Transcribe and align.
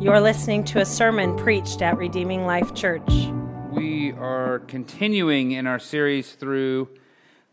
You're 0.00 0.20
listening 0.20 0.64
to 0.64 0.80
a 0.80 0.84
sermon 0.84 1.36
preached 1.36 1.80
at 1.80 1.96
Redeeming 1.96 2.44
Life 2.44 2.74
Church. 2.74 3.08
We 3.70 4.12
are 4.12 4.58
continuing 4.66 5.52
in 5.52 5.66
our 5.66 5.78
series 5.78 6.32
through 6.32 6.88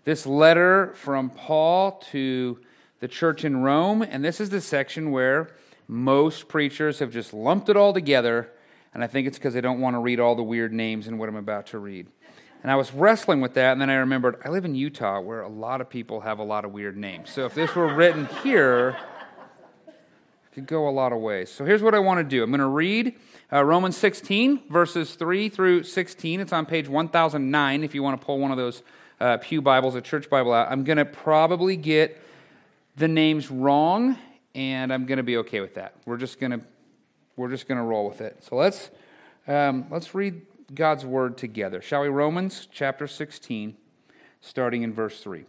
this 0.04 0.26
letter 0.26 0.92
from 0.96 1.30
Paul 1.30 2.04
to 2.12 2.60
the 3.00 3.08
church 3.08 3.46
in 3.46 3.62
Rome, 3.62 4.02
and 4.02 4.26
this 4.26 4.42
is 4.42 4.50
the 4.50 4.60
section 4.60 5.12
where 5.12 5.52
most 5.88 6.48
preachers 6.48 7.00
have 7.00 7.12
just 7.12 7.34
lumped 7.34 7.70
it 7.70 7.78
all 7.78 7.94
together, 7.94 8.50
and 8.94 9.04
I 9.04 9.08
think 9.08 9.28
it's 9.28 9.38
because 9.38 9.54
they 9.54 9.62
don't 9.62 9.80
want 9.80 9.96
to 9.96 10.00
read 10.00 10.20
all 10.20 10.36
the 10.36 10.44
weird 10.44 10.74
names 10.74 11.08
in 11.08 11.18
what 11.18 11.30
I'm 11.30 11.36
about 11.36 11.68
to 11.68 11.80
read. 11.80 12.08
And 12.64 12.72
I 12.72 12.76
was 12.76 12.92
wrestling 12.92 13.40
with 13.40 13.54
that, 13.54 13.72
and 13.72 13.82
then 13.82 13.90
I 13.90 13.96
remembered 13.96 14.42
I 14.44 14.50
live 14.50 14.66
in 14.66 14.76
Utah 14.76 15.22
where 15.22 15.42
a 15.42 15.48
lot 15.48 15.80
of 15.80 15.90
people 15.90 16.22
have 16.22 16.40
a 16.40 16.44
lot 16.44 16.66
of 16.66 16.72
weird 16.72 16.98
names. 16.98 17.30
So 17.30 17.46
if 17.46 17.54
this 17.54 17.76
were 17.76 17.94
written 17.94 18.28
here, 18.44 18.98
could 20.52 20.66
go 20.66 20.88
a 20.88 20.92
lot 20.92 21.14
of 21.14 21.20
ways. 21.20 21.50
So 21.50 21.64
here's 21.64 21.82
what 21.82 21.96
I 21.96 22.00
want 22.00 22.20
to 22.20 22.24
do 22.24 22.44
I'm 22.44 22.50
going 22.50 22.60
to 22.60 22.68
read 22.68 23.16
uh, 23.54 23.64
Romans 23.64 23.96
16, 23.96 24.64
verses 24.70 25.16
3 25.16 25.50
through 25.50 25.84
16. 25.84 26.42
It's 26.42 26.52
on 26.52 26.66
page 26.66 26.90
1009 26.90 27.84
if 27.84 27.96
you 27.96 28.04
want 28.04 28.20
to 28.20 28.26
pull 28.26 28.38
one 28.38 28.52
of 28.52 28.58
those 28.58 28.84
uh, 29.22 29.38
Pew 29.38 29.62
Bibles, 29.62 29.96
a 29.96 30.02
church 30.02 30.30
Bible 30.30 30.52
out. 30.52 30.70
I'm 30.70 30.84
going 30.84 30.98
to 30.98 31.06
probably 31.06 31.78
get 31.78 32.22
the 32.98 33.08
names 33.08 33.50
wrong, 33.50 34.18
and 34.54 34.92
I'm 34.92 35.06
going 35.06 35.18
to 35.18 35.24
be 35.24 35.38
okay 35.38 35.62
with 35.62 35.76
that. 35.76 35.96
We're 36.06 36.18
just 36.18 36.40
going 36.40 36.52
to 36.52 36.62
we're 37.38 37.50
just 37.50 37.68
going 37.68 37.78
to 37.78 37.84
roll 37.84 38.08
with 38.08 38.20
it. 38.20 38.44
So 38.44 38.58
let's 38.58 38.92
um, 39.48 39.86
let's 39.90 40.14
read 40.14 40.42
God's 40.76 41.06
word 41.06 41.38
together, 41.38 41.82
shall 41.82 42.02
we? 42.02 42.10
Romans 42.10 42.68
chapter 42.72 43.08
16, 43.08 43.78
starting 44.42 44.84
in 44.84 44.94
verse 44.94 45.22
3. 45.22 45.46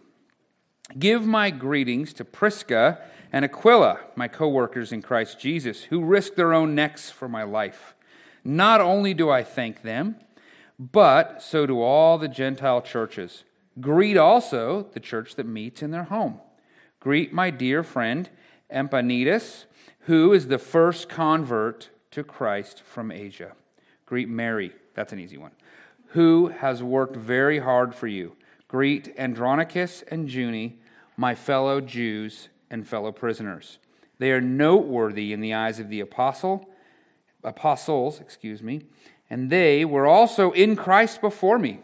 Give 0.99 1.27
my 1.27 1.51
greetings 1.51 2.13
to 2.15 2.25
Prisca 2.25 3.01
and 3.33 3.47
Aquila, 3.47 4.01
my 4.15 4.29
co 4.29 4.49
workers 4.49 4.93
in 4.93 5.01
Christ 5.01 5.41
Jesus, 5.41 5.85
who 5.85 6.05
risked 6.05 6.37
their 6.37 6.53
own 6.53 6.75
necks 6.75 7.11
for 7.11 7.29
my 7.29 7.43
life. 7.43 7.95
Not 8.45 8.81
only 8.81 9.15
do 9.15 9.31
I 9.31 9.43
thank 9.43 9.83
them, 9.83 10.17
but 10.79 11.43
so 11.43 11.65
do 11.65 11.81
all 11.81 12.19
the 12.19 12.29
Gentile 12.29 12.83
churches. 12.83 13.45
Greet 13.81 14.19
also 14.19 14.87
the 14.93 15.01
church 15.01 15.37
that 15.37 15.47
meets 15.47 15.83
in 15.83 15.93
their 15.93 16.05
home. 16.05 16.41
Greet 17.01 17.33
my 17.33 17.51
dear 17.51 17.83
friend 17.83 18.29
Epaenetus, 18.71 19.65
who 20.01 20.33
is 20.33 20.49
the 20.49 20.59
first 20.59 21.09
convert 21.09 21.89
to 22.11 22.23
Christ 22.23 22.83
from 22.83 23.11
Asia. 23.11 23.53
Greet 24.05 24.29
Mary, 24.29 24.73
that's 24.95 25.13
an 25.13 25.19
easy 25.19 25.39
one, 25.39 25.53
who 26.09 26.49
has 26.49 26.83
worked 26.83 27.17
very 27.17 27.61
hard 27.61 27.95
for 27.95 28.07
you. 28.07 28.37
Greet 28.69 29.15
Andronicus 29.19 30.03
and 30.11 30.31
Junie, 30.31 30.79
my 31.17 31.35
fellow 31.35 31.81
Jews 31.81 32.49
and 32.73 32.89
fellow 32.89 33.13
prisoners. 33.13 33.79
They 34.19 34.33
are 34.33 34.41
noteworthy 34.41 35.33
in 35.33 35.41
the 35.41 35.55
eyes 35.55 35.79
of 35.79 35.89
the 35.89 36.01
apostle, 36.01 36.69
apostles, 37.45 38.21
excuse 38.21 38.63
me, 38.63 38.83
and 39.31 39.51
they 39.51 39.85
were 39.85 40.07
also 40.07 40.51
in 40.51 40.75
Christ 40.75 41.21
before 41.21 41.59
me. 41.59 41.81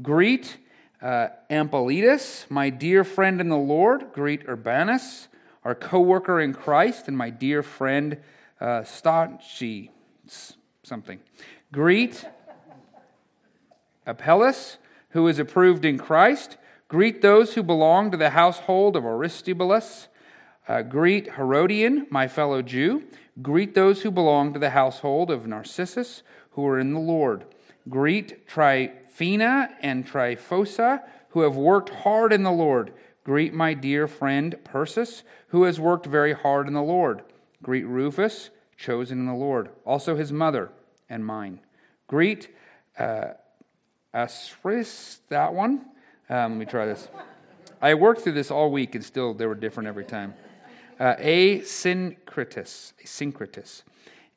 Greet 0.00 0.56
uh, 1.02 1.28
Ampliatus, 1.50 2.50
my 2.50 2.70
dear 2.70 3.04
friend 3.04 3.40
in 3.40 3.48
the 3.48 3.56
Lord. 3.56 4.12
Greet 4.12 4.48
Urbanus, 4.48 5.28
our 5.64 5.74
co-worker 5.74 6.40
in 6.40 6.52
Christ, 6.54 7.08
and 7.08 7.16
my 7.16 7.30
dear 7.30 7.62
friend 7.62 8.18
uh, 8.60 8.84
something. 10.82 11.20
Greet 11.72 12.24
Apelles, 14.06 14.78
who 15.10 15.28
is 15.28 15.38
approved 15.38 15.84
in 15.84 15.98
Christ. 15.98 16.56
Greet 16.88 17.22
those 17.22 17.54
who 17.54 17.62
belong 17.62 18.10
to 18.10 18.16
the 18.16 18.30
household 18.30 18.96
of 18.96 19.04
Aristobulus. 19.04 20.08
Uh, 20.68 20.82
greet 20.82 21.32
Herodion, 21.32 22.06
my 22.10 22.28
fellow 22.28 22.60
Jew. 22.60 23.04
Greet 23.40 23.74
those 23.74 24.02
who 24.02 24.10
belong 24.10 24.52
to 24.52 24.58
the 24.58 24.70
household 24.70 25.30
of 25.30 25.46
Narcissus, 25.46 26.22
who 26.50 26.66
are 26.66 26.78
in 26.78 26.92
the 26.92 27.00
Lord. 27.00 27.46
Greet 27.88 28.46
Tryphena 28.46 29.70
and 29.80 30.06
Tryphosa, 30.06 31.02
who 31.30 31.40
have 31.40 31.56
worked 31.56 31.88
hard 31.88 32.34
in 32.34 32.42
the 32.42 32.52
Lord. 32.52 32.92
Greet 33.24 33.54
my 33.54 33.72
dear 33.72 34.06
friend 34.06 34.56
Persis, 34.62 35.22
who 35.48 35.62
has 35.62 35.80
worked 35.80 36.04
very 36.04 36.34
hard 36.34 36.66
in 36.66 36.74
the 36.74 36.82
Lord. 36.82 37.22
Greet 37.62 37.86
Rufus, 37.86 38.50
chosen 38.76 39.20
in 39.20 39.26
the 39.26 39.32
Lord, 39.32 39.70
also 39.86 40.16
his 40.16 40.32
mother 40.32 40.70
and 41.08 41.24
mine. 41.24 41.60
Greet 42.08 42.54
uh, 42.98 43.28
Asris, 44.14 45.20
that 45.30 45.54
one. 45.54 45.86
Um, 46.28 46.52
let 46.52 46.58
me 46.58 46.66
try 46.66 46.84
this. 46.84 47.08
I 47.80 47.94
worked 47.94 48.20
through 48.20 48.32
this 48.32 48.50
all 48.50 48.70
week, 48.70 48.94
and 48.94 49.04
still 49.04 49.32
they 49.32 49.46
were 49.46 49.54
different 49.54 49.88
every 49.88 50.04
time 50.04 50.34
uh, 50.98 51.14
Asyncritus, 51.16 52.92
Asyncritus, 53.04 53.82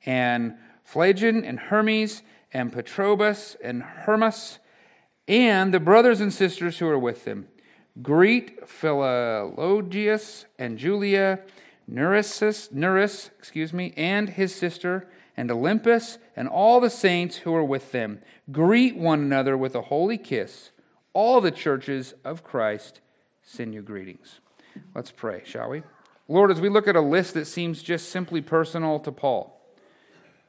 and 0.06 0.56
Phlegon 0.84 1.44
and 1.44 1.60
Hermes 1.60 2.24
and 2.54 2.72
Patrobas 2.72 3.56
and 3.64 3.82
Hermas 3.82 4.60
and 5.28 5.74
the 5.74 5.80
brothers 5.80 6.20
and 6.20 6.34
sisters 6.34 6.80
who 6.80 6.88
are 6.88 7.00
with 7.00 7.26
them. 7.26 7.48
Greet 8.02 8.68
Philologius 8.68 10.46
and 10.58 10.78
Julia, 10.78 11.40
Nereus, 11.88 12.72
Nereus, 12.72 13.30
excuse 13.38 13.74
me, 13.74 13.94
and 13.98 14.30
his 14.30 14.54
sister, 14.56 15.10
and 15.38 15.52
Olympus, 15.52 16.18
and 16.36 16.48
all 16.48 16.80
the 16.80 16.90
saints 16.90 17.38
who 17.38 17.54
are 17.54 17.64
with 17.64 17.92
them. 17.92 18.22
Greet 18.52 18.96
one 18.96 19.20
another 19.20 19.58
with 19.58 19.76
a 19.76 19.84
holy 19.84 20.18
kiss. 20.18 20.72
All 21.14 21.42
the 21.42 21.52
churches 21.52 22.14
of 22.24 22.44
Christ 22.44 23.02
send 23.42 23.74
you 23.74 23.82
greetings. 23.82 24.40
Let's 24.96 25.12
pray, 25.12 25.42
shall 25.46 25.70
we? 25.70 25.84
Lord, 26.32 26.50
as 26.50 26.62
we 26.62 26.70
look 26.70 26.88
at 26.88 26.96
a 26.96 27.02
list 27.02 27.34
that 27.34 27.46
seems 27.46 27.84
just 27.84 28.10
simply 28.10 28.40
personal 28.42 29.00
to 29.02 29.12
Paul, 29.12 29.62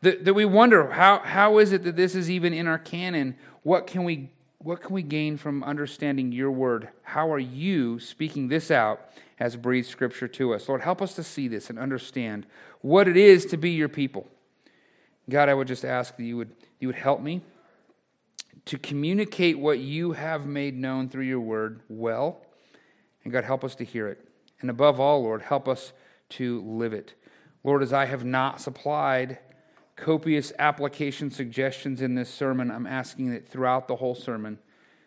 that, 0.03 0.25
that 0.25 0.35
we 0.35 0.45
wonder 0.45 0.93
how, 0.93 1.19
how 1.19 1.59
is 1.59 1.73
it 1.73 1.83
that 1.83 1.97
this 1.97 2.15
is 2.15 2.31
even 2.31 2.53
in 2.53 2.69
our 2.69 2.79
canon? 2.79 3.37
What 3.65 3.89
can, 3.89 4.05
we, 4.05 4.31
what 4.59 4.81
can 4.81 4.95
we 4.95 5.03
gain 5.03 5.37
from 5.37 5.65
understanding 5.65 6.31
your 6.31 6.53
word? 6.53 6.89
How 7.03 7.33
are 7.33 7.39
you 7.41 7.99
speaking 7.99 8.47
this 8.47 8.71
out 8.71 9.01
as 9.41 9.57
breathed 9.57 9.89
scripture 9.89 10.29
to 10.29 10.55
us? 10.55 10.69
Lord, 10.69 10.83
help 10.83 11.03
us 11.03 11.15
to 11.17 11.25
see 11.25 11.49
this 11.49 11.69
and 11.69 11.81
understand 11.81 12.47
what 12.81 13.09
it 13.09 13.17
is 13.17 13.45
to 13.47 13.57
be 13.57 13.71
your 13.71 13.89
people. 13.89 14.29
God, 15.29 15.49
I 15.49 15.55
would 15.55 15.67
just 15.67 15.85
ask 15.85 16.17
that 16.17 16.23
you 16.23 16.37
would, 16.37 16.53
you 16.79 16.87
would 16.87 16.97
help 16.97 17.21
me 17.21 17.43
to 18.67 18.79
communicate 18.79 19.59
what 19.59 19.81
you 19.81 20.13
have 20.13 20.47
made 20.47 20.77
known 20.77 21.09
through 21.09 21.25
your 21.25 21.41
word 21.41 21.81
well. 21.89 22.47
And 23.25 23.33
God, 23.33 23.43
help 23.43 23.65
us 23.65 23.75
to 23.77 23.85
hear 23.85 24.07
it. 24.07 24.29
And 24.63 24.71
above 24.71 24.99
all, 24.99 25.23
Lord, 25.23 25.43
help 25.43 25.69
us 25.69 25.93
to 26.31 26.63
live 26.63 26.95
it. 26.95 27.15
Lord, 27.63 27.83
as 27.83 27.93
I 27.93 28.07
have 28.07 28.25
not 28.25 28.61
supplied 28.61 29.39
copious 29.97 30.53
application 30.59 31.31
suggestions 31.31 32.01
in 32.01 32.15
this 32.15 32.33
sermon, 32.33 32.71
I'm 32.71 32.87
asking 32.87 33.31
that 33.33 33.47
throughout 33.47 33.87
the 33.87 33.97
whole 33.97 34.15
sermon, 34.15 34.59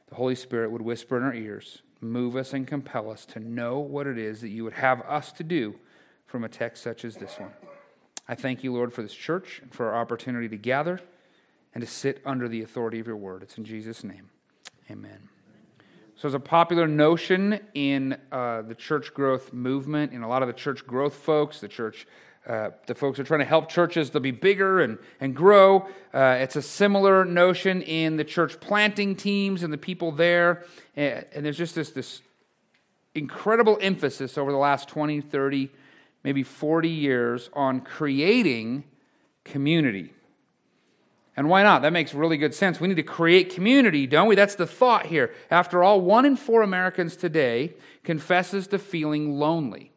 the 0.08 0.16
Holy 0.16 0.36
Spirit 0.36 0.72
would 0.72 0.82
whisper 0.82 1.18
in 1.18 1.24
our 1.24 1.34
ears, 1.34 1.82
move 2.00 2.36
us 2.36 2.54
and 2.54 2.68
compel 2.68 3.10
us 3.10 3.26
to 3.26 3.40
know 3.40 3.80
what 3.80 4.06
it 4.08 4.18
is 4.18 4.42
that 4.42 4.50
you 4.50 4.64
would 4.64 4.74
have 4.74 5.02
us 5.02 5.32
to 5.34 5.44
do 5.44 5.76
from 6.28 6.44
a 6.44 6.50
text 6.50 6.84
such 6.84 7.04
as 7.04 7.16
this 7.16 7.40
one. 7.40 7.52
I 8.28 8.36
thank 8.36 8.64
you, 8.64 8.74
Lord, 8.74 8.94
for 8.94 9.02
this 9.02 9.14
church 9.14 9.60
and 9.62 9.74
for 9.74 9.92
our 9.92 10.02
opportunity 10.02 10.50
to 10.50 10.58
gather 10.58 11.00
and 11.74 11.82
to 11.82 11.90
sit 11.90 12.22
under 12.26 12.48
the 12.48 12.62
authority 12.62 13.00
of 13.00 13.08
your 13.08 13.18
word. 13.18 13.44
It's 13.44 13.58
in 13.58 13.66
Jesus' 13.66 14.04
name. 14.04 14.30
Amen. 14.90 15.35
So, 16.18 16.30
there's 16.30 16.34
a 16.34 16.40
popular 16.40 16.88
notion 16.88 17.60
in 17.74 18.18
uh, 18.32 18.62
the 18.62 18.74
church 18.74 19.14
growth 19.14 19.52
movement, 19.52 20.14
in 20.14 20.24
a 20.24 20.30
lot 20.30 20.42
of 20.44 20.48
the 20.48 20.54
church 20.54 20.88
growth 20.88 21.16
folks, 21.16 21.60
the 21.60 21.68
church, 21.68 22.08
uh, 22.48 22.70
the 22.86 22.96
folks 22.96 23.20
are 23.20 23.26
trying 23.26 23.42
to 23.42 23.46
help 23.46 23.68
churches 23.68 24.12
to 24.12 24.22
be 24.22 24.32
bigger 24.32 24.80
and, 24.80 24.98
and 25.20 25.36
grow. 25.36 25.90
Uh, 26.14 26.38
it's 26.40 26.56
a 26.56 26.62
similar 26.62 27.26
notion 27.26 27.82
in 27.82 28.16
the 28.16 28.24
church 28.24 28.62
planting 28.62 29.18
teams 29.18 29.62
and 29.62 29.74
the 29.74 29.78
people 29.78 30.14
there. 30.14 30.64
And, 30.96 31.26
and 31.34 31.46
there's 31.46 31.58
just 31.58 31.76
this, 31.76 31.90
this 31.90 32.22
incredible 33.14 33.78
emphasis 33.82 34.38
over 34.38 34.54
the 34.54 34.58
last 34.58 34.88
20, 34.88 35.20
30, 35.20 35.70
maybe 36.24 36.44
40 36.44 36.88
years 36.88 37.50
on 37.52 37.82
creating 37.82 38.86
community. 39.44 40.14
And 41.38 41.50
why 41.50 41.64
not? 41.64 41.82
That 41.82 41.92
makes 41.92 42.14
really 42.14 42.38
good 42.38 42.54
sense. 42.54 42.80
We 42.80 42.88
need 42.88 42.96
to 42.96 43.04
create 43.04 43.54
community, 43.54 44.08
don't 44.08 44.28
we? 44.28 44.36
That's 44.36 44.56
the 44.56 44.68
thought 44.68 45.08
here. 45.08 45.34
After 45.52 45.84
all, 45.84 46.00
one 46.00 46.26
in 46.26 46.38
four 46.38 46.62
Americans 46.62 47.16
today 47.16 47.74
confesses 48.04 48.68
to 48.68 48.80
feeling 48.80 49.38
lonely. 49.38 49.92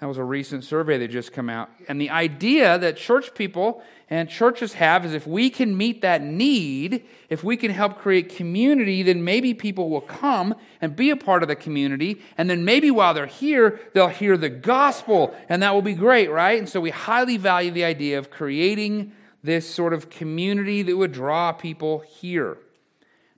That 0.00 0.06
was 0.06 0.16
a 0.16 0.24
recent 0.24 0.64
survey 0.64 0.96
that 0.96 1.08
just 1.08 1.34
come 1.34 1.50
out. 1.50 1.68
And 1.86 2.00
the 2.00 2.08
idea 2.08 2.78
that 2.78 2.96
church 2.96 3.34
people 3.34 3.82
and 4.08 4.30
churches 4.30 4.72
have 4.72 5.04
is 5.04 5.12
if 5.12 5.26
we 5.26 5.50
can 5.50 5.76
meet 5.76 6.00
that 6.00 6.22
need, 6.22 7.04
if 7.28 7.44
we 7.44 7.58
can 7.58 7.70
help 7.70 7.98
create 7.98 8.34
community, 8.34 9.02
then 9.02 9.22
maybe 9.22 9.52
people 9.52 9.90
will 9.90 10.00
come 10.00 10.54
and 10.80 10.96
be 10.96 11.10
a 11.10 11.16
part 11.16 11.42
of 11.42 11.50
the 11.50 11.56
community. 11.56 12.22
And 12.38 12.48
then 12.48 12.64
maybe 12.64 12.90
while 12.90 13.12
they're 13.12 13.26
here, 13.26 13.78
they'll 13.92 14.08
hear 14.08 14.38
the 14.38 14.48
gospel. 14.48 15.34
And 15.50 15.62
that 15.62 15.74
will 15.74 15.82
be 15.82 15.92
great, 15.92 16.30
right? 16.30 16.58
And 16.58 16.68
so 16.68 16.80
we 16.80 16.88
highly 16.88 17.36
value 17.36 17.70
the 17.70 17.84
idea 17.84 18.18
of 18.18 18.30
creating 18.30 19.12
this 19.42 19.68
sort 19.68 19.92
of 19.92 20.10
community 20.10 20.82
that 20.82 20.96
would 20.96 21.12
draw 21.12 21.52
people 21.52 22.00
here. 22.00 22.58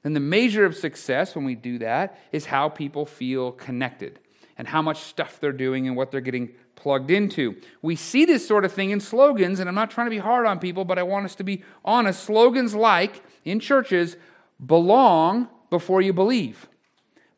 And 0.04 0.16
the 0.16 0.20
measure 0.20 0.64
of 0.64 0.76
success 0.76 1.36
when 1.36 1.44
we 1.44 1.54
do 1.54 1.78
that 1.78 2.18
is 2.32 2.46
how 2.46 2.68
people 2.68 3.06
feel 3.06 3.52
connected 3.52 4.18
and 4.58 4.66
how 4.68 4.82
much 4.82 5.00
stuff 5.00 5.38
they're 5.40 5.52
doing 5.52 5.86
and 5.86 5.96
what 5.96 6.10
they're 6.10 6.20
getting 6.20 6.50
plugged 6.74 7.10
into. 7.10 7.56
We 7.80 7.94
see 7.94 8.24
this 8.24 8.46
sort 8.46 8.64
of 8.64 8.72
thing 8.72 8.90
in 8.90 9.00
slogans, 9.00 9.60
and 9.60 9.68
I'm 9.68 9.74
not 9.74 9.90
trying 9.90 10.06
to 10.06 10.10
be 10.10 10.18
hard 10.18 10.46
on 10.46 10.58
people, 10.58 10.84
but 10.84 10.98
I 10.98 11.04
want 11.04 11.24
us 11.24 11.36
to 11.36 11.44
be 11.44 11.62
honest. 11.84 12.24
Slogans 12.24 12.74
like 12.74 13.22
in 13.44 13.60
churches 13.60 14.16
belong 14.64 15.48
before 15.70 16.02
you 16.02 16.12
believe. 16.12 16.68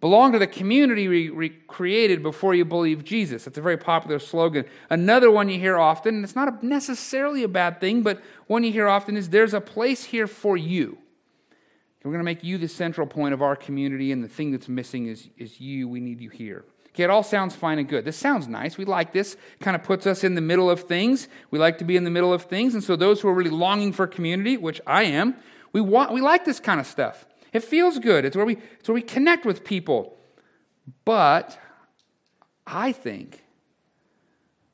Belong 0.04 0.32
to 0.32 0.38
the 0.38 0.46
community 0.46 1.08
we, 1.08 1.30
we 1.30 1.48
created 1.48 2.22
before 2.22 2.54
you 2.54 2.66
believe 2.66 3.04
Jesus. 3.04 3.44
That's 3.44 3.56
a 3.56 3.62
very 3.62 3.78
popular 3.78 4.18
slogan. 4.18 4.66
Another 4.90 5.30
one 5.30 5.48
you 5.48 5.58
hear 5.58 5.78
often, 5.78 6.16
and 6.16 6.24
it's 6.24 6.36
not 6.36 6.46
a, 6.46 6.66
necessarily 6.66 7.42
a 7.42 7.48
bad 7.48 7.80
thing, 7.80 8.02
but 8.02 8.20
one 8.46 8.64
you 8.64 8.70
hear 8.70 8.86
often 8.86 9.16
is 9.16 9.30
there's 9.30 9.54
a 9.54 9.62
place 9.62 10.04
here 10.04 10.26
for 10.26 10.58
you. 10.58 10.98
We're 12.04 12.10
going 12.10 12.20
to 12.20 12.24
make 12.24 12.44
you 12.44 12.58
the 12.58 12.68
central 12.68 13.06
point 13.06 13.32
of 13.32 13.40
our 13.40 13.56
community, 13.56 14.12
and 14.12 14.22
the 14.22 14.28
thing 14.28 14.52
that's 14.52 14.68
missing 14.68 15.06
is, 15.06 15.30
is 15.38 15.58
you. 15.58 15.88
We 15.88 16.00
need 16.00 16.20
you 16.20 16.28
here. 16.28 16.66
Okay, 16.88 17.04
it 17.04 17.08
all 17.08 17.22
sounds 17.22 17.56
fine 17.56 17.78
and 17.78 17.88
good. 17.88 18.04
This 18.04 18.18
sounds 18.18 18.46
nice. 18.46 18.76
We 18.76 18.84
like 18.84 19.14
this. 19.14 19.38
Kind 19.60 19.74
of 19.74 19.84
puts 19.84 20.06
us 20.06 20.22
in 20.22 20.34
the 20.34 20.42
middle 20.42 20.68
of 20.68 20.82
things. 20.82 21.28
We 21.50 21.58
like 21.58 21.78
to 21.78 21.84
be 21.84 21.96
in 21.96 22.04
the 22.04 22.10
middle 22.10 22.34
of 22.34 22.42
things. 22.42 22.74
And 22.74 22.84
so, 22.84 22.94
those 22.94 23.22
who 23.22 23.28
are 23.28 23.34
really 23.34 23.48
longing 23.48 23.94
for 23.94 24.06
community, 24.06 24.58
which 24.58 24.82
I 24.86 25.04
am, 25.04 25.36
we, 25.72 25.80
want, 25.80 26.12
we 26.12 26.20
like 26.20 26.44
this 26.44 26.60
kind 26.60 26.78
of 26.78 26.86
stuff. 26.86 27.24
It 27.54 27.62
feels 27.62 27.98
good. 28.00 28.24
It's 28.26 28.36
where 28.36 28.44
we, 28.44 28.58
it's 28.78 28.88
where 28.88 28.94
we 28.94 29.00
connect 29.00 29.46
with 29.46 29.64
people. 29.64 30.18
But 31.04 31.58
I 32.66 32.92
think 32.92 33.44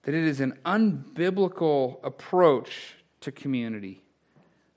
that 0.03 0.15
it 0.15 0.25
is 0.25 0.41
an 0.41 0.59
unbiblical 0.65 2.03
approach 2.03 2.95
to 3.21 3.31
community 3.31 4.03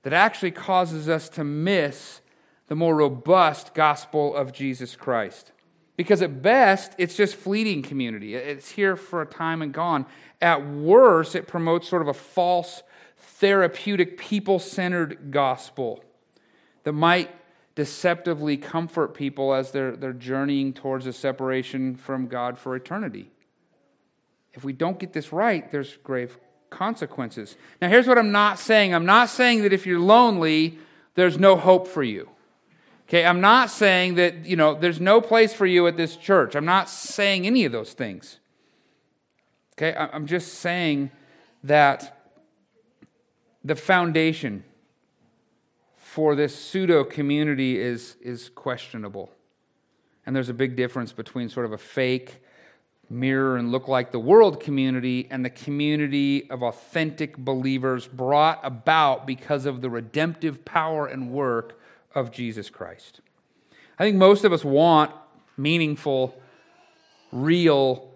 that 0.02 0.12
actually 0.12 0.50
causes 0.50 1.08
us 1.08 1.30
to 1.30 1.42
miss 1.42 2.20
the 2.66 2.74
more 2.74 2.94
robust 2.94 3.72
gospel 3.72 4.36
of 4.36 4.52
Jesus 4.52 4.94
Christ. 4.96 5.52
Because 5.96 6.20
at 6.20 6.42
best, 6.42 6.92
it's 6.98 7.16
just 7.16 7.36
fleeting 7.36 7.82
community. 7.82 8.34
It's 8.34 8.70
here 8.70 8.96
for 8.96 9.22
a 9.22 9.26
time 9.26 9.62
and 9.62 9.72
gone. 9.72 10.04
At 10.42 10.66
worst, 10.66 11.34
it 11.34 11.46
promotes 11.46 11.88
sort 11.88 12.02
of 12.02 12.08
a 12.08 12.14
false, 12.14 12.82
therapeutic, 13.16 14.18
people 14.18 14.58
centered 14.58 15.30
gospel 15.30 16.04
that 16.82 16.92
might 16.92 17.30
deceptively 17.74 18.56
comfort 18.56 19.14
people 19.14 19.52
as 19.52 19.72
they're, 19.72 19.96
they're 19.96 20.12
journeying 20.12 20.72
towards 20.72 21.06
a 21.06 21.12
separation 21.12 21.96
from 21.96 22.28
God 22.28 22.58
for 22.58 22.76
eternity. 22.76 23.30
If 24.52 24.62
we 24.62 24.72
don't 24.72 24.98
get 24.98 25.12
this 25.12 25.32
right, 25.32 25.68
there's 25.70 25.96
grave 26.04 26.38
consequences. 26.70 27.56
Now, 27.82 27.88
here's 27.88 28.06
what 28.06 28.18
I'm 28.18 28.32
not 28.32 28.58
saying 28.58 28.94
I'm 28.94 29.06
not 29.06 29.28
saying 29.28 29.62
that 29.62 29.72
if 29.72 29.86
you're 29.86 30.00
lonely, 30.00 30.78
there's 31.14 31.38
no 31.38 31.56
hope 31.56 31.88
for 31.88 32.02
you. 32.02 32.28
Okay, 33.08 33.26
I'm 33.26 33.40
not 33.40 33.70
saying 33.70 34.14
that, 34.14 34.46
you 34.46 34.56
know, 34.56 34.74
there's 34.74 35.00
no 35.00 35.20
place 35.20 35.52
for 35.52 35.66
you 35.66 35.86
at 35.86 35.96
this 35.96 36.16
church. 36.16 36.54
I'm 36.54 36.64
not 36.64 36.88
saying 36.88 37.46
any 37.46 37.64
of 37.64 37.72
those 37.72 37.92
things. 37.92 38.38
Okay, 39.76 39.94
I'm 39.94 40.26
just 40.26 40.54
saying 40.54 41.10
that 41.64 42.18
the 43.62 43.74
foundation 43.74 44.64
for 46.14 46.36
this 46.36 46.54
pseudo 46.56 47.02
community 47.02 47.76
is, 47.76 48.14
is 48.22 48.48
questionable. 48.48 49.32
And 50.24 50.36
there's 50.36 50.48
a 50.48 50.54
big 50.54 50.76
difference 50.76 51.12
between 51.12 51.48
sort 51.48 51.66
of 51.66 51.72
a 51.72 51.78
fake, 51.78 52.40
mirror 53.10 53.56
and 53.56 53.72
look 53.72 53.88
like 53.88 54.12
the 54.12 54.20
world 54.20 54.60
community 54.60 55.26
and 55.28 55.44
the 55.44 55.50
community 55.50 56.48
of 56.50 56.62
authentic 56.62 57.36
believers 57.36 58.06
brought 58.06 58.60
about 58.62 59.26
because 59.26 59.66
of 59.66 59.80
the 59.80 59.90
redemptive 59.90 60.64
power 60.64 61.08
and 61.08 61.32
work 61.32 61.80
of 62.14 62.30
Jesus 62.30 62.70
Christ. 62.70 63.20
I 63.98 64.04
think 64.04 64.16
most 64.16 64.44
of 64.44 64.52
us 64.52 64.64
want 64.64 65.10
meaningful, 65.56 66.40
real, 67.32 68.08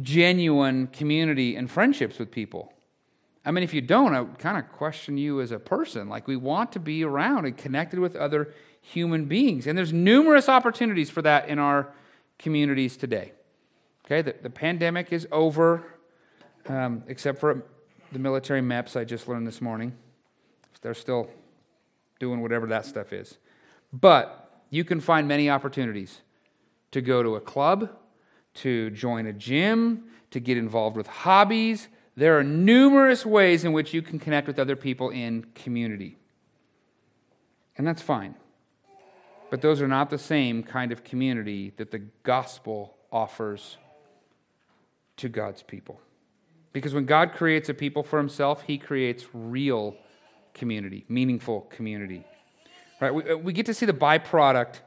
genuine 0.00 0.86
community 0.86 1.54
and 1.54 1.70
friendships 1.70 2.18
with 2.18 2.30
people. 2.30 2.72
I 3.46 3.52
mean, 3.52 3.62
if 3.62 3.72
you 3.72 3.80
don't, 3.80 4.12
I 4.12 4.24
kind 4.38 4.58
of 4.58 4.70
question 4.72 5.16
you 5.16 5.40
as 5.40 5.52
a 5.52 5.58
person. 5.60 6.08
Like, 6.08 6.26
we 6.26 6.34
want 6.34 6.72
to 6.72 6.80
be 6.80 7.04
around 7.04 7.46
and 7.46 7.56
connected 7.56 8.00
with 8.00 8.16
other 8.16 8.52
human 8.82 9.26
beings. 9.26 9.68
And 9.68 9.78
there's 9.78 9.92
numerous 9.92 10.48
opportunities 10.48 11.10
for 11.10 11.22
that 11.22 11.48
in 11.48 11.60
our 11.60 11.92
communities 12.40 12.96
today. 12.96 13.32
Okay, 14.04 14.20
the, 14.20 14.34
the 14.42 14.50
pandemic 14.50 15.12
is 15.12 15.28
over, 15.30 15.84
um, 16.68 17.04
except 17.06 17.38
for 17.38 17.64
the 18.10 18.18
military 18.18 18.60
MEPS 18.60 18.98
I 18.98 19.04
just 19.04 19.28
learned 19.28 19.46
this 19.46 19.60
morning. 19.60 19.92
They're 20.82 20.94
still 20.94 21.30
doing 22.18 22.42
whatever 22.42 22.66
that 22.66 22.84
stuff 22.84 23.12
is. 23.12 23.38
But 23.92 24.62
you 24.70 24.84
can 24.84 25.00
find 25.00 25.28
many 25.28 25.48
opportunities 25.48 26.20
to 26.90 27.00
go 27.00 27.22
to 27.22 27.36
a 27.36 27.40
club, 27.40 27.90
to 28.54 28.90
join 28.90 29.26
a 29.26 29.32
gym, 29.32 30.04
to 30.32 30.40
get 30.40 30.56
involved 30.56 30.96
with 30.96 31.06
hobbies, 31.06 31.88
there 32.16 32.38
are 32.38 32.42
numerous 32.42 33.26
ways 33.26 33.64
in 33.64 33.72
which 33.72 33.92
you 33.92 34.00
can 34.00 34.18
connect 34.18 34.46
with 34.46 34.58
other 34.58 34.74
people 34.74 35.10
in 35.10 35.44
community. 35.54 36.16
And 37.76 37.86
that's 37.86 38.00
fine. 38.00 38.34
But 39.50 39.60
those 39.60 39.82
are 39.82 39.88
not 39.88 40.08
the 40.08 40.18
same 40.18 40.62
kind 40.62 40.92
of 40.92 41.04
community 41.04 41.72
that 41.76 41.90
the 41.90 41.98
gospel 42.22 42.96
offers 43.12 43.76
to 45.18 45.28
God's 45.28 45.62
people. 45.62 46.00
Because 46.72 46.94
when 46.94 47.04
God 47.04 47.32
creates 47.32 47.68
a 47.68 47.74
people 47.74 48.02
for 48.02 48.18
himself, 48.18 48.62
he 48.62 48.78
creates 48.78 49.26
real 49.32 49.96
community, 50.54 51.04
meaningful 51.08 51.62
community. 51.62 52.24
Right? 53.00 53.14
We, 53.14 53.30
uh, 53.30 53.36
we 53.36 53.52
get 53.52 53.66
to 53.66 53.74
see 53.74 53.86
the 53.86 53.92
byproduct 53.92 54.80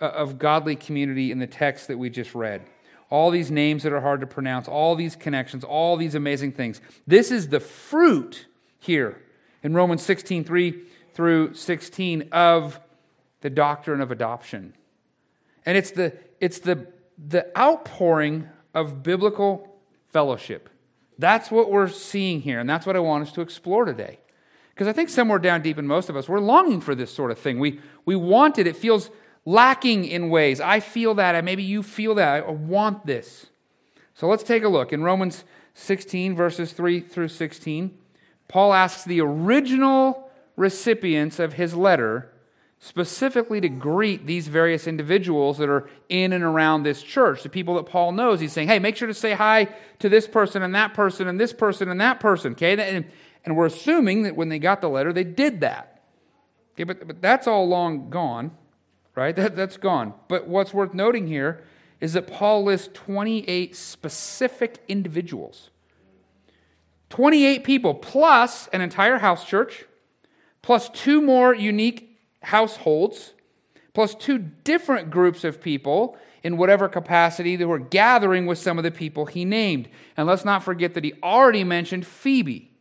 uh, 0.00 0.06
of 0.06 0.38
godly 0.38 0.76
community 0.76 1.32
in 1.32 1.40
the 1.40 1.46
text 1.46 1.88
that 1.88 1.98
we 1.98 2.10
just 2.10 2.34
read 2.34 2.62
all 3.10 3.30
these 3.30 3.50
names 3.50 3.82
that 3.84 3.92
are 3.92 4.00
hard 4.00 4.20
to 4.20 4.26
pronounce, 4.26 4.68
all 4.68 4.94
these 4.96 5.16
connections, 5.16 5.64
all 5.64 5.96
these 5.96 6.14
amazing 6.14 6.52
things. 6.52 6.80
This 7.06 7.30
is 7.30 7.48
the 7.48 7.60
fruit 7.60 8.46
here 8.78 9.22
in 9.62 9.74
Romans 9.74 10.02
16 10.02 10.44
3 10.44 10.82
through 11.14 11.54
16 11.54 12.28
of 12.32 12.80
the 13.40 13.50
doctrine 13.50 14.00
of 14.00 14.10
adoption. 14.10 14.74
And 15.64 15.76
it's 15.78 15.90
the, 15.90 16.12
it's 16.40 16.58
the, 16.58 16.86
the 17.28 17.56
outpouring 17.58 18.48
of 18.74 19.02
biblical 19.02 19.76
fellowship. 20.08 20.68
That's 21.18 21.50
what 21.50 21.70
we're 21.70 21.88
seeing 21.88 22.42
here, 22.42 22.60
and 22.60 22.68
that's 22.68 22.86
what 22.86 22.96
I 22.96 23.00
want 23.00 23.26
us 23.26 23.32
to 23.32 23.40
explore 23.40 23.84
today. 23.84 24.18
Because 24.74 24.86
I 24.86 24.92
think 24.92 25.08
somewhere 25.08 25.38
down 25.38 25.62
deep 25.62 25.78
in 25.78 25.86
most 25.86 26.10
of 26.10 26.16
us, 26.16 26.28
we're 26.28 26.40
longing 26.40 26.82
for 26.82 26.94
this 26.94 27.10
sort 27.10 27.30
of 27.30 27.38
thing. 27.38 27.58
We, 27.58 27.80
we 28.04 28.14
want 28.14 28.58
it. 28.58 28.66
It 28.66 28.76
feels 28.76 29.10
lacking 29.46 30.04
in 30.04 30.28
ways. 30.28 30.60
I 30.60 30.80
feel 30.80 31.14
that, 31.14 31.34
and 31.34 31.44
maybe 31.46 31.62
you 31.62 31.82
feel 31.82 32.16
that. 32.16 32.44
I 32.44 32.50
want 32.50 33.06
this. 33.06 33.46
So 34.14 34.26
let's 34.26 34.42
take 34.42 34.64
a 34.64 34.68
look. 34.68 34.92
In 34.92 35.02
Romans 35.02 35.44
16, 35.74 36.34
verses 36.34 36.72
3 36.72 37.00
through 37.00 37.28
16, 37.28 37.96
Paul 38.48 38.74
asks 38.74 39.04
the 39.04 39.20
original 39.20 40.30
recipients 40.56 41.38
of 41.38 41.54
his 41.54 41.74
letter 41.74 42.32
specifically 42.78 43.60
to 43.60 43.68
greet 43.68 44.26
these 44.26 44.48
various 44.48 44.86
individuals 44.86 45.58
that 45.58 45.68
are 45.68 45.88
in 46.08 46.32
and 46.32 46.44
around 46.44 46.82
this 46.82 47.02
church, 47.02 47.42
the 47.42 47.48
people 47.48 47.74
that 47.76 47.86
Paul 47.86 48.12
knows. 48.12 48.40
He's 48.40 48.52
saying, 48.52 48.68
hey, 48.68 48.78
make 48.78 48.96
sure 48.96 49.08
to 49.08 49.14
say 49.14 49.32
hi 49.32 49.68
to 49.98 50.08
this 50.08 50.26
person 50.26 50.62
and 50.62 50.74
that 50.74 50.92
person 50.92 51.26
and 51.26 51.40
this 51.40 51.52
person 51.52 51.88
and 51.88 52.00
that 52.00 52.20
person, 52.20 52.52
okay? 52.52 52.78
And, 52.78 53.06
and 53.44 53.56
we're 53.56 53.66
assuming 53.66 54.22
that 54.24 54.36
when 54.36 54.50
they 54.50 54.58
got 54.58 54.80
the 54.80 54.88
letter, 54.88 55.12
they 55.12 55.24
did 55.24 55.60
that. 55.60 56.02
Okay, 56.74 56.84
but, 56.84 57.06
but 57.06 57.22
that's 57.22 57.46
all 57.46 57.66
long 57.66 58.10
gone 58.10 58.50
right? 59.16 59.34
That, 59.34 59.56
that's 59.56 59.76
gone. 59.76 60.14
But 60.28 60.46
what's 60.46 60.72
worth 60.72 60.94
noting 60.94 61.26
here 61.26 61.64
is 62.00 62.12
that 62.12 62.26
Paul 62.26 62.64
lists 62.64 62.90
28 62.92 63.74
specific 63.74 64.84
individuals. 64.86 65.70
28 67.10 67.64
people 67.64 67.94
plus 67.94 68.68
an 68.68 68.80
entire 68.80 69.18
house 69.18 69.44
church, 69.44 69.86
plus 70.62 70.88
two 70.90 71.22
more 71.22 71.54
unique 71.54 72.18
households, 72.42 73.32
plus 73.94 74.14
two 74.14 74.38
different 74.38 75.10
groups 75.10 75.42
of 75.42 75.60
people 75.60 76.16
in 76.42 76.56
whatever 76.56 76.88
capacity 76.88 77.56
that 77.56 77.66
were 77.66 77.78
gathering 77.78 78.46
with 78.46 78.58
some 78.58 78.76
of 78.76 78.84
the 78.84 78.90
people 78.90 79.26
he 79.26 79.44
named. 79.44 79.88
And 80.16 80.26
let's 80.26 80.44
not 80.44 80.62
forget 80.62 80.94
that 80.94 81.04
he 81.04 81.14
already 81.22 81.64
mentioned 81.64 82.06
Phoebe. 82.06 82.75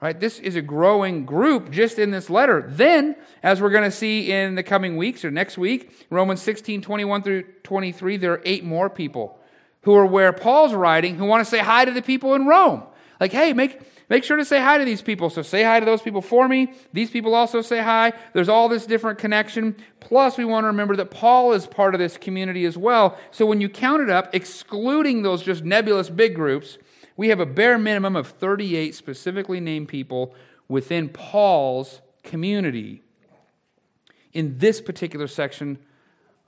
Right? 0.00 0.18
This 0.18 0.38
is 0.38 0.56
a 0.56 0.62
growing 0.62 1.24
group 1.24 1.70
just 1.70 1.98
in 1.98 2.10
this 2.10 2.28
letter. 2.28 2.66
Then, 2.68 3.16
as 3.42 3.62
we're 3.62 3.70
going 3.70 3.84
to 3.84 3.90
see 3.90 4.30
in 4.30 4.54
the 4.54 4.62
coming 4.62 4.98
weeks 4.98 5.24
or 5.24 5.30
next 5.30 5.56
week, 5.56 6.06
Romans 6.10 6.42
16, 6.42 6.82
21 6.82 7.22
through 7.22 7.44
23, 7.62 8.18
there 8.18 8.34
are 8.34 8.42
eight 8.44 8.62
more 8.62 8.90
people 8.90 9.38
who 9.82 9.94
are 9.94 10.04
where 10.04 10.32
Paul's 10.34 10.74
writing 10.74 11.16
who 11.16 11.24
want 11.24 11.42
to 11.44 11.50
say 11.50 11.60
hi 11.60 11.86
to 11.86 11.92
the 11.92 12.02
people 12.02 12.34
in 12.34 12.46
Rome. 12.46 12.82
Like, 13.18 13.32
hey, 13.32 13.54
make, 13.54 13.80
make 14.10 14.24
sure 14.24 14.36
to 14.36 14.44
say 14.44 14.60
hi 14.60 14.76
to 14.76 14.84
these 14.84 15.00
people. 15.00 15.30
So 15.30 15.40
say 15.40 15.62
hi 15.62 15.80
to 15.80 15.86
those 15.86 16.02
people 16.02 16.20
for 16.20 16.46
me. 16.46 16.74
These 16.92 17.10
people 17.10 17.34
also 17.34 17.62
say 17.62 17.82
hi. 17.82 18.12
There's 18.34 18.50
all 18.50 18.68
this 18.68 18.84
different 18.84 19.18
connection. 19.18 19.76
Plus, 20.00 20.36
we 20.36 20.44
want 20.44 20.64
to 20.64 20.68
remember 20.68 20.96
that 20.96 21.10
Paul 21.10 21.54
is 21.54 21.66
part 21.66 21.94
of 21.94 22.00
this 22.00 22.18
community 22.18 22.66
as 22.66 22.76
well. 22.76 23.16
So 23.30 23.46
when 23.46 23.62
you 23.62 23.70
count 23.70 24.02
it 24.02 24.10
up, 24.10 24.34
excluding 24.34 25.22
those 25.22 25.42
just 25.42 25.64
nebulous 25.64 26.10
big 26.10 26.34
groups, 26.34 26.76
we 27.16 27.28
have 27.28 27.40
a 27.40 27.46
bare 27.46 27.78
minimum 27.78 28.16
of 28.16 28.28
38 28.28 28.94
specifically 28.94 29.60
named 29.60 29.88
people 29.88 30.34
within 30.68 31.08
Paul's 31.08 32.00
community 32.22 33.02
in 34.32 34.58
this 34.58 34.80
particular 34.80 35.26
section 35.26 35.78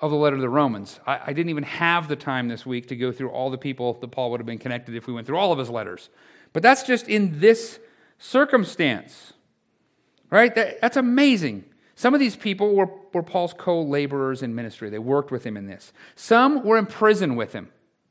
of 0.01 0.11
the 0.11 0.17
letter 0.17 0.37
to 0.37 0.43
the 0.43 0.49
Romans. 0.49 1.01
I, 1.07 1.21
I, 1.27 1.33
didn't 1.33 1.51
even 1.51 1.65
have 1.65 2.07
the 2.07 2.17
time 2.17 2.49
this 2.49 2.65
week 2.65 2.89
to 2.89 2.97
go 2.97 3.11
through 3.11 3.31
all 3.31 3.51
the 3.51 3.59
people 3.59 3.95
that 3.95 4.09
Paul 4.09 4.31
would 4.31 4.41
have 4.41 4.47
been 4.47 4.59
connected 4.59 4.95
if 4.95 5.07
we 5.07 5.13
went 5.13 5.27
through 5.27 5.39
all 5.39 5.53
of 5.53 5.59
his 5.59 5.71
letters. 5.71 6.09
But 6.53 6.63
that's 6.63 6.85
just 6.85 7.09
in 7.09 7.41
this 7.41 7.81
circumstance, 8.19 9.33
right? 10.31 10.55
That, 10.55 10.81
that's 10.81 10.97
amazing. 10.97 11.65
Some 11.95 12.15
of 12.15 12.21
these 12.21 12.37
people 12.37 12.75
were, 12.75 12.89
were 13.13 13.25
Paul's 13.25 13.55
co 13.57 13.83
laborers 13.83 14.43
in 14.43 14.55
ministry, 14.55 14.91
they 14.91 15.01
worked 15.01 15.33
with 15.33 15.45
him 15.45 15.57
in 15.57 15.67
this. 15.67 15.93
Some 16.15 16.63
were 16.63 16.79
in 16.79 16.87
prison 16.87 17.35
with 17.35 17.53
him. 17.53 17.71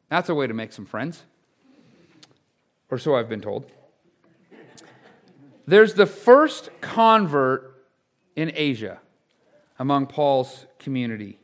That's 0.09 0.29
a 0.29 0.35
way 0.35 0.47
to 0.47 0.53
make 0.53 0.73
some 0.73 0.85
friends, 0.85 1.23
or 2.89 2.97
so 2.97 3.15
I've 3.15 3.29
been 3.29 3.41
told. 3.41 3.71
There's 5.65 5.93
the 5.93 6.05
first 6.05 6.69
convert 6.79 7.85
in 8.35 8.51
Asia 8.55 8.99
among 9.79 10.07
Paul's 10.07 10.65
community, 10.79 11.39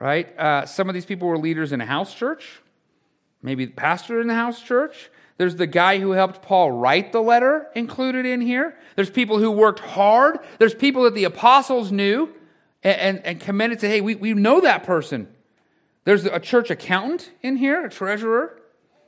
right? 0.00 0.36
Uh, 0.38 0.66
some 0.66 0.88
of 0.88 0.94
these 0.94 1.06
people 1.06 1.28
were 1.28 1.38
leaders 1.38 1.72
in 1.72 1.80
a 1.80 1.86
house 1.86 2.14
church, 2.14 2.60
maybe 3.42 3.64
the 3.64 3.72
pastor 3.72 4.20
in 4.20 4.26
the 4.26 4.34
house 4.34 4.60
church. 4.60 5.10
There's 5.36 5.54
the 5.54 5.68
guy 5.68 6.00
who 6.00 6.10
helped 6.10 6.42
Paul 6.42 6.72
write 6.72 7.12
the 7.12 7.22
letter 7.22 7.68
included 7.76 8.26
in 8.26 8.40
here. 8.40 8.76
There's 8.96 9.10
people 9.10 9.38
who 9.38 9.52
worked 9.52 9.78
hard. 9.78 10.40
There's 10.58 10.74
people 10.74 11.04
that 11.04 11.14
the 11.14 11.24
apostles 11.24 11.92
knew 11.92 12.34
and, 12.82 13.00
and, 13.00 13.26
and 13.26 13.40
commended 13.40 13.78
to, 13.80 13.88
hey, 13.88 14.00
we, 14.00 14.16
we 14.16 14.34
know 14.34 14.60
that 14.62 14.82
person. 14.82 15.28
There's 16.04 16.24
a 16.24 16.40
church 16.40 16.70
accountant 16.70 17.30
in 17.40 17.56
here, 17.56 17.84
a 17.84 17.90
treasurer. 17.90 18.60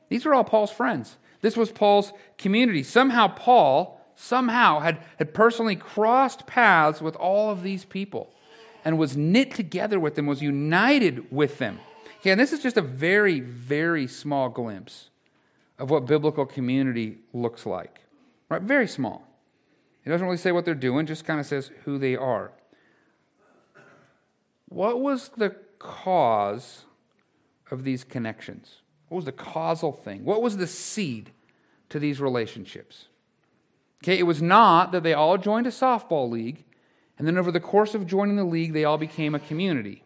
These 0.09 0.25
are 0.25 0.35
all 0.35 0.45
Paul's 0.45 0.71
friends. 0.71 1.17
This 1.41 1.57
was 1.57 1.73
Paul's 1.73 2.13
community. 2.39 2.83
Somehow, 2.83 3.29
Paul, 3.29 4.01
somehow, 4.15 4.81
had, 4.81 4.99
had 5.19 5.35
personally 5.35 5.77
crossed 5.77 6.47
paths 6.47 7.01
with 7.01 7.17
all 7.17 7.51
of 7.51 7.63
these 7.63 7.85
people 7.85 8.33
and 8.85 8.99
was 8.99 9.17
knit 9.17 9.55
together 9.55 9.99
with 9.99 10.15
them, 10.15 10.27
was 10.27 10.43
united 10.43 11.31
with 11.33 11.59
them. 11.59 11.81
Okay, 12.21 12.31
and 12.31 12.41
this 12.41 12.53
is 12.53 12.63
just 12.63 12.77
a 12.77 12.83
very, 12.83 13.41
very 13.41 14.07
small 14.07 14.49
glimpse 14.51 15.09
of 15.79 15.91
what 15.91 16.05
biblical 16.05 16.45
community 16.45 17.19
looks 17.33 17.65
like. 17.65 18.01
Right? 18.51 18.61
Very 18.61 18.87
small. 18.87 19.27
It 20.05 20.11
doesn't 20.11 20.27
really 20.27 20.37
say 20.37 20.53
what 20.53 20.65
they're 20.65 20.75
doing, 20.75 21.07
just 21.07 21.25
kind 21.25 21.41
of 21.41 21.47
says 21.47 21.71
who 21.85 21.99
they 21.99 22.17
are. 22.17 22.53
What 24.69 25.01
was 25.01 25.31
the 25.31 25.57
cause 25.79 26.85
of 27.71 27.85
these 27.85 28.05
connections? 28.05 28.80
What 29.11 29.17
was 29.17 29.25
the 29.27 29.33
causal 29.33 29.93
thing? 29.93 30.25
What 30.25 30.41
was 30.41 30.57
the 30.57 30.67
seed 30.67 31.31
to 31.91 31.99
these 31.99 32.19
relationships? 32.19 33.09
Okay, 34.03 34.19
it 34.19 34.23
was 34.23 34.41
not 34.41 34.93
that 34.93 35.03
they 35.03 35.13
all 35.13 35.37
joined 35.37 35.67
a 35.67 35.71
softball 35.71 36.31
league 36.31 36.65
and 37.21 37.27
then 37.27 37.37
over 37.37 37.53
the 37.53 37.61
course 37.61 37.95
of 37.95 38.07
joining 38.07 38.37
the 38.37 38.45
league, 38.45 38.73
they 38.73 38.87
all 38.87 38.97
became 38.97 39.35
a 39.35 39.39
community. 39.39 40.05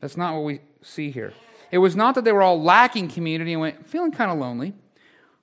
That's 0.00 0.16
not 0.16 0.32
what 0.32 0.44
we 0.44 0.60
see 0.80 1.10
here. 1.10 1.34
It 1.70 1.76
was 1.76 1.94
not 1.94 2.14
that 2.14 2.24
they 2.24 2.32
were 2.32 2.40
all 2.40 2.58
lacking 2.58 3.08
community 3.08 3.52
and 3.52 3.60
went, 3.60 3.86
feeling 3.86 4.10
kind 4.10 4.30
of 4.30 4.38
lonely. 4.38 4.72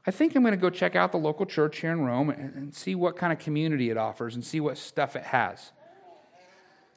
I 0.08 0.10
think 0.10 0.36
I'm 0.36 0.42
going 0.42 0.54
to 0.54 0.58
go 0.58 0.72
check 0.72 0.96
out 0.96 1.12
the 1.12 1.20
local 1.20 1.46
church 1.46 1.82
here 1.82 1.92
in 1.92 2.02
Rome 2.02 2.32
and, 2.32 2.74
see 2.74 2.96
what 2.96 3.16
kind 3.16 3.32
of 3.32 3.38
community 3.38 3.92
it 3.92 3.98
offers 3.98 4.34
and 4.34 4.44
see 4.44 4.60
what 4.60 4.76
stuff 4.76 5.16
it 5.16 5.26
has. 5.26 5.72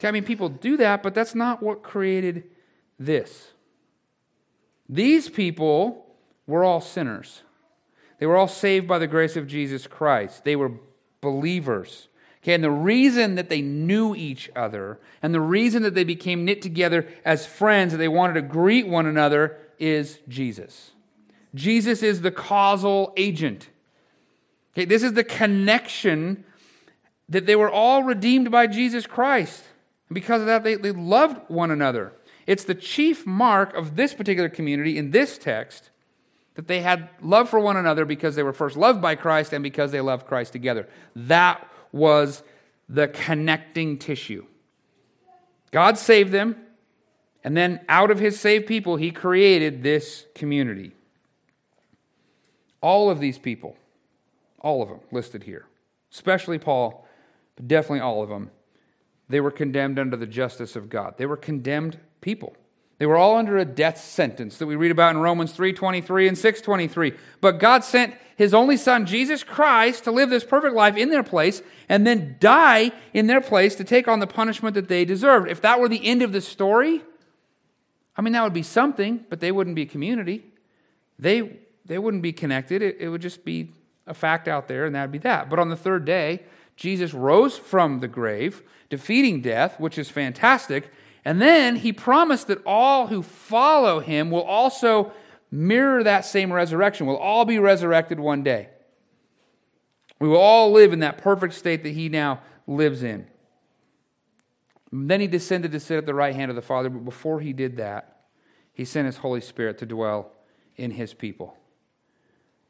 I 0.02 0.12
mean, 0.12 0.24
people 0.24 0.48
do 0.48 0.78
that, 0.78 1.02
but 1.02 1.14
that's 1.14 1.34
not 1.34 1.62
what 1.62 1.82
created 1.82 2.44
this. 2.98 3.52
These 4.90 5.28
people 5.28 6.04
were 6.48 6.64
all 6.64 6.80
sinners. 6.80 7.42
They 8.18 8.26
were 8.26 8.36
all 8.36 8.48
saved 8.48 8.88
by 8.88 8.98
the 8.98 9.06
grace 9.06 9.36
of 9.36 9.46
Jesus 9.46 9.86
Christ. 9.86 10.42
They 10.42 10.56
were 10.56 10.72
believers. 11.20 12.08
Okay, 12.42 12.54
and 12.54 12.64
the 12.64 12.70
reason 12.70 13.36
that 13.36 13.48
they 13.48 13.60
knew 13.60 14.16
each 14.16 14.50
other 14.56 14.98
and 15.22 15.32
the 15.32 15.40
reason 15.40 15.84
that 15.84 15.94
they 15.94 16.04
became 16.04 16.44
knit 16.44 16.60
together 16.60 17.06
as 17.24 17.46
friends, 17.46 17.92
that 17.92 17.98
they 17.98 18.08
wanted 18.08 18.34
to 18.34 18.42
greet 18.42 18.88
one 18.88 19.06
another, 19.06 19.58
is 19.78 20.18
Jesus. 20.28 20.90
Jesus 21.54 22.02
is 22.02 22.22
the 22.22 22.30
causal 22.32 23.12
agent. 23.16 23.68
Okay, 24.74 24.86
this 24.86 25.02
is 25.02 25.12
the 25.12 25.24
connection 25.24 26.44
that 27.28 27.46
they 27.46 27.56
were 27.56 27.70
all 27.70 28.02
redeemed 28.02 28.50
by 28.50 28.66
Jesus 28.66 29.06
Christ. 29.06 29.62
And 30.08 30.14
because 30.14 30.40
of 30.40 30.46
that, 30.48 30.64
they, 30.64 30.74
they 30.74 30.92
loved 30.92 31.48
one 31.48 31.70
another. 31.70 32.12
It's 32.46 32.64
the 32.64 32.74
chief 32.74 33.26
mark 33.26 33.74
of 33.74 33.96
this 33.96 34.14
particular 34.14 34.48
community 34.48 34.98
in 34.98 35.10
this 35.10 35.38
text 35.38 35.90
that 36.54 36.66
they 36.66 36.80
had 36.80 37.08
love 37.22 37.48
for 37.48 37.60
one 37.60 37.76
another 37.76 38.04
because 38.04 38.34
they 38.34 38.42
were 38.42 38.52
first 38.52 38.76
loved 38.76 39.00
by 39.00 39.14
Christ 39.14 39.52
and 39.52 39.62
because 39.62 39.92
they 39.92 40.00
loved 40.00 40.26
Christ 40.26 40.52
together. 40.52 40.88
That 41.14 41.66
was 41.92 42.42
the 42.88 43.08
connecting 43.08 43.98
tissue. 43.98 44.44
God 45.70 45.96
saved 45.96 46.32
them, 46.32 46.56
and 47.44 47.56
then 47.56 47.80
out 47.88 48.10
of 48.10 48.18
his 48.18 48.38
saved 48.38 48.66
people, 48.66 48.96
he 48.96 49.10
created 49.10 49.82
this 49.82 50.26
community. 50.34 50.92
All 52.82 53.10
of 53.10 53.20
these 53.20 53.38
people, 53.38 53.76
all 54.58 54.82
of 54.82 54.88
them 54.88 55.00
listed 55.12 55.44
here, 55.44 55.66
especially 56.12 56.58
Paul, 56.58 57.06
but 57.56 57.68
definitely 57.68 58.00
all 58.00 58.22
of 58.22 58.28
them, 58.28 58.50
they 59.28 59.40
were 59.40 59.52
condemned 59.52 59.98
under 59.98 60.16
the 60.16 60.26
justice 60.26 60.74
of 60.74 60.88
God. 60.88 61.14
They 61.16 61.26
were 61.26 61.36
condemned 61.36 61.98
people. 62.20 62.54
They 62.98 63.06
were 63.06 63.16
all 63.16 63.36
under 63.36 63.56
a 63.56 63.64
death 63.64 63.98
sentence 63.98 64.58
that 64.58 64.66
we 64.66 64.76
read 64.76 64.90
about 64.90 65.14
in 65.14 65.22
Romans 65.22 65.52
3:23 65.52 66.28
and 66.28 66.36
6:23. 66.36 67.14
But 67.40 67.58
God 67.58 67.82
sent 67.82 68.14
his 68.36 68.52
only 68.52 68.76
son 68.76 69.06
Jesus 69.06 69.42
Christ 69.42 70.04
to 70.04 70.10
live 70.10 70.28
this 70.28 70.44
perfect 70.44 70.74
life 70.74 70.96
in 70.96 71.08
their 71.08 71.22
place 71.22 71.62
and 71.88 72.06
then 72.06 72.36
die 72.40 72.92
in 73.14 73.26
their 73.26 73.40
place 73.40 73.74
to 73.76 73.84
take 73.84 74.06
on 74.06 74.20
the 74.20 74.26
punishment 74.26 74.74
that 74.74 74.88
they 74.88 75.06
deserved. 75.06 75.48
If 75.48 75.62
that 75.62 75.80
were 75.80 75.88
the 75.88 76.06
end 76.06 76.20
of 76.20 76.32
the 76.32 76.42
story, 76.42 77.02
I 78.16 78.22
mean 78.22 78.34
that 78.34 78.44
would 78.44 78.52
be 78.52 78.62
something, 78.62 79.24
but 79.30 79.40
they 79.40 79.50
wouldn't 79.50 79.76
be 79.76 79.82
a 79.82 79.86
community. 79.86 80.44
They 81.18 81.58
they 81.86 81.98
wouldn't 81.98 82.22
be 82.22 82.34
connected. 82.34 82.82
It, 82.82 82.98
it 83.00 83.08
would 83.08 83.22
just 83.22 83.46
be 83.46 83.72
a 84.06 84.12
fact 84.12 84.46
out 84.46 84.68
there, 84.68 84.84
and 84.84 84.94
that 84.94 85.02
would 85.02 85.12
be 85.12 85.18
that. 85.18 85.48
But 85.48 85.58
on 85.58 85.70
the 85.70 85.76
third 85.76 86.04
day, 86.04 86.42
Jesus 86.76 87.14
rose 87.14 87.56
from 87.56 88.00
the 88.00 88.08
grave, 88.08 88.62
defeating 88.90 89.40
death, 89.40 89.80
which 89.80 89.96
is 89.96 90.10
fantastic. 90.10 90.90
And 91.24 91.40
then 91.40 91.76
he 91.76 91.92
promised 91.92 92.46
that 92.46 92.64
all 92.64 93.06
who 93.06 93.22
follow 93.22 94.00
him 94.00 94.30
will 94.30 94.42
also 94.42 95.12
mirror 95.50 96.02
that 96.04 96.24
same 96.24 96.52
resurrection. 96.52 97.06
We'll 97.06 97.16
all 97.16 97.44
be 97.44 97.58
resurrected 97.58 98.18
one 98.18 98.42
day. 98.42 98.68
We 100.18 100.28
will 100.28 100.38
all 100.38 100.72
live 100.72 100.92
in 100.92 101.00
that 101.00 101.18
perfect 101.18 101.54
state 101.54 101.82
that 101.82 101.90
he 101.90 102.08
now 102.08 102.40
lives 102.66 103.02
in. 103.02 103.26
And 104.92 105.10
then 105.10 105.20
he 105.20 105.26
descended 105.26 105.72
to 105.72 105.80
sit 105.80 105.98
at 105.98 106.06
the 106.06 106.14
right 106.14 106.34
hand 106.34 106.50
of 106.50 106.56
the 106.56 106.62
Father, 106.62 106.88
but 106.88 107.04
before 107.04 107.40
he 107.40 107.52
did 107.52 107.76
that, 107.76 108.24
he 108.72 108.84
sent 108.84 109.06
his 109.06 109.18
Holy 109.18 109.40
Spirit 109.40 109.78
to 109.78 109.86
dwell 109.86 110.32
in 110.76 110.90
his 110.90 111.14
people 111.14 111.56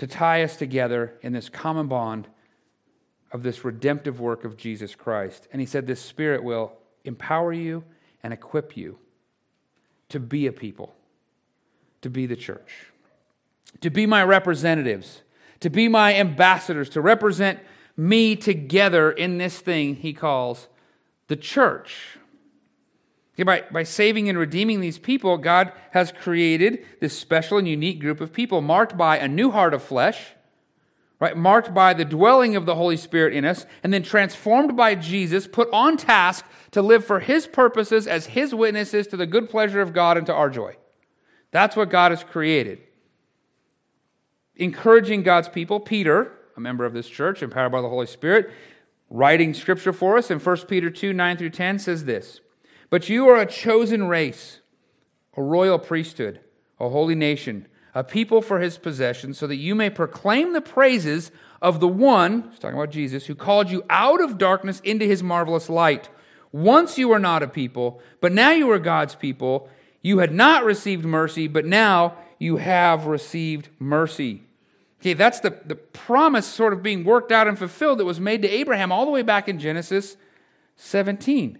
to 0.00 0.06
tie 0.06 0.42
us 0.42 0.56
together 0.56 1.12
in 1.20 1.34
this 1.34 1.50
common 1.50 1.86
bond 1.86 2.26
of 3.32 3.42
this 3.42 3.66
redemptive 3.66 4.18
work 4.18 4.46
of 4.46 4.56
Jesus 4.56 4.94
Christ. 4.94 5.46
And 5.52 5.60
he 5.60 5.66
said, 5.66 5.86
This 5.86 6.00
Spirit 6.00 6.42
will 6.42 6.72
empower 7.04 7.52
you 7.52 7.84
and 8.22 8.32
equip 8.32 8.76
you 8.76 8.98
to 10.08 10.20
be 10.20 10.46
a 10.46 10.52
people, 10.52 10.94
to 12.02 12.10
be 12.10 12.26
the 12.26 12.36
church, 12.36 12.86
to 13.80 13.90
be 13.90 14.06
my 14.06 14.22
representatives, 14.22 15.22
to 15.60 15.70
be 15.70 15.88
my 15.88 16.14
ambassadors, 16.14 16.88
to 16.90 17.00
represent 17.00 17.60
me 17.96 18.34
together 18.36 19.10
in 19.10 19.38
this 19.38 19.58
thing 19.58 19.96
he 19.96 20.12
calls 20.12 20.68
the 21.28 21.36
church. 21.36 22.18
Okay, 23.34 23.44
by, 23.44 23.64
by 23.70 23.82
saving 23.84 24.28
and 24.28 24.38
redeeming 24.38 24.80
these 24.80 24.98
people, 24.98 25.38
God 25.38 25.72
has 25.92 26.12
created 26.12 26.84
this 27.00 27.16
special 27.16 27.58
and 27.58 27.68
unique 27.68 28.00
group 28.00 28.20
of 28.20 28.32
people 28.32 28.60
marked 28.60 28.96
by 28.96 29.18
a 29.18 29.28
new 29.28 29.50
heart 29.50 29.72
of 29.72 29.82
flesh, 29.82 30.32
right? 31.20 31.36
Marked 31.36 31.72
by 31.74 31.92
the 31.92 32.04
dwelling 32.04 32.56
of 32.56 32.66
the 32.66 32.74
Holy 32.74 32.96
Spirit 32.96 33.34
in 33.34 33.44
us, 33.44 33.66
and 33.82 33.92
then 33.92 34.02
transformed 34.02 34.76
by 34.76 34.94
Jesus, 34.94 35.46
put 35.46 35.68
on 35.72 35.96
task 35.96 36.44
to 36.72 36.82
live 36.82 37.04
for 37.04 37.20
His 37.20 37.46
purposes 37.46 38.06
as 38.06 38.26
His 38.26 38.54
witnesses 38.54 39.06
to 39.08 39.16
the 39.16 39.26
good 39.26 39.50
pleasure 39.50 39.82
of 39.82 39.92
God 39.92 40.16
and 40.16 40.26
to 40.26 40.34
our 40.34 40.50
joy. 40.50 40.76
That's 41.50 41.76
what 41.76 41.90
God 41.90 42.10
has 42.10 42.24
created. 42.24 42.80
Encouraging 44.56 45.22
God's 45.22 45.48
people, 45.48 45.78
Peter, 45.78 46.32
a 46.56 46.60
member 46.60 46.84
of 46.84 46.94
this 46.94 47.08
church, 47.08 47.42
empowered 47.42 47.72
by 47.72 47.82
the 47.82 47.88
Holy 47.88 48.06
Spirit, 48.06 48.50
writing 49.10 49.52
scripture 49.52 49.92
for 49.92 50.16
us 50.16 50.30
in 50.30 50.38
1 50.38 50.56
Peter 50.68 50.90
2 50.90 51.12
9 51.12 51.36
through 51.36 51.50
10 51.50 51.78
says 51.78 52.04
this. 52.04 52.40
But 52.88 53.08
you 53.08 53.28
are 53.28 53.36
a 53.36 53.46
chosen 53.46 54.08
race, 54.08 54.60
a 55.36 55.42
royal 55.42 55.78
priesthood, 55.78 56.40
a 56.78 56.88
holy 56.88 57.14
nation, 57.14 57.68
a 57.94 58.04
people 58.04 58.40
for 58.40 58.60
his 58.60 58.78
possession, 58.78 59.34
so 59.34 59.46
that 59.46 59.56
you 59.56 59.74
may 59.74 59.90
proclaim 59.90 60.52
the 60.52 60.60
praises 60.60 61.30
of 61.60 61.80
the 61.80 61.88
one, 61.88 62.48
he's 62.50 62.58
talking 62.58 62.78
about 62.78 62.90
Jesus, 62.90 63.26
who 63.26 63.34
called 63.34 63.70
you 63.70 63.84
out 63.90 64.20
of 64.20 64.38
darkness 64.38 64.80
into 64.80 65.04
his 65.04 65.22
marvelous 65.22 65.68
light. 65.68 66.08
Once 66.52 66.98
you 66.98 67.08
were 67.08 67.18
not 67.18 67.42
a 67.42 67.48
people, 67.48 68.00
but 68.20 68.32
now 68.32 68.50
you 68.50 68.70
are 68.70 68.78
God's 68.78 69.14
people. 69.14 69.68
You 70.02 70.18
had 70.18 70.32
not 70.32 70.64
received 70.64 71.04
mercy, 71.04 71.48
but 71.48 71.66
now 71.66 72.16
you 72.38 72.56
have 72.56 73.06
received 73.06 73.68
mercy. 73.78 74.42
Okay, 75.00 75.14
that's 75.14 75.40
the, 75.40 75.58
the 75.64 75.76
promise 75.76 76.46
sort 76.46 76.72
of 76.72 76.82
being 76.82 77.04
worked 77.04 77.32
out 77.32 77.48
and 77.48 77.58
fulfilled 77.58 77.98
that 77.98 78.04
was 78.04 78.20
made 78.20 78.42
to 78.42 78.48
Abraham 78.48 78.92
all 78.92 79.04
the 79.04 79.10
way 79.10 79.22
back 79.22 79.48
in 79.48 79.58
Genesis 79.58 80.16
17. 80.76 81.58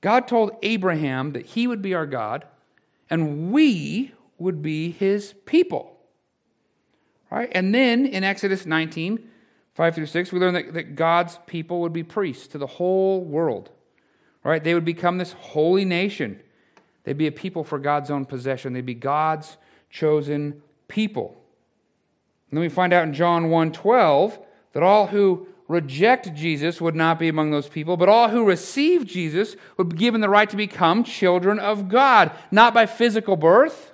God 0.00 0.28
told 0.28 0.56
Abraham 0.62 1.32
that 1.32 1.46
he 1.46 1.66
would 1.66 1.80
be 1.80 1.94
our 1.94 2.06
God 2.06 2.44
and 3.10 3.52
we 3.52 4.12
would 4.38 4.62
be 4.62 4.90
his 4.90 5.34
people. 5.46 5.96
Right? 7.30 7.48
And 7.52 7.74
then 7.74 8.06
in 8.06 8.22
Exodus 8.22 8.66
19, 8.66 9.28
5 9.74 9.94
through 9.94 10.06
6, 10.06 10.32
we 10.32 10.38
learn 10.38 10.54
that, 10.54 10.72
that 10.74 10.94
God's 10.94 11.38
people 11.46 11.80
would 11.80 11.92
be 11.92 12.02
priests 12.02 12.46
to 12.48 12.58
the 12.58 12.66
whole 12.66 13.24
world. 13.24 13.70
Right? 14.44 14.62
They 14.62 14.74
would 14.74 14.84
become 14.84 15.18
this 15.18 15.32
holy 15.32 15.84
nation. 15.84 16.40
They'd 17.02 17.18
be 17.18 17.26
a 17.26 17.32
people 17.32 17.64
for 17.64 17.78
God's 17.78 18.10
own 18.10 18.24
possession. 18.24 18.72
They'd 18.72 18.86
be 18.86 18.94
God's 18.94 19.56
chosen 19.90 20.62
people. 20.88 21.36
And 22.50 22.58
then 22.58 22.62
we 22.62 22.68
find 22.68 22.92
out 22.92 23.04
in 23.04 23.14
John 23.14 23.50
1 23.50 23.72
12 23.72 24.38
that 24.72 24.82
all 24.82 25.08
who 25.08 25.48
reject 25.66 26.34
Jesus 26.34 26.80
would 26.80 26.94
not 26.94 27.18
be 27.18 27.28
among 27.28 27.50
those 27.50 27.68
people, 27.68 27.96
but 27.96 28.08
all 28.08 28.28
who 28.28 28.44
receive 28.44 29.06
Jesus 29.06 29.56
would 29.76 29.88
be 29.88 29.96
given 29.96 30.20
the 30.20 30.28
right 30.28 30.48
to 30.50 30.56
become 30.56 31.04
children 31.04 31.58
of 31.58 31.88
God, 31.88 32.32
not 32.50 32.74
by 32.74 32.86
physical 32.86 33.36
birth, 33.36 33.92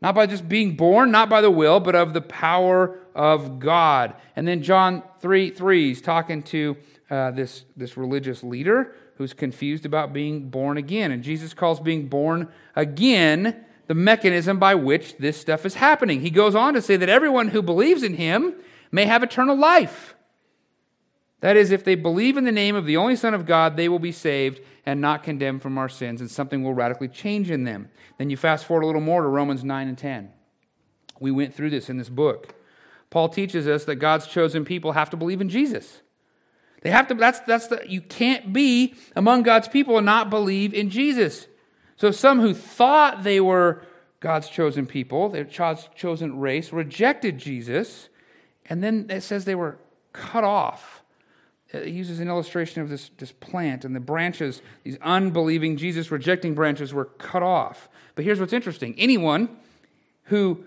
not 0.00 0.14
by 0.14 0.26
just 0.26 0.48
being 0.48 0.76
born, 0.76 1.10
not 1.10 1.28
by 1.28 1.40
the 1.40 1.50
will, 1.50 1.80
but 1.80 1.94
of 1.94 2.14
the 2.14 2.20
power 2.20 2.98
of 3.14 3.58
God. 3.58 4.14
And 4.36 4.46
then 4.46 4.62
John 4.62 5.02
3 5.20 5.50
3 5.50 5.90
is 5.90 6.00
talking 6.00 6.42
to 6.44 6.76
uh, 7.10 7.30
this, 7.32 7.64
this 7.76 7.96
religious 7.96 8.42
leader 8.42 8.94
who's 9.16 9.32
confused 9.32 9.84
about 9.84 10.12
being 10.12 10.48
born 10.48 10.76
again. 10.76 11.10
And 11.10 11.22
Jesus 11.22 11.52
calls 11.52 11.80
being 11.80 12.08
born 12.08 12.48
again 12.76 13.64
the 13.88 13.94
mechanism 13.94 14.58
by 14.58 14.74
which 14.74 15.16
this 15.16 15.36
stuff 15.36 15.66
is 15.66 15.74
happening. 15.74 16.20
He 16.20 16.30
goes 16.30 16.54
on 16.54 16.74
to 16.74 16.82
say 16.82 16.96
that 16.96 17.08
everyone 17.08 17.48
who 17.48 17.62
believes 17.62 18.02
in 18.02 18.14
him 18.14 18.54
may 18.92 19.06
have 19.06 19.22
eternal 19.22 19.56
life. 19.56 20.14
That 21.40 21.56
is, 21.56 21.70
if 21.70 21.84
they 21.84 21.94
believe 21.94 22.36
in 22.36 22.44
the 22.44 22.52
name 22.52 22.74
of 22.74 22.84
the 22.84 22.96
only 22.96 23.14
Son 23.14 23.32
of 23.32 23.46
God, 23.46 23.76
they 23.76 23.88
will 23.88 24.00
be 24.00 24.12
saved 24.12 24.60
and 24.84 25.00
not 25.00 25.22
condemned 25.22 25.62
from 25.62 25.78
our 25.78 25.88
sins, 25.88 26.20
and 26.20 26.30
something 26.30 26.64
will 26.64 26.74
radically 26.74 27.08
change 27.08 27.50
in 27.50 27.64
them. 27.64 27.90
Then 28.16 28.30
you 28.30 28.36
fast 28.36 28.64
forward 28.64 28.82
a 28.82 28.86
little 28.86 29.00
more 29.00 29.22
to 29.22 29.28
Romans 29.28 29.62
9 29.62 29.88
and 29.88 29.96
10. 29.96 30.32
We 31.20 31.30
went 31.30 31.54
through 31.54 31.70
this 31.70 31.88
in 31.88 31.96
this 31.96 32.08
book. 32.08 32.54
Paul 33.10 33.28
teaches 33.28 33.68
us 33.68 33.84
that 33.84 33.96
God's 33.96 34.26
chosen 34.26 34.64
people 34.64 34.92
have 34.92 35.10
to 35.10 35.16
believe 35.16 35.40
in 35.40 35.48
Jesus. 35.48 36.02
They 36.82 36.90
have 36.90 37.08
to, 37.08 37.14
that's, 37.14 37.40
that's 37.40 37.68
the, 37.68 37.82
you 37.88 38.00
can't 38.00 38.52
be 38.52 38.94
among 39.16 39.42
God's 39.42 39.68
people 39.68 39.96
and 39.96 40.06
not 40.06 40.30
believe 40.30 40.74
in 40.74 40.90
Jesus. 40.90 41.46
So 41.96 42.10
some 42.10 42.40
who 42.40 42.54
thought 42.54 43.24
they 43.24 43.40
were 43.40 43.82
God's 44.20 44.48
chosen 44.48 44.86
people, 44.86 45.28
their 45.28 45.44
chosen 45.44 46.38
race, 46.38 46.72
rejected 46.72 47.38
Jesus, 47.38 48.08
and 48.66 48.82
then 48.82 49.06
it 49.08 49.22
says 49.22 49.44
they 49.44 49.54
were 49.54 49.78
cut 50.12 50.44
off. 50.44 50.97
Uh, 51.74 51.78
it 51.78 51.88
uses 51.88 52.20
an 52.20 52.28
illustration 52.28 52.82
of 52.82 52.88
this, 52.88 53.10
this 53.18 53.32
plant, 53.32 53.84
and 53.84 53.94
the 53.94 54.00
branches, 54.00 54.62
these 54.84 54.98
unbelieving, 55.02 55.76
Jesus 55.76 56.10
rejecting 56.10 56.54
branches, 56.54 56.94
were 56.94 57.04
cut 57.04 57.42
off. 57.42 57.88
But 58.14 58.24
here's 58.24 58.40
what's 58.40 58.52
interesting 58.52 58.94
anyone 58.98 59.56
who 60.24 60.64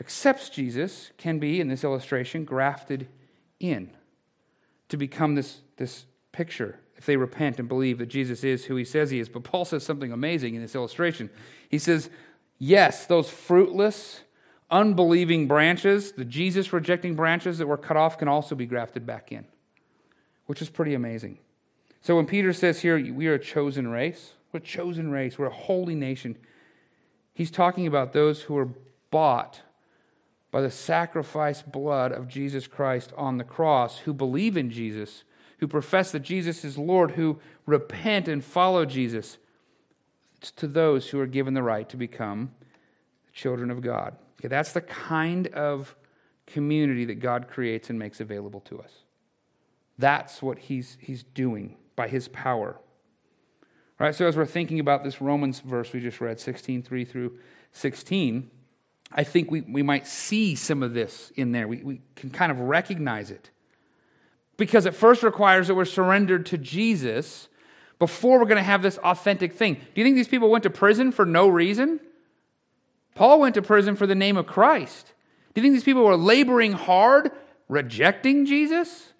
accepts 0.00 0.48
Jesus 0.48 1.12
can 1.18 1.38
be, 1.38 1.60
in 1.60 1.68
this 1.68 1.84
illustration, 1.84 2.44
grafted 2.44 3.08
in 3.60 3.90
to 4.88 4.96
become 4.96 5.34
this, 5.34 5.60
this 5.76 6.06
picture 6.32 6.78
if 6.96 7.06
they 7.06 7.16
repent 7.16 7.58
and 7.58 7.68
believe 7.68 7.98
that 7.98 8.06
Jesus 8.06 8.44
is 8.44 8.66
who 8.66 8.76
he 8.76 8.84
says 8.84 9.10
he 9.10 9.18
is. 9.18 9.28
But 9.28 9.42
Paul 9.42 9.64
says 9.64 9.84
something 9.84 10.12
amazing 10.12 10.54
in 10.54 10.62
this 10.62 10.76
illustration. 10.76 11.30
He 11.68 11.78
says, 11.78 12.10
Yes, 12.58 13.06
those 13.06 13.28
fruitless, 13.28 14.20
unbelieving 14.70 15.48
branches, 15.48 16.12
the 16.12 16.24
Jesus 16.24 16.72
rejecting 16.72 17.16
branches 17.16 17.58
that 17.58 17.66
were 17.66 17.76
cut 17.76 17.96
off, 17.96 18.18
can 18.18 18.28
also 18.28 18.54
be 18.54 18.66
grafted 18.66 19.04
back 19.04 19.32
in, 19.32 19.44
which 20.46 20.62
is 20.62 20.70
pretty 20.70 20.94
amazing. 20.94 21.38
So 22.00 22.16
when 22.16 22.26
Peter 22.26 22.52
says 22.52 22.80
here, 22.80 22.98
we 23.12 23.28
are 23.28 23.34
a 23.34 23.38
chosen 23.38 23.88
race, 23.88 24.34
we're 24.52 24.58
a 24.58 24.62
chosen 24.62 25.10
race, 25.10 25.38
we're 25.38 25.46
a 25.46 25.54
holy 25.54 25.94
nation, 25.94 26.36
he's 27.32 27.50
talking 27.50 27.86
about 27.86 28.12
those 28.12 28.42
who 28.42 28.56
are 28.56 28.68
bought 29.10 29.60
by 30.50 30.60
the 30.60 30.70
sacrifice 30.70 31.62
blood 31.62 32.12
of 32.12 32.28
Jesus 32.28 32.66
Christ 32.66 33.12
on 33.16 33.38
the 33.38 33.44
cross, 33.44 33.98
who 33.98 34.12
believe 34.12 34.56
in 34.56 34.70
Jesus, 34.70 35.24
who 35.58 35.68
profess 35.68 36.12
that 36.12 36.20
Jesus 36.20 36.64
is 36.64 36.76
Lord, 36.76 37.12
who 37.12 37.38
repent 37.66 38.28
and 38.28 38.44
follow 38.44 38.84
Jesus. 38.84 39.38
It's 40.38 40.50
to 40.52 40.66
those 40.66 41.10
who 41.10 41.20
are 41.20 41.26
given 41.26 41.54
the 41.54 41.62
right 41.62 41.88
to 41.88 41.96
become 41.96 42.50
the 43.26 43.32
children 43.32 43.70
of 43.70 43.80
God. 43.80 44.16
Okay, 44.40 44.48
that's 44.48 44.72
the 44.72 44.80
kind 44.80 45.46
of 45.48 45.94
community 46.46 47.04
that 47.04 47.20
God 47.20 47.48
creates 47.48 47.90
and 47.90 47.98
makes 47.98 48.20
available 48.20 48.60
to 48.62 48.80
us. 48.80 49.01
That's 49.98 50.42
what 50.42 50.58
he's, 50.58 50.96
he's 51.00 51.22
doing 51.22 51.76
by 51.96 52.08
his 52.08 52.28
power. 52.28 52.76
All 54.00 54.06
right, 54.06 54.14
so 54.14 54.26
as 54.26 54.36
we're 54.36 54.46
thinking 54.46 54.80
about 54.80 55.04
this 55.04 55.20
Romans 55.20 55.60
verse 55.60 55.92
we 55.92 56.00
just 56.00 56.20
read, 56.20 56.40
16, 56.40 56.82
3 56.82 57.04
through 57.04 57.38
16, 57.72 58.50
I 59.12 59.24
think 59.24 59.50
we, 59.50 59.60
we 59.60 59.82
might 59.82 60.06
see 60.06 60.54
some 60.54 60.82
of 60.82 60.94
this 60.94 61.32
in 61.36 61.52
there. 61.52 61.68
We, 61.68 61.82
we 61.82 62.00
can 62.16 62.30
kind 62.30 62.50
of 62.50 62.60
recognize 62.60 63.30
it. 63.30 63.50
Because 64.56 64.86
it 64.86 64.94
first 64.94 65.22
requires 65.22 65.68
that 65.68 65.74
we're 65.74 65.84
surrendered 65.84 66.46
to 66.46 66.58
Jesus 66.58 67.48
before 67.98 68.38
we're 68.38 68.46
going 68.46 68.56
to 68.56 68.62
have 68.62 68.82
this 68.82 68.98
authentic 68.98 69.52
thing. 69.52 69.74
Do 69.74 70.00
you 70.00 70.04
think 70.04 70.16
these 70.16 70.28
people 70.28 70.50
went 70.50 70.64
to 70.64 70.70
prison 70.70 71.12
for 71.12 71.24
no 71.24 71.48
reason? 71.48 72.00
Paul 73.14 73.40
went 73.40 73.54
to 73.54 73.62
prison 73.62 73.96
for 73.96 74.06
the 74.06 74.14
name 74.14 74.36
of 74.36 74.46
Christ. 74.46 75.12
Do 75.54 75.60
you 75.60 75.62
think 75.62 75.74
these 75.74 75.84
people 75.84 76.04
were 76.04 76.16
laboring 76.16 76.72
hard, 76.72 77.30
rejecting 77.68 78.46
Jesus? 78.46 79.11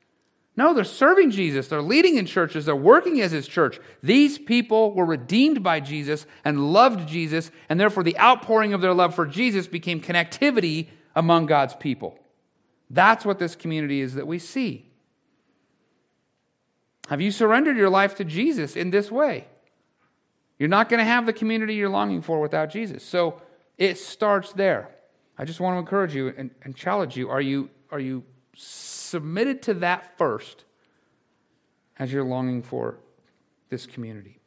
No, 0.55 0.75
they're 0.75 0.85
serving 0.85 1.31
Jesus. 1.31 1.69
They're 1.69 1.81
leading 1.81 2.19
in 2.19 2.27
churches. 2.27 2.67
They're 2.67 2.77
working 2.77 3.21
as 3.21 3.33
his 3.33 3.49
church. 3.49 3.81
These 4.03 4.39
people 4.39 4.93
were 4.93 5.07
redeemed 5.07 5.63
by 5.63 5.81
Jesus 5.81 6.27
and 6.45 6.73
loved 6.73 7.09
Jesus, 7.09 7.51
and 7.69 7.81
therefore 7.81 8.03
the 8.03 8.19
outpouring 8.19 8.75
of 8.75 8.83
their 8.83 8.93
love 8.93 9.15
for 9.15 9.27
Jesus 9.27 9.67
became 9.67 10.01
connectivity 10.01 10.89
among 11.17 11.47
God's 11.47 11.75
people. 11.75 12.19
That's 12.91 13.25
what 13.25 13.39
this 13.39 13.57
community 13.57 14.03
is 14.03 14.15
that 14.15 14.27
we 14.27 14.39
see. 14.39 14.91
Have 17.09 17.23
you 17.23 17.31
surrendered 17.31 17.79
your 17.79 17.91
life 17.91 18.15
to 18.17 18.25
Jesus 18.25 18.77
in 18.77 18.91
this 18.91 19.11
way? 19.11 19.47
You're 20.59 20.69
not 20.69 20.89
going 20.89 20.99
to 20.99 21.05
have 21.05 21.25
the 21.27 21.33
community 21.33 21.75
you're 21.75 21.89
longing 21.89 22.23
for 22.23 22.41
without 22.41 22.71
Jesus. 22.71 23.03
So 23.03 23.41
it 23.79 23.99
starts 23.99 24.53
there. 24.53 24.91
I 25.37 25.45
just 25.45 25.61
want 25.61 25.75
to 25.75 25.79
encourage 25.79 26.15
you 26.15 26.33
and, 26.37 26.51
and 26.63 26.77
challenge 26.77 27.17
you. 27.17 27.31
Are 27.31 27.41
you, 27.41 27.71
are 27.91 27.99
you 27.99 28.23
submitted 29.13 29.61
to 29.61 29.75
that 29.75 30.17
first 30.17 30.65
as 31.99 32.11
you're 32.11 32.25
longing 32.25 32.63
for 32.63 32.97
this 33.69 33.85
community. 33.85 34.39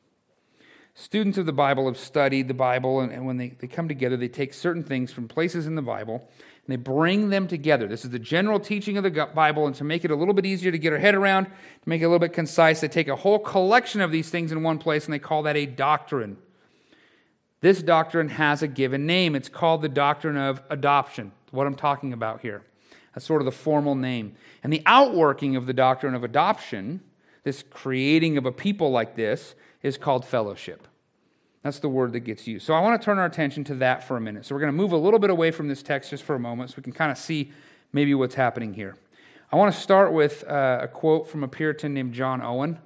Students 0.95 1.38
of 1.38 1.45
the 1.45 1.54
Bible 1.54 1.86
have 1.86 1.99
studied 1.99 2.47
the 2.47 2.56
Bible, 2.56 3.01
and, 3.01 3.12
and 3.12 3.28
when 3.28 3.38
they, 3.38 3.49
they 3.49 3.67
come 3.67 3.88
together, 3.88 4.17
they 4.17 4.28
take 4.28 4.56
certain 4.56 4.82
things 4.82 5.12
from 5.12 5.28
places 5.28 5.67
in 5.67 5.75
the 5.75 5.84
Bible 5.84 6.15
and 6.15 6.73
they 6.73 6.78
bring 6.78 7.30
them 7.30 7.47
together. 7.47 7.88
This 7.88 8.04
is 8.06 8.10
the 8.10 8.17
general 8.17 8.60
teaching 8.60 8.97
of 8.97 9.04
the 9.04 9.28
Bible, 9.36 9.67
and 9.67 9.75
to 9.75 9.84
make 9.84 10.04
it 10.04 10.10
a 10.10 10.15
little 10.15 10.34
bit 10.34 10.47
easier 10.47 10.71
to 10.71 10.80
get 10.80 10.93
our 10.93 10.97
head 10.97 11.13
around, 11.13 11.45
to 11.45 11.51
make 11.86 12.01
it 12.01 12.06
a 12.06 12.08
little 12.08 12.17
bit 12.17 12.34
concise, 12.34 12.82
they 12.82 12.88
take 12.88 13.08
a 13.08 13.15
whole 13.15 13.38
collection 13.38 14.01
of 14.01 14.10
these 14.10 14.32
things 14.32 14.51
in 14.51 14.63
one 14.63 14.80
place 14.80 15.06
and 15.06 15.13
they 15.13 15.19
call 15.19 15.43
that 15.43 15.56
a 15.56 15.67
doctrine. 15.67 16.38
This 17.62 17.84
doctrine 17.84 18.30
has 18.30 18.63
a 18.63 18.67
given 18.67 19.06
name. 19.06 19.36
It's 19.36 19.49
called 19.49 19.84
the 19.84 19.89
doctrine 19.89 20.38
of 20.38 20.63
adoption, 20.71 21.34
what 21.51 21.67
I'm 21.67 21.75
talking 21.75 22.13
about 22.13 22.41
here. 22.41 22.63
That's 23.15 23.25
sort 23.25 23.41
of 23.41 23.45
the 23.45 23.51
formal 23.51 23.95
name. 23.95 24.36
And 24.62 24.71
the 24.71 24.84
outworking 24.86 25.56
of 25.56 25.65
the 25.65 25.73
doctrine 25.73 26.13
of 26.13 26.23
adoption, 26.23 27.01
this 27.43 27.63
creating 27.63 28.38
of 28.38 28.45
a 28.45 28.51
people 28.51 28.91
like 28.91 29.15
this, 29.15 29.56
is 29.82 29.97
called 29.97 30.25
fellowship. 30.25 30.88
That's 31.63 31.80
the 31.80 31.89
word 31.89 32.13
that 32.13 32.19
gets 32.19 32.45
used. 32.45 32.65
So 32.65 32.73
I 32.73 32.80
want 32.82 33.01
to 33.01 33.04
turn 33.04 33.17
our 33.17 33.25
attention 33.25 33.63
to 33.65 33.75
that 33.75 34.04
for 34.04 34.17
a 34.17 34.21
minute. 34.21 34.45
So 34.45 34.54
we're 34.54 34.62
going 34.62 34.71
to 34.71 34.78
move 34.78 34.91
a 34.91 34.97
little 34.97 35.17
bit 35.17 35.32
away 35.32 35.49
from 35.49 35.67
this 35.67 35.82
text 35.82 36.12
just 36.12 36.23
for 36.23 36.36
a 36.36 36.39
moment 36.39 36.69
so 36.69 36.75
we 36.78 36.84
can 36.84 36.91
kind 36.91 37.12
of 37.12 37.17
see 37.17 37.51
maybe 37.91 38.13
what's 38.13 38.36
happening 38.36 38.73
here. 38.73 38.95
I 39.51 39.56
want 39.56 39.73
to 39.73 39.80
start 39.80 40.12
with 40.12 40.43
uh, 40.47 40.80
a 40.84 40.88
quote 40.88 41.28
from 41.28 41.43
a 41.43 41.47
Puritan 41.47 41.93
named 41.93 42.13
John 42.13 42.41
Owen. 42.41 42.78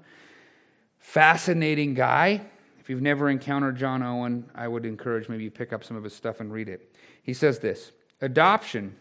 Fascinating 0.99 1.95
guy. 1.95 2.41
If 2.79 2.89
you've 2.89 3.01
never 3.01 3.29
encountered 3.29 3.75
John 3.75 4.03
Owen, 4.03 4.49
I 4.53 4.67
would 4.67 4.85
encourage 4.85 5.27
maybe 5.27 5.43
you 5.43 5.51
pick 5.51 5.73
up 5.73 5.83
some 5.83 5.97
of 5.97 6.03
his 6.03 6.13
stuff 6.13 6.39
and 6.39 6.51
read 6.51 6.69
it. 6.69 6.95
He 7.23 7.33
says 7.33 7.59
this 7.59 7.91
Adoption 8.21 8.95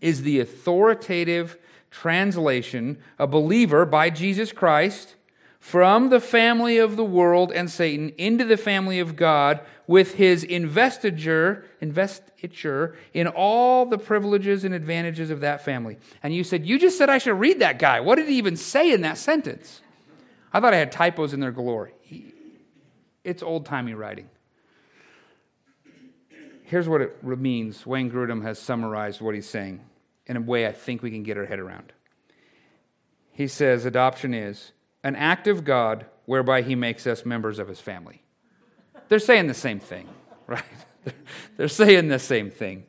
is 0.00 0.22
the 0.22 0.40
authoritative 0.40 1.58
translation, 1.90 2.98
a 3.18 3.26
believer 3.26 3.86
by 3.86 4.10
Jesus 4.10 4.52
Christ, 4.52 5.14
from 5.58 6.10
the 6.10 6.20
family 6.20 6.78
of 6.78 6.96
the 6.96 7.04
world 7.04 7.50
and 7.52 7.68
Satan 7.70 8.10
into 8.18 8.44
the 8.44 8.56
family 8.56 9.00
of 9.00 9.16
God 9.16 9.60
with 9.86 10.14
his 10.14 10.44
investiture, 10.44 11.64
investiture 11.80 12.96
in 13.12 13.26
all 13.26 13.84
the 13.86 13.98
privileges 13.98 14.64
and 14.64 14.74
advantages 14.74 15.30
of 15.30 15.40
that 15.40 15.64
family. 15.64 15.98
And 16.22 16.34
you 16.34 16.44
said, 16.44 16.66
You 16.66 16.78
just 16.78 16.98
said 16.98 17.10
I 17.10 17.18
should 17.18 17.40
read 17.40 17.60
that 17.60 17.78
guy. 17.78 18.00
What 18.00 18.16
did 18.16 18.28
he 18.28 18.36
even 18.36 18.56
say 18.56 18.92
in 18.92 19.00
that 19.00 19.18
sentence? 19.18 19.80
I 20.52 20.60
thought 20.60 20.72
I 20.72 20.78
had 20.78 20.92
typos 20.92 21.32
in 21.34 21.40
their 21.40 21.50
glory. 21.50 21.92
It's 23.24 23.42
old 23.42 23.66
timey 23.66 23.94
writing 23.94 24.28
here's 26.66 26.88
what 26.88 27.00
it 27.00 27.24
means. 27.24 27.86
Wayne 27.86 28.10
Grudem 28.10 28.42
has 28.42 28.58
summarized 28.58 29.20
what 29.20 29.34
he's 29.34 29.48
saying 29.48 29.80
in 30.26 30.36
a 30.36 30.40
way 30.40 30.66
I 30.66 30.72
think 30.72 31.00
we 31.00 31.10
can 31.10 31.22
get 31.22 31.38
our 31.38 31.46
head 31.46 31.60
around. 31.60 31.92
He 33.32 33.46
says 33.46 33.84
adoption 33.84 34.34
is 34.34 34.72
an 35.04 35.14
act 35.14 35.46
of 35.46 35.64
God 35.64 36.06
whereby 36.24 36.62
he 36.62 36.74
makes 36.74 37.06
us 37.06 37.24
members 37.24 37.58
of 37.58 37.68
his 37.68 37.80
family. 37.80 38.22
They're 39.08 39.20
saying 39.20 39.46
the 39.46 39.54
same 39.54 39.78
thing, 39.78 40.08
right? 40.46 40.64
They're 41.56 41.68
saying 41.68 42.08
the 42.08 42.18
same 42.18 42.50
thing. 42.50 42.84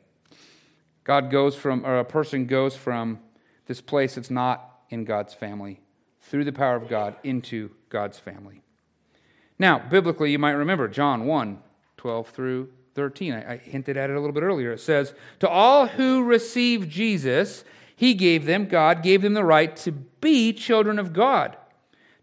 God 1.04 1.30
goes 1.30 1.54
from, 1.54 1.86
or 1.86 2.00
a 2.00 2.04
person 2.04 2.46
goes 2.46 2.76
from 2.76 3.20
this 3.66 3.80
place 3.80 4.16
that's 4.16 4.30
not 4.30 4.80
in 4.90 5.04
God's 5.04 5.34
family 5.34 5.80
through 6.20 6.44
the 6.44 6.52
power 6.52 6.74
of 6.74 6.88
God 6.88 7.14
into 7.22 7.70
God's 7.90 8.18
family. 8.18 8.62
Now, 9.58 9.78
biblically, 9.78 10.32
you 10.32 10.38
might 10.38 10.52
remember 10.52 10.88
John 10.88 11.26
1 11.26 11.62
12 11.96 12.28
through 12.28 12.68
13. 12.98 13.32
I, 13.32 13.52
I 13.52 13.56
hinted 13.58 13.96
at 13.96 14.10
it 14.10 14.16
a 14.16 14.20
little 14.20 14.34
bit 14.34 14.42
earlier. 14.42 14.72
It 14.72 14.80
says, 14.80 15.14
To 15.38 15.48
all 15.48 15.86
who 15.86 16.24
receive 16.24 16.88
Jesus, 16.88 17.62
he 17.94 18.12
gave 18.12 18.44
them, 18.44 18.66
God 18.66 19.04
gave 19.04 19.22
them 19.22 19.34
the 19.34 19.44
right 19.44 19.74
to 19.76 19.92
be 19.92 20.52
children 20.52 20.98
of 20.98 21.12
God. 21.12 21.56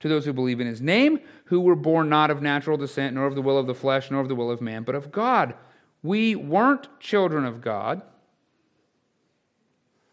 To 0.01 0.09
those 0.09 0.25
who 0.25 0.33
believe 0.33 0.59
in 0.59 0.67
his 0.67 0.81
name, 0.81 1.21
who 1.45 1.61
were 1.61 1.77
born 1.77 2.09
not 2.09 2.29
of 2.29 2.41
natural 2.41 2.75
descent, 2.75 3.15
nor 3.15 3.25
of 3.25 3.35
the 3.35 3.41
will 3.41 3.57
of 3.57 3.67
the 3.67 3.73
flesh, 3.73 4.11
nor 4.11 4.19
of 4.19 4.27
the 4.27 4.35
will 4.35 4.51
of 4.51 4.59
man, 4.59 4.83
but 4.83 4.95
of 4.95 5.13
God. 5.13 5.53
We 6.03 6.35
weren't 6.35 6.99
children 6.99 7.45
of 7.45 7.61
God. 7.61 8.01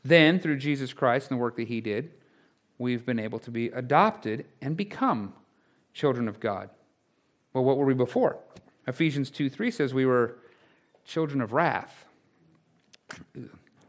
Then, 0.05 0.39
through 0.39 0.59
Jesus 0.59 0.93
Christ 0.93 1.29
and 1.29 1.39
the 1.39 1.43
work 1.43 1.57
that 1.57 1.67
he 1.67 1.81
did, 1.81 2.13
we've 2.79 3.05
been 3.05 3.19
able 3.19 3.41
to 3.41 3.51
be 3.51 3.67
adopted 3.67 4.47
and 4.61 4.77
become 4.77 5.35
children 5.93 6.29
of 6.29 6.39
God. 6.39 6.71
Well, 7.53 7.65
what 7.65 7.77
were 7.77 7.85
we 7.85 7.95
before? 7.95 8.39
Ephesians 8.87 9.31
2 9.31 9.49
3 9.49 9.71
says 9.71 9.95
we 9.95 10.07
were 10.07 10.39
children 11.05 11.41
of 11.41 11.53
wrath. 11.53 12.05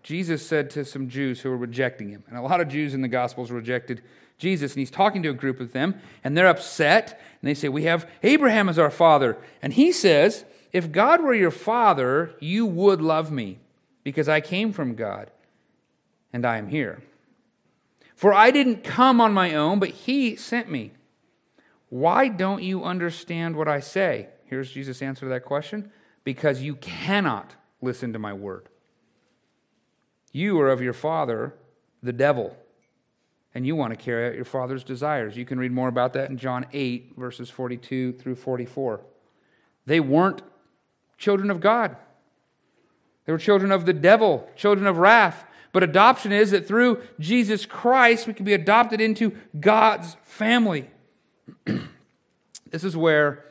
Jesus 0.04 0.46
said 0.46 0.70
to 0.72 0.84
some 0.84 1.08
Jews 1.08 1.42
who 1.42 1.50
were 1.50 1.58
rejecting 1.58 2.10
him, 2.10 2.24
and 2.28 2.38
a 2.38 2.42
lot 2.42 2.60
of 2.60 2.68
Jews 2.68 2.94
in 2.94 3.02
the 3.02 3.08
Gospels 3.08 3.52
rejected 3.52 4.02
Jesus, 4.38 4.74
and 4.74 4.80
he's 4.80 4.92
talking 4.92 5.24
to 5.24 5.30
a 5.30 5.34
group 5.34 5.60
of 5.60 5.72
them, 5.72 5.96
and 6.24 6.36
they're 6.36 6.48
upset, 6.48 7.22
and 7.42 7.48
they 7.48 7.54
say, 7.54 7.70
We 7.70 7.84
have 7.84 8.10
Abraham 8.24 8.68
as 8.68 8.78
our 8.78 8.92
father. 8.92 9.38
And 9.62 9.74
he 9.74 9.92
says, 9.92 10.44
If 10.74 10.92
God 10.92 11.24
were 11.24 11.34
your 11.34 11.52
father, 11.52 12.34
you 12.40 12.66
would 12.66 13.02
love 13.02 13.32
me, 13.32 13.60
because 14.04 14.28
I 14.28 14.42
came 14.42 14.74
from 14.74 14.96
God, 14.96 15.32
and 16.34 16.46
I 16.46 16.58
am 16.58 16.68
here. 16.68 17.02
For 18.16 18.34
I 18.34 18.52
didn't 18.52 18.84
come 18.84 19.22
on 19.22 19.34
my 19.34 19.56
own, 19.56 19.80
but 19.80 19.90
he 19.90 20.36
sent 20.36 20.70
me. 20.70 20.92
Why 21.90 22.28
don't 22.28 22.64
you 22.64 22.84
understand 22.84 23.56
what 23.56 23.68
I 23.68 23.80
say? 23.80 24.28
Here's 24.46 24.72
Jesus' 24.72 25.02
answer 25.02 25.26
to 25.26 25.30
that 25.30 25.46
question 25.46 25.92
because 26.24 26.62
you 26.62 26.76
cannot 26.76 27.56
listen 27.82 28.14
to 28.14 28.20
my 28.20 28.34
word. 28.34 28.70
You 30.32 30.60
are 30.62 30.70
of 30.70 30.82
your 30.82 30.94
father, 30.94 31.54
the 32.02 32.14
devil, 32.14 32.58
and 33.54 33.68
you 33.68 33.76
want 33.76 33.92
to 33.92 34.04
carry 34.04 34.28
out 34.28 34.36
your 34.36 34.46
father's 34.46 34.84
desires. 34.84 35.38
You 35.38 35.46
can 35.46 35.60
read 35.60 35.72
more 35.72 35.88
about 35.88 36.14
that 36.14 36.30
in 36.30 36.38
John 36.38 36.66
8, 36.74 37.14
verses 37.18 37.50
42 37.50 38.14
through 38.14 38.36
44. 38.36 39.02
They 39.86 40.00
weren't 40.00 40.42
children 41.18 41.52
of 41.52 41.60
God, 41.60 41.96
they 43.26 43.32
were 43.32 43.40
children 43.40 43.72
of 43.72 43.86
the 43.86 43.94
devil, 43.94 44.50
children 44.56 44.88
of 44.88 44.98
wrath. 44.98 45.46
But 45.72 45.82
adoption 45.82 46.32
is 46.32 46.52
that 46.52 46.68
through 46.68 47.02
Jesus 47.20 47.66
Christ, 47.66 48.28
we 48.28 48.34
can 48.34 48.46
be 48.46 48.54
adopted 48.54 49.02
into 49.02 49.36
God's 49.60 50.18
family. 50.24 50.92
this 51.66 52.84
is 52.84 52.96
where 52.96 53.44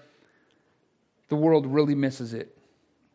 the 1.29 1.35
world 1.35 1.67
really 1.67 1.97
misses 1.97 2.33
it. 2.33 2.57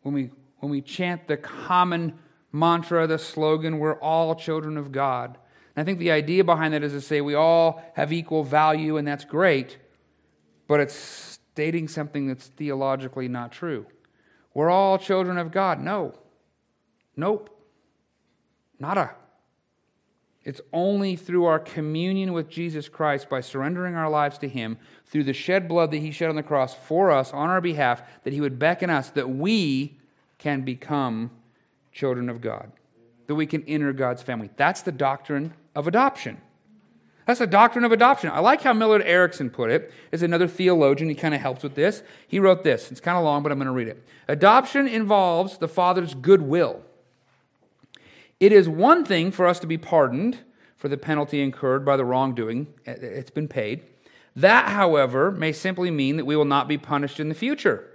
When 0.08 0.14
we, 0.14 0.30
when 0.60 0.72
we 0.72 0.80
chant 0.80 1.28
the 1.28 1.36
common 1.36 2.18
mantra, 2.54 3.08
the 3.08 3.20
slogan, 3.20 3.78
we're 3.78 4.00
all 4.00 4.36
children 4.36 4.78
of 4.78 4.94
God. 4.94 5.38
And 5.76 5.82
I 5.82 5.84
think 5.84 6.00
the 6.00 6.12
idea 6.12 6.46
behind 6.46 6.74
that 6.74 6.82
is 6.82 6.94
to 6.94 7.02
say 7.02 7.20
we 7.20 7.36
all 7.36 7.84
have 7.94 8.14
equal 8.14 8.46
value, 8.46 8.96
and 8.96 9.06
that's 9.06 9.26
great, 9.26 9.78
but 10.66 10.80
it's 10.80 10.96
stating 10.96 11.90
something 11.90 12.26
that's 12.26 12.48
theologically 12.48 13.28
not 13.28 13.52
true. 13.52 13.86
We're 14.54 14.70
all 14.70 14.98
children 14.98 15.38
of 15.38 15.52
God. 15.52 15.82
No. 15.82 16.14
Nope. 17.18 17.50
Nada. 18.80 19.14
It's 20.48 20.62
only 20.72 21.18
through 21.18 21.44
our 21.44 21.60
communion 21.60 22.32
with 22.32 22.50
Jesus 22.50 22.88
Christ, 22.88 23.28
by 23.28 23.42
surrendering 23.42 23.96
our 23.96 24.10
lives 24.10 24.38
to 24.38 24.48
Him, 24.48 24.78
through 25.06 25.26
the 25.26 25.34
shed 25.34 25.68
blood 25.68 25.92
that 25.92 25.98
He 25.98 26.10
shed 26.10 26.30
on 26.30 26.38
the 26.38 26.42
cross 26.42 26.74
for 26.74 27.12
us 27.12 27.34
on 27.34 27.50
our 27.50 27.60
behalf, 27.60 28.02
that 28.24 28.32
He 28.32 28.40
would 28.40 28.58
beckon 28.58 28.90
us 28.90 29.10
that 29.10 29.30
we 29.30 29.98
can 30.38 30.62
become 30.62 31.32
children 31.92 32.30
of 32.30 32.40
God, 32.40 32.72
that 33.26 33.36
we 33.36 33.46
can 33.46 33.62
enter 33.66 33.92
God's 33.92 34.24
family. 34.24 34.50
That's 34.56 34.84
the 34.84 34.94
doctrine 34.94 35.54
of 35.76 35.86
adoption. 35.86 36.40
That's 37.26 37.40
the 37.40 37.48
doctrine 37.48 37.84
of 37.84 37.92
adoption. 37.92 38.32
I 38.32 38.40
like 38.40 38.62
how 38.62 38.72
Millard 38.72 39.02
Erickson 39.02 39.50
put 39.50 39.70
it. 39.70 39.92
Is 40.14 40.24
another 40.24 40.48
theologian. 40.48 41.10
He 41.10 41.16
kind 41.16 41.36
of 41.36 41.42
helps 41.42 41.62
with 41.62 41.76
this. 41.76 42.04
He 42.26 42.40
wrote 42.40 42.64
this. 42.64 42.90
It's 42.90 43.02
kind 43.02 43.18
of 43.18 43.26
long, 43.26 43.44
but 43.44 43.52
I'm 43.52 43.58
going 43.58 43.66
to 43.66 43.74
read 43.74 43.90
it. 43.90 44.02
Adoption 44.30 44.88
involves 44.88 45.58
the 45.58 45.68
father's 45.68 46.14
goodwill 46.14 46.84
it 48.40 48.52
is 48.52 48.70
one 48.70 49.04
thing 49.04 49.32
for 49.32 49.48
us 49.48 49.60
to 49.60 49.68
be 49.68 49.78
pardoned 49.78 50.40
for 50.76 50.88
the 50.88 50.98
penalty 50.98 51.42
incurred 51.42 51.84
by 51.84 51.98
the 51.98 52.06
wrongdoing, 52.06 52.68
eh, 52.86 52.92
eh, 52.92 53.06
it's 53.06 53.32
been 53.32 53.48
paid. 53.48 53.84
That, 54.36 54.70
however, 54.70 55.32
may 55.32 55.52
simply 55.52 55.90
mean 55.90 56.18
that 56.18 56.26
we 56.26 56.36
will 56.36 56.46
not 56.46 56.68
be 56.68 56.78
punished 56.78 57.20
in 57.20 57.30
the 57.30 57.36
future. 57.36 57.90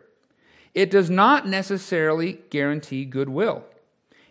It 0.74 0.90
does 0.90 1.08
not 1.08 1.46
necessarily 1.46 2.40
guarantee 2.50 3.04
goodwill. 3.04 3.64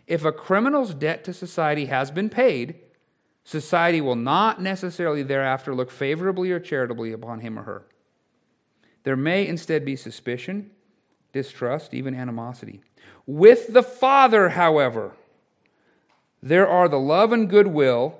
If 0.06 0.24
a 0.24 0.32
criminal's 0.32 0.92
debt 0.92 1.24
to 1.24 1.32
society 1.32 1.86
has 1.86 2.10
been 2.10 2.28
paid, 2.28 2.74
society 3.44 4.02
will 4.02 4.16
not 4.16 4.60
necessarily 4.60 5.22
thereafter 5.22 5.74
look 5.74 5.90
favorably 5.90 6.50
or 6.50 6.60
charitably 6.60 7.12
upon 7.12 7.40
him 7.40 7.58
or 7.58 7.62
her. 7.62 7.86
There 9.04 9.16
may 9.16 9.46
instead 9.46 9.84
be 9.84 9.96
suspicion, 9.96 10.70
distrust, 11.32 11.94
even 11.94 12.14
animosity. 12.14 12.82
With 13.26 13.72
the 13.72 13.82
Father, 13.82 14.50
however, 14.50 15.12
there 16.42 16.68
are 16.68 16.88
the 16.88 16.98
love 16.98 17.32
and 17.32 17.48
goodwill 17.48 18.18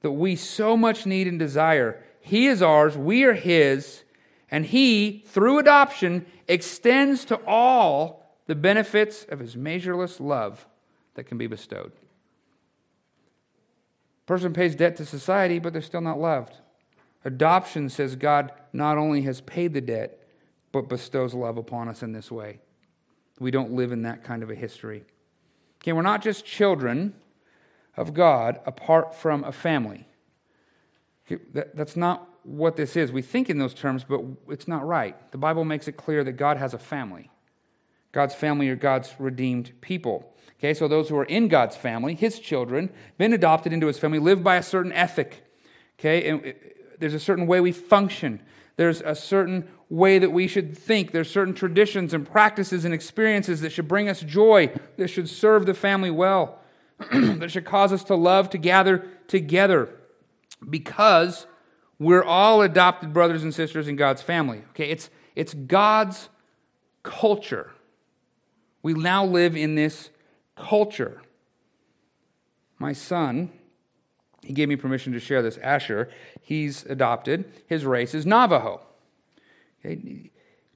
that 0.00 0.10
we 0.10 0.34
so 0.34 0.76
much 0.76 1.06
need 1.06 1.28
and 1.28 1.38
desire. 1.38 2.02
He 2.20 2.46
is 2.46 2.60
ours, 2.60 2.96
we 2.96 3.24
are 3.24 3.34
His, 3.34 4.02
and 4.50 4.66
He, 4.66 5.24
through 5.28 5.58
adoption, 5.58 6.26
extends 6.48 7.24
to 7.26 7.36
all 7.46 8.36
the 8.46 8.54
benefits 8.54 9.24
of 9.28 9.38
His 9.38 9.56
measureless 9.56 10.20
love 10.20 10.66
that 11.14 11.24
can 11.24 11.38
be 11.38 11.46
bestowed. 11.46 11.92
person 14.26 14.52
pays 14.52 14.74
debt 14.74 14.96
to 14.96 15.06
society, 15.06 15.58
but 15.58 15.72
they're 15.72 15.82
still 15.82 16.00
not 16.00 16.18
loved. 16.18 16.56
Adoption 17.24 17.88
says 17.88 18.16
God 18.16 18.50
not 18.72 18.98
only 18.98 19.22
has 19.22 19.40
paid 19.42 19.72
the 19.72 19.80
debt, 19.80 20.18
but 20.72 20.88
bestows 20.88 21.34
love 21.34 21.58
upon 21.58 21.88
us 21.88 22.02
in 22.02 22.12
this 22.12 22.30
way. 22.30 22.58
We 23.38 23.50
don't 23.50 23.72
live 23.72 23.92
in 23.92 24.02
that 24.02 24.24
kind 24.24 24.42
of 24.42 24.50
a 24.50 24.54
history. 24.54 25.04
Okay, 25.80 25.92
we're 25.92 26.02
not 26.02 26.22
just 26.22 26.44
children 26.44 27.14
of 27.96 28.14
God 28.14 28.60
apart 28.66 29.14
from 29.14 29.44
a 29.44 29.52
family. 29.52 30.06
That's 31.52 31.96
not 31.96 32.28
what 32.42 32.76
this 32.76 32.96
is. 32.96 33.12
We 33.12 33.22
think 33.22 33.48
in 33.48 33.58
those 33.58 33.74
terms, 33.74 34.04
but 34.04 34.20
it's 34.48 34.68
not 34.68 34.86
right. 34.86 35.30
The 35.32 35.38
Bible 35.38 35.64
makes 35.64 35.88
it 35.88 35.92
clear 35.92 36.24
that 36.24 36.32
God 36.32 36.56
has 36.56 36.74
a 36.74 36.78
family. 36.78 37.30
God's 38.12 38.34
family 38.34 38.68
are 38.68 38.76
God's 38.76 39.14
redeemed 39.18 39.72
people. 39.80 40.34
Okay, 40.58 40.74
so 40.74 40.86
those 40.86 41.08
who 41.08 41.16
are 41.16 41.24
in 41.24 41.48
God's 41.48 41.76
family, 41.76 42.14
his 42.14 42.38
children, 42.38 42.90
been 43.18 43.32
adopted 43.32 43.72
into 43.72 43.86
his 43.86 43.98
family, 43.98 44.18
live 44.18 44.44
by 44.44 44.56
a 44.56 44.62
certain 44.62 44.92
ethic. 44.92 45.44
Okay, 45.98 46.28
and 46.28 46.54
there's 46.98 47.14
a 47.14 47.20
certain 47.20 47.46
way 47.46 47.60
we 47.60 47.72
function. 47.72 48.40
There's 48.76 49.00
a 49.00 49.14
certain 49.14 49.68
way 49.88 50.18
that 50.18 50.30
we 50.30 50.46
should 50.46 50.76
think. 50.76 51.10
There's 51.10 51.30
certain 51.30 51.54
traditions 51.54 52.14
and 52.14 52.26
practices 52.30 52.84
and 52.84 52.94
experiences 52.94 53.60
that 53.60 53.70
should 53.70 53.88
bring 53.88 54.08
us 54.08 54.20
joy, 54.20 54.72
that 54.96 55.08
should 55.08 55.28
serve 55.28 55.66
the 55.66 55.74
family 55.74 56.10
well. 56.10 56.58
that 57.38 57.50
should 57.50 57.64
cause 57.64 57.92
us 57.92 58.04
to 58.04 58.14
love 58.14 58.50
to 58.50 58.58
gather 58.58 59.06
together 59.28 59.88
because 60.68 61.46
we're 61.98 62.24
all 62.24 62.62
adopted 62.62 63.12
brothers 63.12 63.42
and 63.42 63.54
sisters 63.54 63.88
in 63.88 63.96
God's 63.96 64.22
family. 64.22 64.62
Okay, 64.70 64.90
it's, 64.90 65.10
it's 65.36 65.54
God's 65.54 66.28
culture. 67.02 67.70
We 68.82 68.94
now 68.94 69.24
live 69.24 69.56
in 69.56 69.74
this 69.74 70.10
culture. 70.56 71.22
My 72.78 72.92
son, 72.92 73.52
he 74.42 74.52
gave 74.52 74.68
me 74.68 74.76
permission 74.76 75.12
to 75.12 75.20
share 75.20 75.42
this. 75.42 75.56
Asher, 75.58 76.10
he's 76.40 76.84
adopted. 76.86 77.44
His 77.66 77.86
race 77.86 78.14
is 78.14 78.26
Navajo. 78.26 78.80
Okay. 79.84 80.30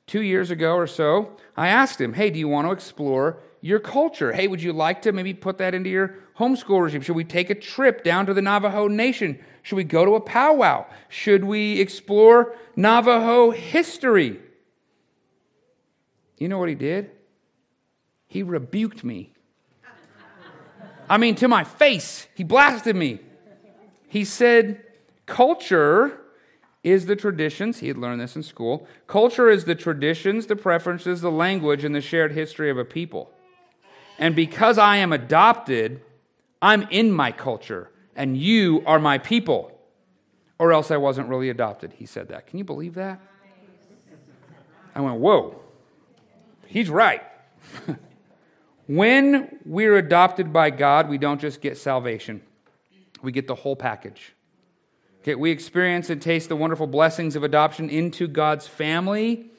Two 0.07 0.23
years 0.23 0.53
ago 0.53 0.77
or 0.77 0.87
so, 0.87 1.37
I 1.57 1.67
asked 1.67 2.01
him, 2.01 2.13
Hey, 2.13 2.31
do 2.31 2.39
you 2.39 2.47
want 2.47 2.69
to 2.69 2.73
explore 2.73 3.41
your 3.67 3.81
culture. 3.81 4.33
Hey, 4.33 4.47
would 4.47 4.63
you 4.63 4.73
like 4.73 5.03
to 5.03 5.13
maybe 5.13 5.35
put 5.35 5.59
that 5.59 5.75
into 5.75 5.91
your 5.91 6.15
homeschool 6.39 6.85
regime? 6.85 7.01
Should 7.01 7.17
we 7.17 7.25
take 7.25 7.51
a 7.51 7.55
trip 7.55 8.05
down 8.05 8.27
to 8.27 8.35
the 8.35 8.41
Navajo 8.41 8.87
Nation? 8.87 9.41
Should 9.63 9.75
we 9.75 9.83
go 9.83 10.05
to 10.05 10.15
a 10.15 10.21
powwow? 10.21 10.87
Should 11.09 11.45
we 11.45 11.81
explore 11.81 12.55
Navajo 12.77 13.51
history? 13.51 14.39
You 16.39 16.47
know 16.47 16.59
what 16.59 16.69
he 16.69 16.77
did? 16.77 17.11
He 18.29 18.45
rebuked 18.45 19.03
me. 19.03 19.33
I 21.09 21.19
mean, 21.19 21.35
to 21.37 21.49
my 21.49 21.65
face, 21.65 22.29
he 22.37 22.45
blasted 22.45 22.95
me. 22.95 23.19
He 24.07 24.25
said, 24.25 24.81
Culture 25.27 26.21
is 26.85 27.07
the 27.07 27.17
traditions. 27.17 27.81
He 27.81 27.89
had 27.89 27.99
learned 27.99 28.21
this 28.21 28.37
in 28.37 28.45
school. 28.45 28.87
Culture 29.09 29.51
is 29.51 29.65
the 29.65 29.75
traditions, 29.75 30.47
the 30.47 30.55
preferences, 30.55 31.21
the 31.21 31.33
language, 31.33 31.83
and 31.83 31.97
the 31.97 32.01
shared 32.01 32.31
history 32.31 32.71
of 32.71 32.79
a 32.79 32.85
people. 32.85 33.33
And 34.19 34.35
because 34.35 34.79
I 34.79 34.97
am 34.97 35.13
adopted, 35.13 36.01
I'm 36.63 36.83
in 36.91 37.13
my 37.13 37.33
culture, 37.33 37.91
and 38.15 38.37
you 38.37 38.83
are 38.87 38.99
my 38.99 39.19
people. 39.19 39.73
Or 40.59 40.73
else 40.73 40.91
I 40.91 40.97
wasn't 40.97 41.29
really 41.29 41.51
adopted. 41.51 41.93
He 41.93 42.07
said 42.07 42.29
that. 42.29 42.47
Can 42.47 42.59
you 42.59 42.65
believe 42.65 42.95
that? 42.95 43.21
I 44.95 45.01
went, 45.01 45.17
whoa, 45.17 45.61
he's 46.67 46.89
right. 46.89 47.23
when 48.87 49.59
we're 49.67 49.99
adopted 49.99 50.55
by 50.55 50.71
God, 50.71 51.11
we 51.11 51.19
don't 51.19 51.41
just 51.41 51.61
get 51.61 51.77
salvation, 51.77 52.41
we 53.23 53.33
get 53.33 53.47
the 53.47 53.55
whole 53.55 53.77
package. 53.77 54.33
Okay, 55.21 55.35
we 55.35 55.51
experience 55.51 56.09
and 56.09 56.23
taste 56.23 56.49
the 56.49 56.57
wonderful 56.57 56.87
blessings 56.87 57.37
of 57.37 57.43
adoption 57.43 57.91
into 57.91 58.29
God's 58.29 58.67
family 58.67 59.51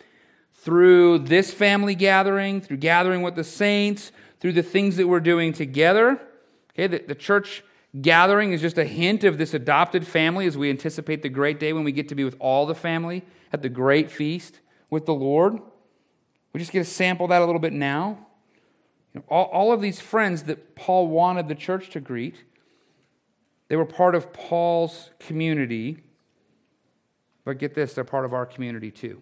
through 0.53 1.19
this 1.19 1.53
family 1.53 1.93
gathering, 1.93 2.61
through 2.61 2.77
gathering 2.77 3.21
with 3.21 3.35
the 3.35 3.43
saints, 3.43 4.11
through 4.39 4.53
the 4.53 4.63
things 4.63 4.97
that 4.97 5.07
we're 5.07 5.19
doing 5.19 5.53
together. 5.53 6.21
Okay, 6.71 6.87
the, 6.87 7.03
the 7.07 7.15
church 7.15 7.63
gathering 8.01 8.51
is 8.53 8.61
just 8.61 8.77
a 8.77 8.85
hint 8.85 9.23
of 9.23 9.37
this 9.37 9.53
adopted 9.53 10.05
family 10.05 10.45
as 10.45 10.57
we 10.57 10.69
anticipate 10.69 11.21
the 11.21 11.29
great 11.29 11.59
day 11.59 11.73
when 11.73 11.83
we 11.83 11.91
get 11.91 12.09
to 12.09 12.15
be 12.15 12.23
with 12.23 12.35
all 12.39 12.65
the 12.65 12.75
family 12.75 13.23
at 13.51 13.61
the 13.61 13.69
great 13.69 14.11
feast 14.11 14.59
with 14.89 15.05
the 15.05 15.13
Lord. 15.13 15.59
We 16.53 16.59
just 16.59 16.71
get 16.71 16.79
to 16.79 16.85
sample 16.85 17.27
that 17.27 17.41
a 17.41 17.45
little 17.45 17.61
bit 17.61 17.73
now. 17.73 18.27
You 19.13 19.21
know, 19.21 19.25
all, 19.29 19.45
all 19.45 19.73
of 19.73 19.81
these 19.81 19.99
friends 19.99 20.43
that 20.43 20.75
Paul 20.75 21.07
wanted 21.07 21.47
the 21.47 21.55
church 21.55 21.89
to 21.91 21.99
greet, 21.99 22.43
they 23.67 23.75
were 23.75 23.85
part 23.85 24.15
of 24.15 24.33
Paul's 24.33 25.11
community. 25.19 26.03
But 27.43 27.57
get 27.59 27.73
this, 27.73 27.93
they're 27.93 28.03
part 28.03 28.25
of 28.25 28.33
our 28.33 28.45
community 28.45 28.91
too. 28.91 29.21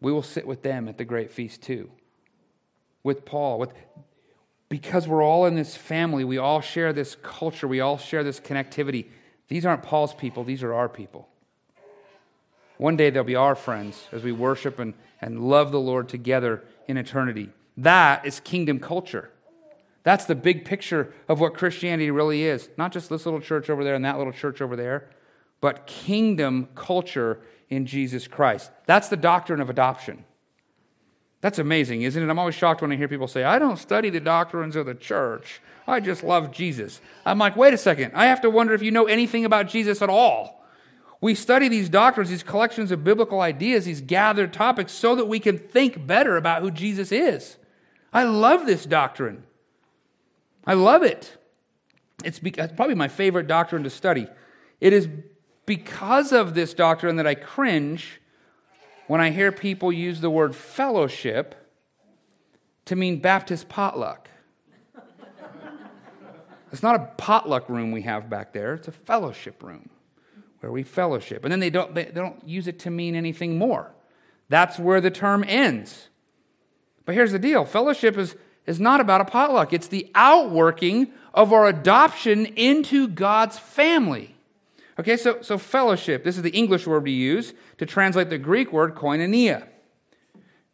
We 0.00 0.12
will 0.12 0.22
sit 0.22 0.46
with 0.46 0.62
them 0.62 0.88
at 0.88 0.98
the 0.98 1.04
great 1.04 1.32
feast 1.32 1.62
too. 1.62 1.90
With 3.06 3.24
Paul, 3.24 3.60
with 3.60 3.72
because 4.68 5.06
we're 5.06 5.22
all 5.22 5.46
in 5.46 5.54
this 5.54 5.76
family, 5.76 6.24
we 6.24 6.38
all 6.38 6.60
share 6.60 6.92
this 6.92 7.16
culture, 7.22 7.68
we 7.68 7.78
all 7.78 7.98
share 7.98 8.24
this 8.24 8.40
connectivity. 8.40 9.06
These 9.46 9.64
aren't 9.64 9.84
Paul's 9.84 10.12
people, 10.12 10.42
these 10.42 10.64
are 10.64 10.74
our 10.74 10.88
people. 10.88 11.28
One 12.78 12.96
day 12.96 13.10
they'll 13.10 13.22
be 13.22 13.36
our 13.36 13.54
friends 13.54 14.08
as 14.10 14.24
we 14.24 14.32
worship 14.32 14.80
and, 14.80 14.94
and 15.20 15.38
love 15.38 15.70
the 15.70 15.78
Lord 15.78 16.08
together 16.08 16.64
in 16.88 16.96
eternity. 16.96 17.50
That 17.76 18.26
is 18.26 18.40
kingdom 18.40 18.80
culture. 18.80 19.30
That's 20.02 20.24
the 20.24 20.34
big 20.34 20.64
picture 20.64 21.14
of 21.28 21.38
what 21.38 21.54
Christianity 21.54 22.10
really 22.10 22.42
is. 22.42 22.68
Not 22.76 22.90
just 22.90 23.08
this 23.08 23.24
little 23.24 23.40
church 23.40 23.70
over 23.70 23.84
there 23.84 23.94
and 23.94 24.04
that 24.04 24.18
little 24.18 24.32
church 24.32 24.60
over 24.60 24.74
there, 24.74 25.10
but 25.60 25.86
kingdom 25.86 26.70
culture 26.74 27.38
in 27.70 27.86
Jesus 27.86 28.26
Christ. 28.26 28.72
That's 28.86 29.08
the 29.08 29.16
doctrine 29.16 29.60
of 29.60 29.70
adoption. 29.70 30.24
That's 31.40 31.58
amazing, 31.58 32.02
isn't 32.02 32.22
it? 32.22 32.28
I'm 32.28 32.38
always 32.38 32.54
shocked 32.54 32.82
when 32.82 32.92
I 32.92 32.96
hear 32.96 33.08
people 33.08 33.28
say, 33.28 33.44
I 33.44 33.58
don't 33.58 33.76
study 33.76 34.10
the 34.10 34.20
doctrines 34.20 34.74
of 34.74 34.86
the 34.86 34.94
church. 34.94 35.60
I 35.86 36.00
just 36.00 36.24
love 36.24 36.50
Jesus. 36.50 37.00
I'm 37.24 37.38
like, 37.38 37.56
wait 37.56 37.74
a 37.74 37.78
second. 37.78 38.12
I 38.14 38.26
have 38.26 38.40
to 38.40 38.50
wonder 38.50 38.74
if 38.74 38.82
you 38.82 38.90
know 38.90 39.06
anything 39.06 39.44
about 39.44 39.68
Jesus 39.68 40.02
at 40.02 40.08
all. 40.08 40.64
We 41.20 41.34
study 41.34 41.68
these 41.68 41.88
doctrines, 41.88 42.30
these 42.30 42.42
collections 42.42 42.90
of 42.90 43.04
biblical 43.04 43.40
ideas, 43.40 43.84
these 43.84 44.00
gathered 44.00 44.52
topics, 44.52 44.92
so 44.92 45.14
that 45.14 45.26
we 45.26 45.40
can 45.40 45.58
think 45.58 46.06
better 46.06 46.36
about 46.36 46.62
who 46.62 46.70
Jesus 46.70 47.12
is. 47.12 47.56
I 48.12 48.24
love 48.24 48.66
this 48.66 48.84
doctrine. 48.84 49.44
I 50.66 50.74
love 50.74 51.02
it. 51.02 51.36
It's, 52.24 52.40
it's 52.42 52.72
probably 52.72 52.94
my 52.94 53.08
favorite 53.08 53.46
doctrine 53.46 53.82
to 53.84 53.90
study. 53.90 54.26
It 54.80 54.92
is 54.92 55.08
because 55.64 56.32
of 56.32 56.54
this 56.54 56.74
doctrine 56.74 57.16
that 57.16 57.26
I 57.26 57.34
cringe 57.34 58.20
when 59.06 59.20
I 59.20 59.30
hear 59.30 59.52
people 59.52 59.92
use 59.92 60.20
the 60.20 60.30
word 60.30 60.54
fellowship 60.54 61.54
to 62.86 62.96
mean 62.96 63.20
Baptist 63.20 63.68
potluck. 63.68 64.28
it's 66.72 66.82
not 66.82 66.96
a 66.96 67.10
potluck 67.16 67.68
room 67.68 67.92
we 67.92 68.02
have 68.02 68.30
back 68.30 68.52
there, 68.52 68.74
it's 68.74 68.88
a 68.88 68.92
fellowship 68.92 69.62
room 69.62 69.90
where 70.60 70.72
we 70.72 70.82
fellowship. 70.82 71.44
And 71.44 71.52
then 71.52 71.60
they 71.60 71.70
don't, 71.70 71.94
they, 71.94 72.06
don't 72.06 72.46
use 72.46 72.66
it 72.66 72.78
to 72.80 72.90
mean 72.90 73.14
anything 73.14 73.58
more. 73.58 73.92
That's 74.48 74.78
where 74.78 75.00
the 75.00 75.10
term 75.10 75.44
ends. 75.46 76.08
But 77.04 77.14
here's 77.14 77.32
the 77.32 77.38
deal 77.38 77.64
fellowship 77.64 78.16
is, 78.16 78.36
is 78.66 78.80
not 78.80 79.00
about 79.00 79.20
a 79.20 79.24
potluck, 79.24 79.72
it's 79.72 79.88
the 79.88 80.10
outworking 80.14 81.12
of 81.34 81.52
our 81.52 81.66
adoption 81.66 82.46
into 82.46 83.08
God's 83.08 83.58
family. 83.58 84.35
Okay, 84.98 85.16
so, 85.16 85.42
so 85.42 85.58
fellowship, 85.58 86.24
this 86.24 86.36
is 86.36 86.42
the 86.42 86.50
English 86.50 86.86
word 86.86 87.04
we 87.04 87.12
use 87.12 87.52
to 87.78 87.86
translate 87.86 88.30
the 88.30 88.38
Greek 88.38 88.72
word 88.72 88.94
koinonia. 88.94 89.68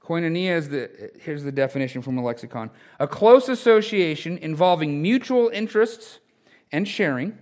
Koinonia 0.00 0.56
is 0.56 0.68
the, 0.68 1.10
here's 1.20 1.44
the 1.44 1.52
definition 1.52 2.02
from 2.02 2.18
a 2.18 2.22
lexicon 2.22 2.70
a 3.00 3.06
close 3.06 3.48
association 3.48 4.38
involving 4.38 5.02
mutual 5.02 5.48
interests 5.48 6.18
and 6.70 6.86
sharing, 6.86 7.36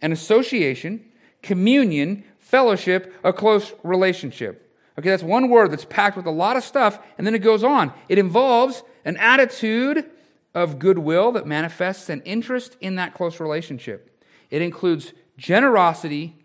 an 0.00 0.12
association 0.12 1.04
communion, 1.42 2.24
fellowship, 2.38 3.14
a 3.24 3.32
close 3.32 3.72
relationship. 3.82 4.76
Okay, 4.98 5.08
that's 5.08 5.22
one 5.22 5.48
word 5.48 5.70
that's 5.70 5.84
packed 5.84 6.16
with 6.16 6.26
a 6.26 6.30
lot 6.30 6.56
of 6.56 6.64
stuff, 6.64 6.98
and 7.16 7.26
then 7.26 7.34
it 7.34 7.38
goes 7.38 7.64
on. 7.64 7.92
It 8.08 8.18
involves 8.18 8.82
an 9.04 9.16
attitude 9.16 10.10
of 10.54 10.78
goodwill 10.78 11.32
that 11.32 11.46
manifests 11.46 12.08
an 12.10 12.20
interest 12.22 12.76
in 12.80 12.96
that 12.96 13.14
close 13.14 13.40
relationship. 13.40 14.22
It 14.50 14.62
includes 14.62 15.12
generosity 15.40 16.36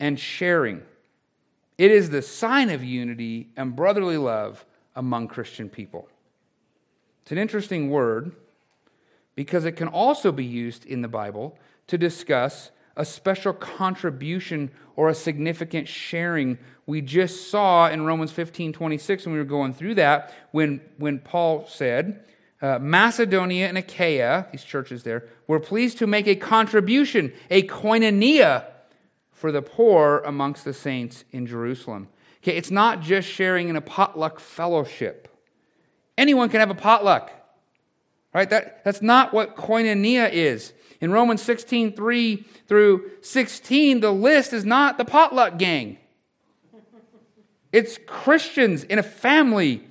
and 0.00 0.18
sharing. 0.18 0.80
It 1.76 1.90
is 1.90 2.08
the 2.08 2.22
sign 2.22 2.70
of 2.70 2.82
unity 2.82 3.50
and 3.56 3.76
brotherly 3.76 4.16
love 4.16 4.64
among 4.96 5.28
Christian 5.28 5.68
people. 5.68 6.08
It's 7.22 7.30
an 7.30 7.36
interesting 7.36 7.90
word 7.90 8.32
because 9.34 9.66
it 9.66 9.72
can 9.72 9.86
also 9.86 10.32
be 10.32 10.46
used 10.46 10.86
in 10.86 11.02
the 11.02 11.08
Bible 11.08 11.58
to 11.88 11.98
discuss 11.98 12.70
a 12.96 13.04
special 13.04 13.52
contribution 13.52 14.70
or 14.96 15.10
a 15.10 15.14
significant 15.14 15.86
sharing. 15.86 16.58
We 16.86 17.02
just 17.02 17.50
saw 17.50 17.90
in 17.90 18.06
Romans 18.06 18.32
15 18.32 18.72
26 18.72 19.26
when 19.26 19.34
we 19.34 19.38
were 19.38 19.44
going 19.44 19.74
through 19.74 19.96
that, 19.96 20.32
when, 20.52 20.80
when 20.96 21.18
Paul 21.18 21.66
said, 21.68 22.24
uh, 22.60 22.78
Macedonia 22.80 23.68
and 23.68 23.78
Achaia, 23.78 24.48
these 24.50 24.64
churches 24.64 25.02
there, 25.04 25.24
were 25.46 25.60
pleased 25.60 25.98
to 25.98 26.06
make 26.06 26.26
a 26.26 26.34
contribution, 26.34 27.32
a 27.50 27.62
koinonia, 27.62 28.64
for 29.32 29.52
the 29.52 29.62
poor 29.62 30.18
amongst 30.26 30.64
the 30.64 30.74
saints 30.74 31.24
in 31.30 31.46
Jerusalem. 31.46 32.08
Okay, 32.42 32.56
it's 32.56 32.70
not 32.70 33.00
just 33.00 33.28
sharing 33.28 33.68
in 33.68 33.76
a 33.76 33.80
potluck 33.80 34.40
fellowship. 34.40 35.28
Anyone 36.16 36.48
can 36.48 36.58
have 36.60 36.70
a 36.70 36.74
potluck. 36.74 37.30
Right? 38.34 38.50
That, 38.50 38.84
that's 38.84 39.00
not 39.00 39.32
what 39.32 39.56
koinonia 39.56 40.30
is. 40.30 40.72
In 41.00 41.12
Romans 41.12 41.40
16, 41.42 41.92
3 41.92 42.36
through 42.66 43.10
16, 43.22 44.00
the 44.00 44.10
list 44.10 44.52
is 44.52 44.64
not 44.64 44.98
the 44.98 45.04
potluck 45.04 45.58
gang. 45.58 45.98
It's 47.72 47.98
Christians 48.06 48.84
in 48.84 48.98
a 48.98 49.02
family 49.02 49.87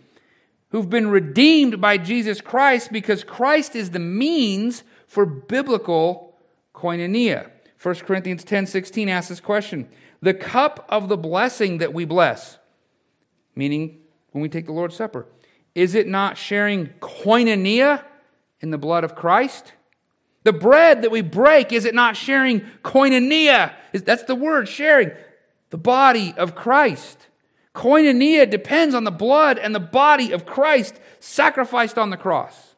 who've 0.78 0.92
been 0.92 1.08
redeemed 1.08 1.82
by 1.82 1.98
Jesus 1.98 2.40
Christ 2.40 2.92
because 2.92 3.24
Christ 3.24 3.76
is 3.76 3.90
the 3.90 3.98
means 3.98 4.84
for 5.08 5.26
biblical 5.26 6.38
koinonia. 6.76 7.50
1 7.82 7.96
Corinthians 7.96 8.44
10 8.44 8.68
16 8.68 9.10
asks 9.10 9.30
this 9.30 9.40
question 9.40 9.90
The 10.22 10.36
cup 10.36 10.86
of 10.88 11.10
the 11.10 11.18
blessing 11.18 11.80
that 11.80 11.96
we 11.96 12.06
bless, 12.06 12.60
meaning 13.56 14.02
when 14.34 14.44
we 14.44 14.50
take 14.50 14.68
the 14.68 14.72
Lord's 14.72 14.96
Supper, 14.96 15.26
is 15.74 15.96
it 15.96 16.08
not 16.08 16.38
sharing 16.38 16.90
koinonia 17.00 18.04
in 18.60 18.70
the 18.70 18.78
blood 18.78 19.04
of 19.04 19.16
Christ? 19.16 19.74
The 20.44 20.54
bread 20.54 21.02
that 21.02 21.10
we 21.10 21.22
break, 21.22 21.74
is 21.74 21.86
it 21.86 21.96
not 21.96 22.16
sharing 22.16 22.62
koinonia? 22.84 23.74
That's 23.94 24.26
the 24.26 24.36
word, 24.36 24.68
sharing 24.68 25.10
the 25.72 25.80
body 25.80 26.36
of 26.38 26.54
Christ. 26.54 27.27
Koinonia 27.78 28.50
depends 28.50 28.96
on 28.96 29.04
the 29.04 29.12
blood 29.12 29.60
and 29.60 29.76
the 29.76 29.80
body 29.80 30.32
of 30.32 30.48
Christ 30.48 31.00
sacrificed 31.20 32.00
on 32.00 32.10
the 32.10 32.18
cross. 32.18 32.74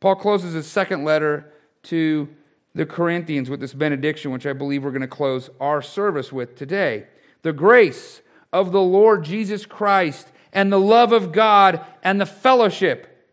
Paul 0.00 0.16
closes 0.16 0.54
his 0.54 0.66
second 0.66 1.04
letter 1.04 1.52
to 1.84 2.26
the 2.74 2.86
Corinthians 2.86 3.50
with 3.50 3.60
this 3.60 3.74
benediction, 3.74 4.30
which 4.30 4.46
I 4.46 4.54
believe 4.54 4.82
we're 4.82 4.92
going 4.92 5.02
to 5.02 5.08
close 5.08 5.50
our 5.60 5.82
service 5.82 6.32
with 6.32 6.56
today. 6.56 7.06
The 7.42 7.52
grace 7.52 8.22
of 8.50 8.72
the 8.72 8.80
Lord 8.80 9.24
Jesus 9.24 9.66
Christ 9.66 10.32
and 10.54 10.72
the 10.72 10.80
love 10.80 11.12
of 11.12 11.30
God 11.30 11.84
and 12.02 12.18
the 12.18 12.24
fellowship, 12.24 13.28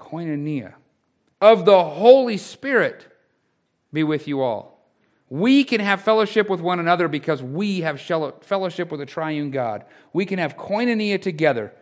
koinonia, 0.00 0.74
of 1.40 1.64
the 1.64 1.84
Holy 1.84 2.38
Spirit 2.38 3.06
be 3.92 4.02
with 4.02 4.26
you 4.26 4.40
all. 4.40 4.77
We 5.30 5.64
can 5.64 5.80
have 5.80 6.00
fellowship 6.00 6.48
with 6.48 6.60
one 6.60 6.80
another 6.80 7.06
because 7.06 7.42
we 7.42 7.80
have 7.82 8.00
fellowship 8.00 8.90
with 8.90 9.00
the 9.00 9.06
triune 9.06 9.50
God. 9.50 9.84
We 10.12 10.24
can 10.24 10.38
have 10.38 10.56
koinonia 10.56 11.20
together 11.20 11.72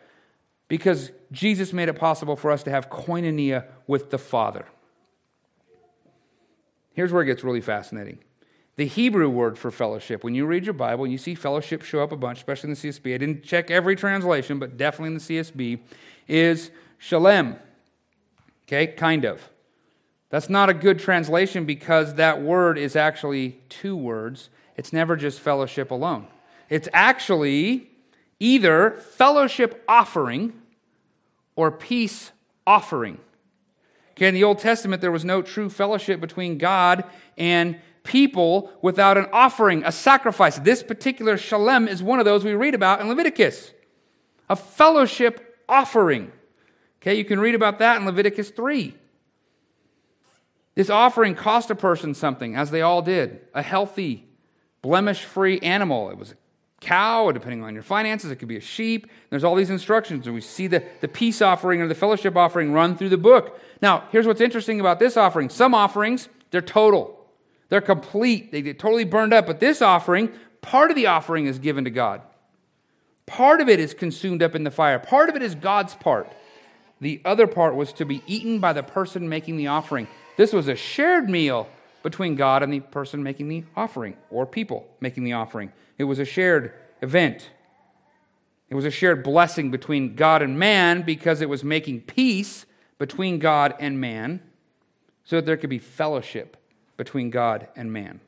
because 0.68 1.12
Jesus 1.30 1.72
made 1.72 1.88
it 1.88 1.94
possible 1.94 2.34
for 2.34 2.50
us 2.50 2.64
to 2.64 2.70
have 2.70 2.90
koinonia 2.90 3.66
with 3.86 4.10
the 4.10 4.18
Father. 4.18 4.66
Here's 6.92 7.12
where 7.12 7.22
it 7.22 7.26
gets 7.26 7.44
really 7.44 7.60
fascinating. 7.60 8.18
The 8.76 8.86
Hebrew 8.86 9.28
word 9.28 9.58
for 9.58 9.70
fellowship, 9.70 10.24
when 10.24 10.34
you 10.34 10.44
read 10.44 10.64
your 10.64 10.74
Bible 10.74 11.04
and 11.04 11.12
you 11.12 11.18
see 11.18 11.34
fellowship 11.34 11.82
show 11.82 12.02
up 12.02 12.12
a 12.12 12.16
bunch, 12.16 12.38
especially 12.38 12.70
in 12.70 12.74
the 12.74 12.80
CSB, 12.80 13.14
I 13.14 13.18
didn't 13.18 13.42
check 13.42 13.70
every 13.70 13.96
translation, 13.96 14.58
but 14.58 14.76
definitely 14.76 15.08
in 15.08 15.14
the 15.14 15.20
CSB, 15.20 15.80
is 16.26 16.70
shalem. 16.98 17.56
Okay, 18.66 18.88
kind 18.88 19.24
of. 19.24 19.48
That's 20.30 20.48
not 20.48 20.68
a 20.68 20.74
good 20.74 20.98
translation 20.98 21.64
because 21.64 22.14
that 22.14 22.42
word 22.42 22.78
is 22.78 22.96
actually 22.96 23.60
two 23.68 23.96
words. 23.96 24.50
It's 24.76 24.92
never 24.92 25.16
just 25.16 25.40
fellowship 25.40 25.90
alone. 25.90 26.26
It's 26.68 26.88
actually 26.92 27.90
either 28.40 28.90
fellowship 28.90 29.84
offering 29.88 30.52
or 31.54 31.70
peace 31.70 32.32
offering. 32.66 33.18
Okay, 34.12 34.28
in 34.28 34.34
the 34.34 34.44
Old 34.44 34.58
Testament, 34.58 35.00
there 35.00 35.12
was 35.12 35.24
no 35.24 35.42
true 35.42 35.70
fellowship 35.70 36.20
between 36.20 36.58
God 36.58 37.04
and 37.36 37.78
people 38.02 38.72
without 38.82 39.18
an 39.18 39.26
offering, 39.32 39.84
a 39.84 39.92
sacrifice. 39.92 40.58
This 40.58 40.82
particular 40.82 41.36
shalem 41.36 41.86
is 41.86 42.02
one 42.02 42.18
of 42.18 42.24
those 42.24 42.44
we 42.44 42.54
read 42.54 42.74
about 42.74 43.00
in 43.00 43.08
Leviticus 43.08 43.72
a 44.48 44.54
fellowship 44.54 45.58
offering. 45.68 46.30
Okay, 47.02 47.14
you 47.14 47.24
can 47.24 47.40
read 47.40 47.56
about 47.56 47.80
that 47.80 47.98
in 47.98 48.06
Leviticus 48.06 48.50
3. 48.50 48.94
This 50.76 50.90
offering 50.90 51.34
cost 51.34 51.70
a 51.70 51.74
person 51.74 52.14
something, 52.14 52.54
as 52.54 52.70
they 52.70 52.82
all 52.82 53.02
did 53.02 53.40
a 53.54 53.62
healthy, 53.62 54.28
blemish 54.82 55.24
free 55.24 55.58
animal. 55.60 56.10
It 56.10 56.18
was 56.18 56.32
a 56.32 56.36
cow, 56.80 57.32
depending 57.32 57.64
on 57.64 57.72
your 57.72 57.82
finances, 57.82 58.30
it 58.30 58.36
could 58.36 58.46
be 58.46 58.58
a 58.58 58.60
sheep. 58.60 59.10
There's 59.30 59.42
all 59.42 59.54
these 59.54 59.70
instructions, 59.70 60.26
and 60.26 60.34
we 60.34 60.42
see 60.42 60.66
the, 60.66 60.84
the 61.00 61.08
peace 61.08 61.40
offering 61.40 61.80
or 61.80 61.88
the 61.88 61.94
fellowship 61.94 62.36
offering 62.36 62.72
run 62.72 62.94
through 62.94 63.08
the 63.08 63.16
book. 63.16 63.58
Now, 63.80 64.04
here's 64.12 64.26
what's 64.26 64.42
interesting 64.42 64.78
about 64.78 64.98
this 64.98 65.16
offering 65.16 65.48
some 65.48 65.74
offerings, 65.74 66.28
they're 66.50 66.60
total, 66.60 67.26
they're 67.70 67.80
complete, 67.80 68.52
they 68.52 68.60
get 68.60 68.78
totally 68.78 69.04
burned 69.04 69.32
up. 69.32 69.46
But 69.46 69.60
this 69.60 69.80
offering, 69.80 70.30
part 70.60 70.90
of 70.90 70.96
the 70.96 71.06
offering 71.06 71.46
is 71.46 71.58
given 71.58 71.84
to 71.84 71.90
God. 71.90 72.20
Part 73.24 73.62
of 73.62 73.68
it 73.70 73.80
is 73.80 73.94
consumed 73.94 74.42
up 74.42 74.54
in 74.54 74.62
the 74.62 74.70
fire. 74.70 74.98
Part 74.98 75.30
of 75.30 75.36
it 75.36 75.42
is 75.42 75.54
God's 75.54 75.94
part. 75.94 76.30
The 77.00 77.20
other 77.24 77.46
part 77.46 77.74
was 77.74 77.94
to 77.94 78.04
be 78.04 78.22
eaten 78.26 78.60
by 78.60 78.72
the 78.74 78.82
person 78.82 79.28
making 79.28 79.56
the 79.56 79.66
offering. 79.66 80.06
This 80.36 80.52
was 80.52 80.68
a 80.68 80.76
shared 80.76 81.28
meal 81.28 81.68
between 82.02 82.36
God 82.36 82.62
and 82.62 82.72
the 82.72 82.80
person 82.80 83.22
making 83.22 83.48
the 83.48 83.64
offering, 83.74 84.16
or 84.30 84.46
people 84.46 84.86
making 85.00 85.24
the 85.24 85.32
offering. 85.32 85.72
It 85.98 86.04
was 86.04 86.18
a 86.18 86.24
shared 86.24 86.72
event. 87.02 87.50
It 88.68 88.74
was 88.74 88.84
a 88.84 88.90
shared 88.90 89.22
blessing 89.22 89.70
between 89.70 90.14
God 90.14 90.42
and 90.42 90.58
man 90.58 91.02
because 91.02 91.40
it 91.40 91.48
was 91.48 91.64
making 91.64 92.02
peace 92.02 92.66
between 92.98 93.38
God 93.38 93.74
and 93.78 94.00
man 94.00 94.40
so 95.24 95.36
that 95.36 95.46
there 95.46 95.56
could 95.56 95.70
be 95.70 95.78
fellowship 95.78 96.56
between 96.96 97.30
God 97.30 97.68
and 97.76 97.92
man. 97.92 98.20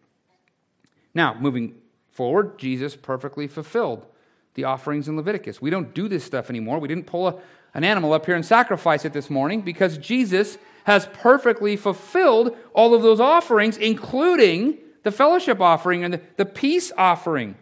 Now, 1.14 1.34
moving 1.38 1.74
forward, 2.10 2.58
Jesus 2.58 2.96
perfectly 2.96 3.46
fulfilled 3.46 4.06
the 4.54 4.64
offerings 4.64 5.08
in 5.08 5.16
Leviticus. 5.16 5.62
We 5.62 5.70
don't 5.70 5.94
do 5.94 6.08
this 6.08 6.24
stuff 6.24 6.50
anymore. 6.50 6.78
We 6.78 6.88
didn't 6.88 7.06
pull 7.06 7.28
a, 7.28 7.36
an 7.74 7.84
animal 7.84 8.12
up 8.12 8.26
here 8.26 8.34
and 8.34 8.44
sacrifice 8.44 9.04
it 9.04 9.12
this 9.12 9.30
morning 9.30 9.62
because 9.62 9.98
Jesus 9.98 10.58
has 10.88 11.06
perfectly 11.12 11.76
fulfilled 11.76 12.56
all 12.72 12.94
of 12.94 13.02
those 13.02 13.20
offerings, 13.20 13.76
including 13.76 14.78
the 15.02 15.10
fellowship 15.10 15.60
offering 15.60 16.02
and 16.02 16.18
the, 16.36 16.46
peace 16.46 16.90
offering. 16.96 17.56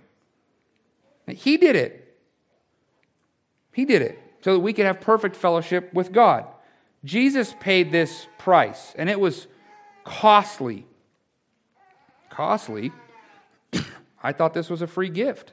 He 1.27 1.57
did 1.57 1.75
it. 1.75 2.17
He 3.73 3.85
did 3.85 4.01
it 4.01 4.17
so 4.43 4.55
that 4.55 4.61
we 4.61 4.73
could 4.73 4.87
have 4.87 5.01
perfect 5.01 5.35
fellowship 5.35 5.93
with 5.93 6.13
God. 6.13 6.47
Jesus 7.05 7.53
paid 7.59 7.91
this 7.91 8.29
price, 8.39 8.95
and 8.97 9.11
it 9.11 9.19
was 9.19 9.49
costly. 10.05 10.87
Costly. 12.31 12.93
I 14.23 14.31
thought 14.35 14.55
this 14.55 14.71
was 14.71 14.83
a 14.83 14.87
free 14.87 15.09
gift. 15.09 15.53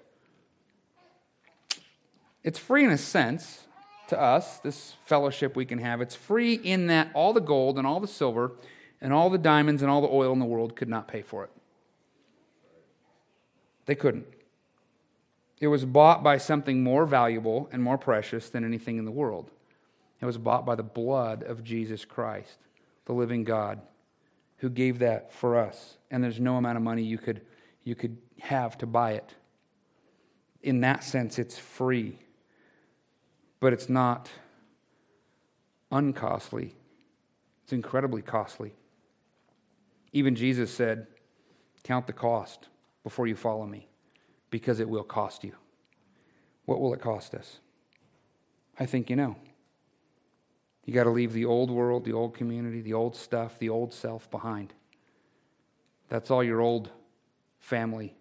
It's 2.43 2.59
free 2.59 2.83
in 2.83 2.91
a 2.91 2.99
sense 2.99 3.65
to 4.13 4.21
us, 4.21 4.59
this 4.59 4.95
fellowship 5.05 5.55
we 5.55 5.65
can 5.65 5.79
have. 5.79 5.99
It's 5.99 6.15
free 6.15 6.53
in 6.53 6.87
that 6.87 7.09
all 7.13 7.33
the 7.33 7.41
gold 7.41 7.77
and 7.77 7.87
all 7.87 7.99
the 7.99 8.07
silver 8.07 8.51
and 9.01 9.11
all 9.11 9.29
the 9.29 9.37
diamonds 9.37 9.81
and 9.81 9.89
all 9.89 10.01
the 10.01 10.07
oil 10.07 10.31
in 10.31 10.39
the 10.39 10.45
world 10.45 10.75
could 10.75 10.87
not 10.87 11.07
pay 11.07 11.23
for 11.23 11.43
it. 11.43 11.49
They 13.85 13.95
couldn't. 13.95 14.27
It 15.59 15.67
was 15.67 15.83
bought 15.83 16.23
by 16.23 16.37
something 16.37 16.83
more 16.83 17.05
valuable 17.05 17.69
and 17.71 17.81
more 17.81 17.97
precious 17.97 18.49
than 18.49 18.63
anything 18.63 18.97
in 18.97 19.05
the 19.05 19.11
world. 19.11 19.49
It 20.21 20.25
was 20.25 20.37
bought 20.37 20.65
by 20.65 20.75
the 20.75 20.83
blood 20.83 21.43
of 21.43 21.63
Jesus 21.63 22.05
Christ, 22.05 22.57
the 23.05 23.13
living 23.13 23.43
God, 23.43 23.81
who 24.57 24.69
gave 24.69 24.99
that 24.99 25.33
for 25.33 25.57
us. 25.57 25.97
And 26.11 26.23
there's 26.23 26.39
no 26.39 26.57
amount 26.57 26.77
of 26.77 26.83
money 26.83 27.03
you 27.03 27.17
could, 27.17 27.41
you 27.83 27.95
could 27.95 28.17
have 28.39 28.77
to 28.77 28.85
buy 28.85 29.13
it. 29.13 29.33
In 30.61 30.81
that 30.81 31.03
sense, 31.03 31.39
it's 31.39 31.57
free 31.57 32.19
but 33.63 33.71
it's 33.71 33.87
not 33.87 34.29
uncostly, 35.89 36.75
it's 37.63 37.71
incredibly 37.71 38.21
costly. 38.21 38.73
Even 40.11 40.35
Jesus 40.35 40.69
said, 40.69 41.07
Count 41.81 42.05
the 42.05 42.11
cost 42.11 42.67
before 43.05 43.25
you 43.25 43.37
follow 43.37 43.65
me, 43.65 43.87
because 44.49 44.81
it 44.81 44.89
will 44.89 45.05
cost 45.05 45.45
you. 45.45 45.53
What 46.65 46.81
will 46.81 46.93
it 46.93 46.99
cost 46.99 47.33
us? 47.33 47.61
I 48.77 48.85
think 48.85 49.09
you 49.09 49.15
know. 49.15 49.37
You 50.83 50.93
got 50.93 51.05
to 51.05 51.09
leave 51.09 51.31
the 51.31 51.45
old 51.45 51.71
world, 51.71 52.03
the 52.03 52.11
old 52.11 52.35
community, 52.35 52.81
the 52.81 52.93
old 52.93 53.15
stuff, 53.15 53.59
the 53.59 53.69
old 53.69 53.93
self 53.93 54.29
behind. 54.29 54.73
That's 56.09 56.29
all 56.29 56.43
your 56.43 56.59
old 56.59 56.89
family 57.61 58.13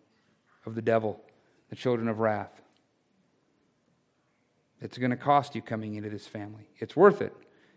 of 0.66 0.76
the 0.76 0.82
devil, 0.82 1.20
the 1.68 1.74
children 1.74 2.06
of 2.06 2.20
wrath. 2.20 2.61
It's 4.82 4.98
going 4.98 5.10
to 5.10 5.16
cost 5.16 5.54
you 5.54 5.62
coming 5.62 5.94
into 5.94 6.10
this 6.10 6.26
family. 6.26 6.68
It's 6.78 6.96
worth 6.96 7.22
it. 7.22 7.32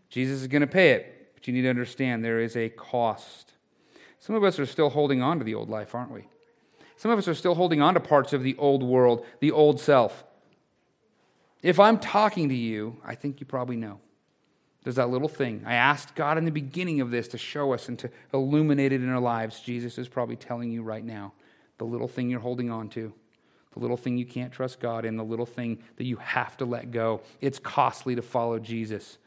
Jesus 0.09 0.41
is 0.41 0.47
going 0.47 0.61
to 0.61 0.67
pay 0.67 0.91
it, 0.91 1.31
but 1.35 1.47
you 1.47 1.53
need 1.53 1.61
to 1.61 1.69
understand 1.69 2.25
there 2.25 2.39
is 2.39 2.57
a 2.57 2.69
cost. 2.69 3.53
Some 4.19 4.35
of 4.35 4.43
us 4.43 4.59
are 4.59 4.65
still 4.65 4.89
holding 4.89 5.21
on 5.21 5.37
to 5.37 5.45
the 5.45 5.53
old 5.53 5.69
life, 5.69 5.93
aren't 5.93 6.11
we? 6.11 6.27
Some 6.97 7.11
of 7.11 7.19
us 7.19 7.27
are 7.27 7.35
still 7.35 7.55
holding 7.55 7.81
on 7.81 7.93
to 7.93 7.99
parts 7.99 8.33
of 8.33 8.41
the 8.41 8.55
old 8.57 8.81
world, 8.81 9.25
the 9.39 9.51
old 9.51 9.79
self. 9.79 10.23
If 11.61 11.79
I'm 11.79 11.99
talking 11.99 12.49
to 12.49 12.55
you, 12.55 12.97
I 13.05 13.15
think 13.15 13.39
you 13.39 13.45
probably 13.45 13.75
know. 13.75 13.99
There's 14.83 14.95
that 14.95 15.09
little 15.09 15.27
thing. 15.27 15.63
I 15.65 15.73
asked 15.73 16.15
God 16.15 16.37
in 16.37 16.45
the 16.45 16.51
beginning 16.51 17.01
of 17.01 17.11
this 17.11 17.27
to 17.29 17.37
show 17.37 17.73
us 17.73 17.89
and 17.89 17.97
to 17.99 18.09
illuminate 18.33 18.93
it 18.93 19.01
in 19.01 19.09
our 19.09 19.19
lives. 19.19 19.59
Jesus 19.59 19.97
is 19.97 20.07
probably 20.07 20.35
telling 20.35 20.71
you 20.71 20.83
right 20.83 21.03
now 21.03 21.33
the 21.77 21.85
little 21.85 22.07
thing 22.07 22.29
you're 22.29 22.39
holding 22.39 22.69
on 22.71 22.89
to 22.89 23.13
the 23.75 23.81
little 23.81 23.97
thing 23.97 24.17
you 24.17 24.25
can't 24.25 24.51
trust 24.51 24.79
God 24.79 25.05
in, 25.05 25.17
the 25.17 25.23
little 25.23 25.45
thing 25.45 25.79
that 25.97 26.05
you 26.05 26.15
have 26.17 26.55
to 26.57 26.65
let 26.65 26.91
go. 26.91 27.21
It's 27.41 27.59
costly 27.59 28.15
to 28.15 28.21
follow 28.21 28.57
Jesus. 28.57 29.17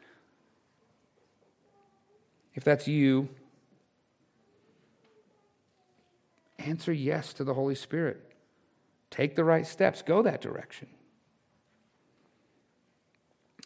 If 2.55 2.63
that's 2.63 2.87
you, 2.87 3.29
answer 6.57 6.91
yes 6.91 7.31
to 7.33 7.43
the 7.43 7.53
Holy 7.53 7.75
Spirit. 7.75 8.21
Take 9.11 9.35
the 9.35 9.43
right 9.43 9.65
steps, 9.65 10.01
go 10.01 10.21
that 10.23 10.41
direction. 10.41 10.87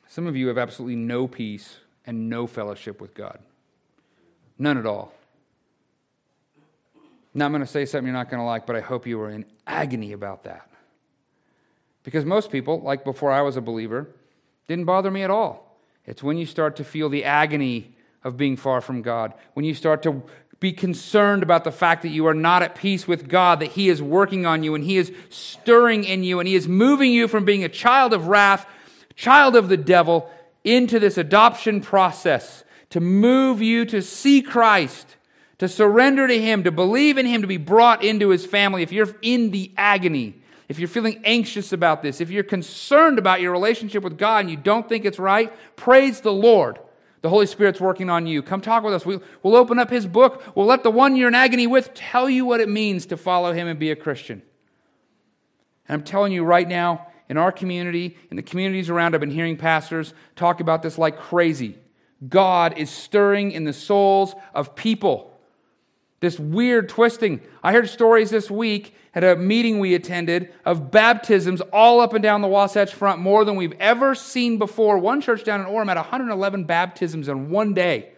Some 0.08 0.28
of 0.28 0.36
you 0.36 0.48
have 0.50 0.58
absolutely 0.58 0.98
no 0.98 1.28
peace 1.28 1.78
and 2.06 2.30
no 2.30 2.46
fellowship 2.46 3.02
with 3.02 3.15
God. 3.15 3.39
None 4.60 4.78
at 4.78 4.86
all. 4.86 5.13
Now, 7.34 7.46
I'm 7.46 7.52
going 7.52 7.62
to 7.62 7.67
say 7.67 7.86
something 7.86 8.06
you're 8.06 8.13
not 8.13 8.30
going 8.30 8.39
to 8.39 8.46
like, 8.46 8.67
but 8.67 8.76
I 8.76 8.82
hope 8.82 9.08
you 9.08 9.19
are 9.22 9.32
in 9.32 9.46
agony 9.65 10.12
about 10.12 10.43
that. 10.43 10.69
Because 12.04 12.26
most 12.26 12.52
people, 12.52 12.82
like 12.82 13.04
before 13.04 13.32
I 13.32 13.42
was 13.42 13.58
a 13.58 13.62
believer, 13.62 14.10
didn't 14.68 14.86
bother 14.86 15.12
me 15.12 15.24
at 15.24 15.30
all. 15.30 15.80
It's 16.06 16.22
when 16.22 16.38
you 16.38 16.46
start 16.46 16.76
to 16.78 16.84
feel 16.84 17.10
the 17.10 17.24
agony 17.24 17.96
of 18.24 18.38
being 18.38 18.58
far 18.58 18.82
from 18.82 19.02
God, 19.02 19.34
when 19.54 19.66
you 19.66 19.74
start 19.74 20.04
to 20.04 20.24
be 20.60 20.72
concerned 20.72 21.44
about 21.44 21.66
the 21.66 21.72
fact 21.72 22.04
that 22.04 22.10
you 22.10 22.26
are 22.26 22.34
not 22.34 22.63
at 22.63 22.76
peace 22.76 23.06
with 23.06 23.28
God, 23.28 23.60
that 23.60 23.72
He 23.72 23.89
is 23.89 24.02
working 24.02 24.46
on 24.46 24.63
you 24.63 24.76
and 24.76 24.84
He 24.84 24.98
is 24.98 25.12
stirring 25.30 26.06
in 26.06 26.24
you 26.24 26.39
and 26.39 26.48
He 26.48 26.56
is 26.56 26.68
moving 26.68 27.12
you 27.12 27.28
from 27.28 27.44
being 27.44 27.63
a 27.63 27.70
child 27.70 28.13
of 28.13 28.28
wrath, 28.28 28.66
child 29.16 29.56
of 29.56 29.68
the 29.68 29.78
devil, 29.78 30.30
into 30.63 31.00
this 31.00 31.18
adoption 31.18 31.82
process 31.82 32.64
to 32.89 33.01
move 33.01 33.62
you 33.62 33.86
to 33.86 34.01
see 34.01 34.41
Christ, 34.41 35.18
to 35.58 35.68
surrender 35.68 36.28
to 36.28 36.41
Him, 36.41 36.64
to 36.64 36.72
believe 36.72 37.18
in 37.18 37.26
Him, 37.26 37.41
to 37.41 37.47
be 37.47 37.58
brought 37.58 38.04
into 38.04 38.30
His 38.30 38.45
family. 38.45 38.84
If 38.84 38.91
you're 38.93 39.14
in 39.22 39.51
the 39.51 39.72
agony, 39.76 40.43
if 40.70 40.80
you're 40.80 40.88
feeling 40.88 41.22
anxious 41.24 41.74
about 41.74 42.01
this, 42.01 42.22
if 42.22 42.30
you're 42.30 42.43
concerned 42.43 43.20
about 43.20 43.41
your 43.41 43.51
relationship 43.51 44.03
with 44.03 44.18
God 44.18 44.39
and 44.39 44.51
you 44.51 44.57
don't 44.57 44.88
think 44.88 45.05
it's 45.05 45.20
right, 45.20 45.53
praise 45.76 46.22
the 46.22 46.32
Lord. 46.32 46.80
The 47.22 47.30
Holy 47.30 47.45
Spirit's 47.45 47.80
working 47.80 48.09
on 48.09 48.28
you. 48.28 48.41
Come 48.41 48.59
talk 48.59 48.84
with 48.84 48.93
us. 48.93 49.05
We'll, 49.05 49.24
we'll 49.41 49.55
open 49.55 49.80
up 49.80 49.89
His 49.89 50.05
book. 50.05 50.43
We'll 50.55 50.66
let 50.66 50.84
the 50.84 50.91
one 50.91 51.16
you're 51.16 51.30
in 51.30 51.36
agony 51.36 51.68
with 51.68 51.93
tell 51.93 52.30
you 52.30 52.45
what 52.45 52.59
it 52.59 52.68
means 52.68 53.05
to 53.07 53.18
follow 53.18 53.53
Him 53.53 53.68
and 53.68 53.80
be 53.80 53.91
a 53.91 53.95
Christian. 53.95 54.41
And 55.88 55.95
I'm 55.95 56.03
telling 56.03 56.34
you 56.34 56.43
right 56.43 56.68
now, 56.68 57.07
in 57.30 57.38
our 57.38 57.51
community, 57.51 58.18
in 58.30 58.38
the 58.38 58.43
communities 58.43 58.89
around, 58.89 59.16
I've 59.16 59.22
been 59.22 59.32
hearing 59.32 59.57
pastors 59.57 60.14
talk 60.36 60.59
about 60.59 60.84
this 60.84 60.97
like 60.97 61.18
crazy. 61.18 61.78
God 62.28 62.78
is 62.78 62.89
stirring 62.89 63.51
in 63.51 63.64
the 63.64 63.74
souls 63.74 64.36
of 64.53 64.76
people 64.76 65.32
this 66.24 66.39
weird 66.39 66.88
twisting. 66.88 67.41
I 67.61 67.74
heard 67.74 67.89
stories 67.89 68.30
this 68.30 68.49
week 68.49 68.95
at 69.13 69.26
a 69.26 69.36
meeting 69.36 69.80
we 69.80 69.93
attended 69.93 70.53
of 70.63 70.89
baptisms 70.89 71.59
all 71.74 71.99
up 71.99 72.13
and 72.13 72.24
down 72.24 72.39
the 72.39 72.47
Wasatch 72.47 72.93
Front, 72.93 73.19
more 73.19 73.43
than 73.43 73.57
we've 73.57 73.76
ever 73.78 74.15
seen 74.15 74.57
before. 74.57 74.97
One 74.97 75.19
church 75.19 75.43
down 75.43 75.59
in 75.59 75.67
Orem 75.67 75.89
had 75.89 75.97
111 75.97 76.63
baptisms 76.63 77.28
in 77.28 77.49
one 77.49 77.74
day, 77.74 78.13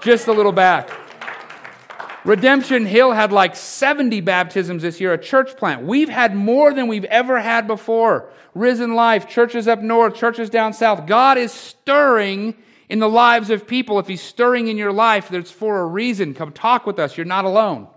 just 0.00 0.28
a 0.28 0.32
little 0.32 0.52
back. 0.52 0.88
Redemption 2.24 2.86
Hill 2.86 3.10
had 3.10 3.32
like 3.32 3.56
70 3.56 4.20
baptisms 4.20 4.82
this 4.82 5.00
year, 5.00 5.12
a 5.12 5.18
church 5.18 5.56
plant. 5.56 5.82
We've 5.82 6.08
had 6.08 6.36
more 6.36 6.72
than 6.72 6.86
we've 6.86 7.04
ever 7.06 7.40
had 7.40 7.66
before. 7.66 8.30
Risen 8.54 8.94
Life, 8.94 9.28
churches 9.28 9.66
up 9.66 9.80
north, 9.80 10.14
churches 10.14 10.48
down 10.48 10.74
south. 10.74 11.08
God 11.08 11.38
is 11.38 11.50
stirring 11.50 12.54
in 12.92 12.98
the 12.98 13.08
lives 13.08 13.48
of 13.48 13.66
people. 13.66 13.98
If 13.98 14.06
He's 14.06 14.20
stirring 14.20 14.68
in 14.68 14.76
your 14.76 14.92
life, 14.92 15.30
that's 15.30 15.50
for 15.50 15.80
a 15.80 15.86
reason. 15.86 16.34
Come 16.34 16.52
talk 16.52 16.86
with 16.86 16.98
us. 16.98 17.16
You're 17.16 17.24
not 17.24 17.46
alone. 17.46 17.88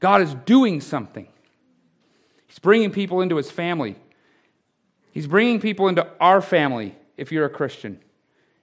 God 0.00 0.22
is 0.22 0.34
doing 0.34 0.80
something. 0.80 1.28
He's 2.48 2.58
bringing 2.58 2.90
people 2.90 3.20
into 3.20 3.36
His 3.36 3.48
family. 3.48 3.94
He's 5.12 5.28
bringing 5.28 5.60
people 5.60 5.86
into 5.86 6.04
our 6.20 6.42
family 6.42 6.96
if 7.16 7.30
you're 7.30 7.44
a 7.44 7.50
Christian. 7.50 8.00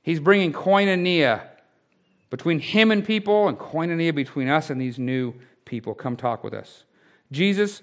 He's 0.04 0.20
bringing 0.20 0.52
koinonia 0.52 1.44
between 2.30 2.60
Him 2.60 2.92
and 2.92 3.06
people 3.06 3.48
and 3.48 3.58
koinonia 3.58 4.14
between 4.14 4.50
us 4.50 4.70
and 4.70 4.82
these 4.82 5.00
new 5.00 5.36
people. 5.64 5.94
Come 5.94 6.18
talk 6.18 6.44
with 6.44 6.54
us. 6.54 6.84
Jesus' 7.32 7.82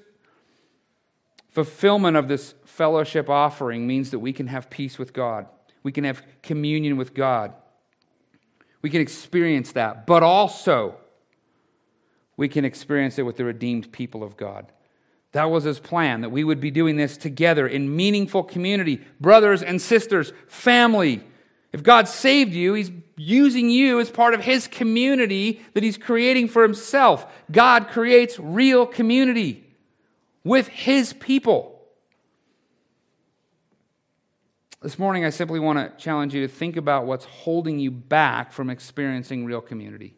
fulfillment 1.48 2.18
of 2.18 2.28
this 2.28 2.52
fellowship 2.66 3.30
offering 3.30 3.86
means 3.86 4.10
that 4.10 4.18
we 4.18 4.34
can 4.34 4.48
have 4.48 4.68
peace 4.68 4.98
with 4.98 5.14
God. 5.14 5.46
We 5.82 5.90
can 5.90 6.04
have 6.04 6.22
communion 6.42 6.98
with 6.98 7.14
God. 7.14 7.54
We 8.82 8.90
can 8.90 9.00
experience 9.00 9.72
that, 9.72 10.06
but 10.06 10.22
also 10.22 10.96
we 12.36 12.48
can 12.48 12.64
experience 12.64 13.18
it 13.18 13.22
with 13.22 13.36
the 13.36 13.44
redeemed 13.44 13.92
people 13.92 14.22
of 14.22 14.36
God. 14.36 14.72
That 15.32 15.50
was 15.50 15.64
his 15.64 15.80
plan, 15.80 16.20
that 16.20 16.30
we 16.30 16.44
would 16.44 16.60
be 16.60 16.70
doing 16.70 16.96
this 16.96 17.16
together 17.16 17.66
in 17.66 17.96
meaningful 17.96 18.42
community, 18.42 19.00
brothers 19.20 19.62
and 19.62 19.80
sisters, 19.80 20.32
family. 20.46 21.22
If 21.72 21.82
God 21.82 22.06
saved 22.06 22.52
you, 22.52 22.74
he's 22.74 22.90
using 23.16 23.70
you 23.70 23.98
as 23.98 24.10
part 24.10 24.34
of 24.34 24.42
his 24.42 24.66
community 24.66 25.62
that 25.72 25.82
he's 25.82 25.96
creating 25.96 26.48
for 26.48 26.62
himself. 26.62 27.26
God 27.50 27.88
creates 27.88 28.38
real 28.38 28.84
community 28.84 29.64
with 30.44 30.68
his 30.68 31.14
people. 31.14 31.71
This 34.82 34.98
morning, 34.98 35.24
I 35.24 35.30
simply 35.30 35.60
want 35.60 35.78
to 35.78 36.02
challenge 36.02 36.34
you 36.34 36.44
to 36.44 36.52
think 36.52 36.76
about 36.76 37.06
what's 37.06 37.24
holding 37.24 37.78
you 37.78 37.92
back 37.92 38.52
from 38.52 38.68
experiencing 38.68 39.44
real 39.44 39.60
community. 39.60 40.16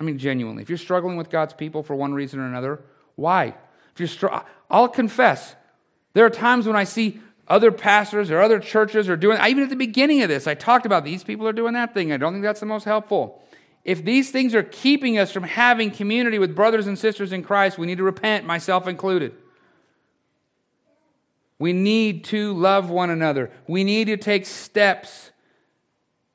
I 0.00 0.02
mean, 0.02 0.18
genuinely. 0.18 0.62
If 0.62 0.68
you're 0.68 0.78
struggling 0.78 1.16
with 1.16 1.30
God's 1.30 1.54
people 1.54 1.84
for 1.84 1.94
one 1.94 2.12
reason 2.12 2.40
or 2.40 2.46
another, 2.46 2.82
why? 3.14 3.54
If 3.94 4.00
you're 4.00 4.08
str- 4.08 4.26
I'll 4.68 4.88
confess, 4.88 5.54
there 6.14 6.26
are 6.26 6.30
times 6.30 6.66
when 6.66 6.74
I 6.74 6.82
see 6.82 7.20
other 7.46 7.70
pastors 7.70 8.30
or 8.30 8.40
other 8.40 8.58
churches 8.58 9.08
are 9.08 9.16
doing, 9.16 9.38
even 9.46 9.62
at 9.62 9.70
the 9.70 9.76
beginning 9.76 10.22
of 10.22 10.28
this, 10.28 10.48
I 10.48 10.54
talked 10.54 10.84
about 10.84 11.04
these 11.04 11.22
people 11.22 11.46
are 11.46 11.52
doing 11.52 11.74
that 11.74 11.94
thing. 11.94 12.12
I 12.12 12.16
don't 12.16 12.32
think 12.32 12.42
that's 12.42 12.60
the 12.60 12.66
most 12.66 12.84
helpful. 12.84 13.40
If 13.84 14.04
these 14.04 14.32
things 14.32 14.52
are 14.54 14.64
keeping 14.64 15.16
us 15.16 15.30
from 15.30 15.44
having 15.44 15.92
community 15.92 16.40
with 16.40 16.56
brothers 16.56 16.88
and 16.88 16.98
sisters 16.98 17.32
in 17.32 17.44
Christ, 17.44 17.78
we 17.78 17.86
need 17.86 17.98
to 17.98 18.04
repent, 18.04 18.44
myself 18.46 18.88
included. 18.88 19.34
We 21.60 21.74
need 21.74 22.24
to 22.24 22.54
love 22.54 22.88
one 22.88 23.10
another. 23.10 23.50
We 23.68 23.84
need 23.84 24.06
to 24.06 24.16
take 24.16 24.46
steps 24.46 25.30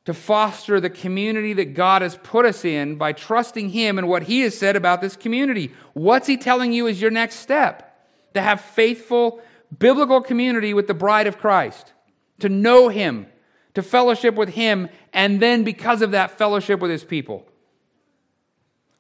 to 0.06 0.14
foster 0.14 0.80
the 0.80 0.90
community 0.92 1.52
that 1.54 1.74
God 1.74 2.04
has 2.04 2.16
put 2.22 2.46
us 2.46 2.64
in 2.64 2.96
by 2.96 3.12
trusting 3.12 3.70
Him 3.70 3.98
and 3.98 4.08
what 4.08 4.24
He 4.24 4.42
has 4.42 4.56
said 4.56 4.76
about 4.76 5.02
this 5.02 5.16
community. 5.16 5.74
What's 5.94 6.28
He 6.28 6.38
telling 6.38 6.74
you 6.74 6.86
is 6.86 7.02
your 7.02 7.10
next 7.10 7.38
step? 7.38 8.00
To 8.36 8.42
have 8.42 8.62
faithful, 8.62 9.42
biblical 9.80 10.22
community 10.22 10.76
with 10.76 10.86
the 10.86 10.94
bride 10.94 11.26
of 11.26 11.40
Christ, 11.40 11.94
to 12.38 12.48
know 12.48 12.90
Him, 12.90 13.26
to 13.74 13.82
fellowship 13.82 14.36
with 14.36 14.50
Him, 14.50 14.90
and 15.12 15.42
then 15.42 15.64
because 15.64 16.04
of 16.04 16.12
that, 16.12 16.38
fellowship 16.38 16.80
with 16.80 16.92
His 16.92 17.04
people. 17.04 17.48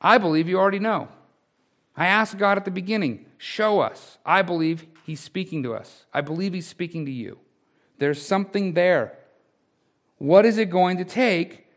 I 0.01 0.17
believe 0.17 0.49
you 0.49 0.57
already 0.57 0.79
know. 0.79 1.09
I 1.95 2.07
asked 2.07 2.39
God 2.39 2.57
at 2.57 2.65
the 2.65 2.71
beginning, 2.71 3.27
show 3.37 3.79
us. 3.79 4.17
I 4.25 4.41
believe 4.41 4.87
He's 5.05 5.19
speaking 5.19 5.61
to 5.61 5.75
us. 5.75 6.05
I 6.11 6.21
believe 6.21 6.53
He's 6.53 6.65
speaking 6.65 7.05
to 7.05 7.11
you. 7.11 7.37
There's 7.99 8.19
something 8.19 8.73
there. 8.73 9.15
What 10.17 10.47
is 10.47 10.57
it 10.57 10.71
going 10.71 10.97
to 10.97 11.05
take 11.05 11.67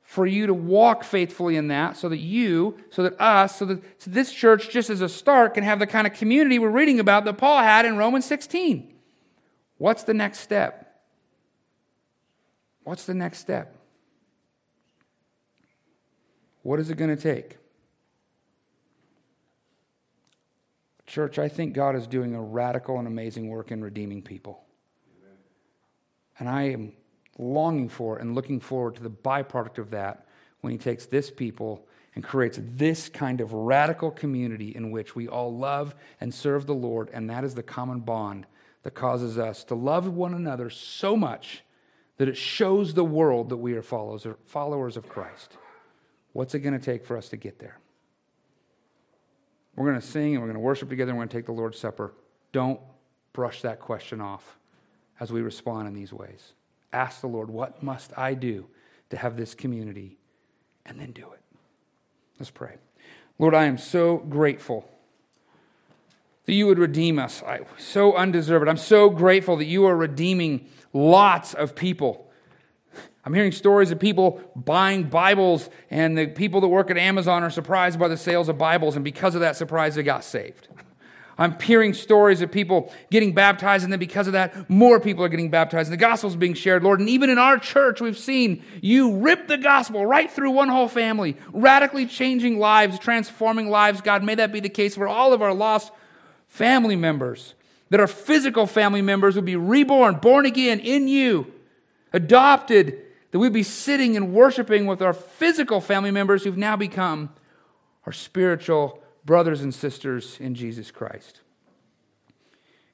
for 0.00 0.26
you 0.26 0.46
to 0.46 0.54
walk 0.54 1.04
faithfully 1.04 1.56
in 1.56 1.68
that 1.68 1.98
so 1.98 2.08
that 2.08 2.18
you, 2.18 2.78
so 2.88 3.02
that 3.02 3.20
us, 3.20 3.56
so 3.56 3.66
that 3.66 3.82
so 3.98 4.10
this 4.10 4.32
church, 4.32 4.70
just 4.70 4.88
as 4.88 5.02
a 5.02 5.10
start, 5.10 5.52
can 5.52 5.62
have 5.62 5.78
the 5.78 5.86
kind 5.86 6.06
of 6.06 6.14
community 6.14 6.58
we're 6.58 6.70
reading 6.70 7.00
about 7.00 7.26
that 7.26 7.34
Paul 7.34 7.62
had 7.62 7.84
in 7.84 7.98
Romans 7.98 8.24
16? 8.24 8.94
What's 9.76 10.04
the 10.04 10.14
next 10.14 10.38
step? 10.38 11.02
What's 12.84 13.04
the 13.04 13.14
next 13.14 13.40
step? 13.40 13.76
What 16.62 16.80
is 16.80 16.88
it 16.88 16.96
going 16.96 17.14
to 17.14 17.22
take? 17.22 17.58
Church, 21.06 21.38
I 21.38 21.48
think 21.48 21.74
God 21.74 21.96
is 21.96 22.06
doing 22.06 22.34
a 22.34 22.42
radical 22.42 22.98
and 22.98 23.06
amazing 23.06 23.48
work 23.48 23.70
in 23.70 23.82
redeeming 23.82 24.22
people. 24.22 24.64
And 26.38 26.48
I 26.48 26.62
am 26.70 26.92
longing 27.38 27.88
for 27.88 28.18
and 28.18 28.34
looking 28.34 28.60
forward 28.60 28.96
to 28.96 29.02
the 29.02 29.10
byproduct 29.10 29.78
of 29.78 29.90
that 29.90 30.26
when 30.60 30.72
He 30.72 30.78
takes 30.78 31.06
this 31.06 31.30
people 31.30 31.86
and 32.14 32.24
creates 32.24 32.58
this 32.60 33.08
kind 33.08 33.40
of 33.40 33.52
radical 33.52 34.10
community 34.10 34.74
in 34.74 34.90
which 34.90 35.14
we 35.14 35.28
all 35.28 35.56
love 35.56 35.94
and 36.20 36.32
serve 36.32 36.66
the 36.66 36.74
Lord. 36.74 37.10
And 37.12 37.28
that 37.28 37.44
is 37.44 37.54
the 37.54 37.62
common 37.62 38.00
bond 38.00 38.46
that 38.82 38.92
causes 38.92 39.38
us 39.38 39.64
to 39.64 39.74
love 39.74 40.08
one 40.08 40.32
another 40.32 40.70
so 40.70 41.16
much 41.16 41.64
that 42.16 42.28
it 42.28 42.36
shows 42.36 42.94
the 42.94 43.04
world 43.04 43.48
that 43.48 43.56
we 43.56 43.74
are 43.74 43.82
followers 43.82 44.96
of 44.96 45.08
Christ. 45.08 45.56
What's 46.32 46.54
it 46.54 46.60
going 46.60 46.78
to 46.78 46.84
take 46.84 47.04
for 47.04 47.16
us 47.16 47.28
to 47.30 47.36
get 47.36 47.58
there? 47.58 47.78
We're 49.76 49.88
going 49.88 50.00
to 50.00 50.06
sing 50.06 50.34
and 50.34 50.40
we're 50.40 50.48
going 50.48 50.54
to 50.54 50.60
worship 50.60 50.88
together 50.88 51.10
and 51.10 51.18
we're 51.18 51.22
going 51.24 51.30
to 51.30 51.36
take 51.36 51.46
the 51.46 51.52
Lord's 51.52 51.78
Supper. 51.78 52.12
Don't 52.52 52.80
brush 53.32 53.62
that 53.62 53.80
question 53.80 54.20
off 54.20 54.58
as 55.20 55.32
we 55.32 55.40
respond 55.40 55.88
in 55.88 55.94
these 55.94 56.12
ways. 56.12 56.52
Ask 56.92 57.20
the 57.20 57.26
Lord, 57.26 57.50
what 57.50 57.82
must 57.82 58.16
I 58.16 58.34
do 58.34 58.66
to 59.10 59.16
have 59.16 59.36
this 59.36 59.54
community? 59.54 60.18
And 60.86 61.00
then 61.00 61.12
do 61.12 61.32
it. 61.32 61.40
Let's 62.38 62.50
pray. 62.50 62.76
Lord, 63.38 63.54
I 63.54 63.64
am 63.64 63.78
so 63.78 64.18
grateful 64.18 64.88
that 66.44 66.52
you 66.52 66.66
would 66.66 66.78
redeem 66.78 67.18
us. 67.18 67.42
I, 67.42 67.60
so 67.78 68.14
undeserved. 68.14 68.68
I'm 68.68 68.76
so 68.76 69.08
grateful 69.08 69.56
that 69.56 69.64
you 69.64 69.86
are 69.86 69.96
redeeming 69.96 70.68
lots 70.92 71.54
of 71.54 71.74
people 71.74 72.23
I'm 73.26 73.32
hearing 73.32 73.52
stories 73.52 73.90
of 73.90 73.98
people 73.98 74.42
buying 74.54 75.04
Bibles, 75.04 75.70
and 75.90 76.16
the 76.16 76.26
people 76.26 76.60
that 76.60 76.68
work 76.68 76.90
at 76.90 76.98
Amazon 76.98 77.42
are 77.42 77.48
surprised 77.48 77.98
by 77.98 78.08
the 78.08 78.18
sales 78.18 78.50
of 78.50 78.58
Bibles, 78.58 78.96
and 78.96 79.04
because 79.04 79.34
of 79.34 79.40
that 79.40 79.56
surprise, 79.56 79.94
they 79.94 80.02
got 80.02 80.24
saved. 80.24 80.68
I'm 81.38 81.58
hearing 81.58 81.94
stories 81.94 82.42
of 82.42 82.52
people 82.52 82.92
getting 83.10 83.32
baptized, 83.32 83.82
and 83.82 83.90
then 83.90 83.98
because 83.98 84.26
of 84.26 84.34
that, 84.34 84.68
more 84.68 85.00
people 85.00 85.24
are 85.24 85.30
getting 85.30 85.48
baptized, 85.48 85.88
and 85.88 85.94
the 85.94 86.04
gospel's 86.04 86.36
being 86.36 86.52
shared, 86.52 86.84
Lord. 86.84 87.00
And 87.00 87.08
even 87.08 87.30
in 87.30 87.38
our 87.38 87.58
church, 87.58 88.02
we've 88.02 88.18
seen 88.18 88.62
you 88.82 89.16
rip 89.16 89.48
the 89.48 89.56
gospel 89.56 90.04
right 90.04 90.30
through 90.30 90.50
one 90.50 90.68
whole 90.68 90.86
family, 90.86 91.38
radically 91.50 92.04
changing 92.04 92.58
lives, 92.58 92.98
transforming 92.98 93.70
lives. 93.70 94.02
God, 94.02 94.22
may 94.22 94.34
that 94.34 94.52
be 94.52 94.60
the 94.60 94.68
case 94.68 94.96
for 94.96 95.08
all 95.08 95.32
of 95.32 95.40
our 95.40 95.54
lost 95.54 95.92
family 96.46 96.94
members, 96.94 97.54
that 97.88 98.00
our 98.00 98.06
physical 98.06 98.66
family 98.66 99.02
members 99.02 99.34
would 99.34 99.46
be 99.46 99.56
reborn, 99.56 100.16
born 100.16 100.44
again 100.44 100.78
in 100.78 101.08
you, 101.08 101.52
adopted 102.12 103.00
that 103.34 103.40
we'd 103.40 103.52
be 103.52 103.64
sitting 103.64 104.16
and 104.16 104.32
worshiping 104.32 104.86
with 104.86 105.02
our 105.02 105.12
physical 105.12 105.80
family 105.80 106.12
members 106.12 106.44
who've 106.44 106.56
now 106.56 106.76
become 106.76 107.30
our 108.06 108.12
spiritual 108.12 109.02
brothers 109.24 109.60
and 109.60 109.74
sisters 109.74 110.36
in 110.38 110.54
Jesus 110.54 110.92
Christ. 110.92 111.40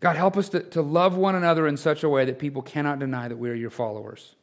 God, 0.01 0.17
help 0.17 0.39
us 0.39 0.49
to, 0.49 0.61
to 0.61 0.81
love 0.81 1.15
one 1.15 1.35
another 1.35 1.67
in 1.67 1.77
such 1.77 2.03
a 2.03 2.09
way 2.09 2.25
that 2.25 2.39
people 2.39 2.63
cannot 2.63 2.99
deny 2.99 3.29
that 3.29 3.37
we 3.37 3.51
are 3.51 3.55
your 3.55 3.69
followers. 3.69 4.35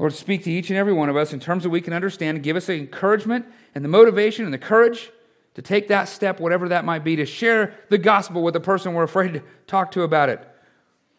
Lord, 0.00 0.14
speak 0.14 0.42
to 0.42 0.50
each 0.50 0.68
and 0.68 0.76
every 0.76 0.92
one 0.92 1.08
of 1.08 1.16
us 1.16 1.32
in 1.32 1.38
terms 1.38 1.62
that 1.62 1.70
we 1.70 1.80
can 1.80 1.92
understand 1.92 2.42
give 2.42 2.56
us 2.56 2.66
the 2.66 2.74
encouragement 2.74 3.46
and 3.76 3.84
the 3.84 3.88
motivation 3.88 4.46
and 4.46 4.52
the 4.52 4.58
courage 4.58 5.12
to 5.54 5.62
take 5.62 5.86
that 5.86 6.08
step, 6.08 6.40
whatever 6.40 6.68
that 6.70 6.84
might 6.84 7.04
be, 7.04 7.14
to 7.14 7.24
share 7.24 7.72
the 7.88 7.98
gospel 7.98 8.42
with 8.42 8.54
the 8.54 8.58
person 8.58 8.94
we're 8.94 9.04
afraid 9.04 9.34
to 9.34 9.42
talk 9.68 9.92
to 9.92 10.02
about 10.02 10.28
it, 10.28 10.44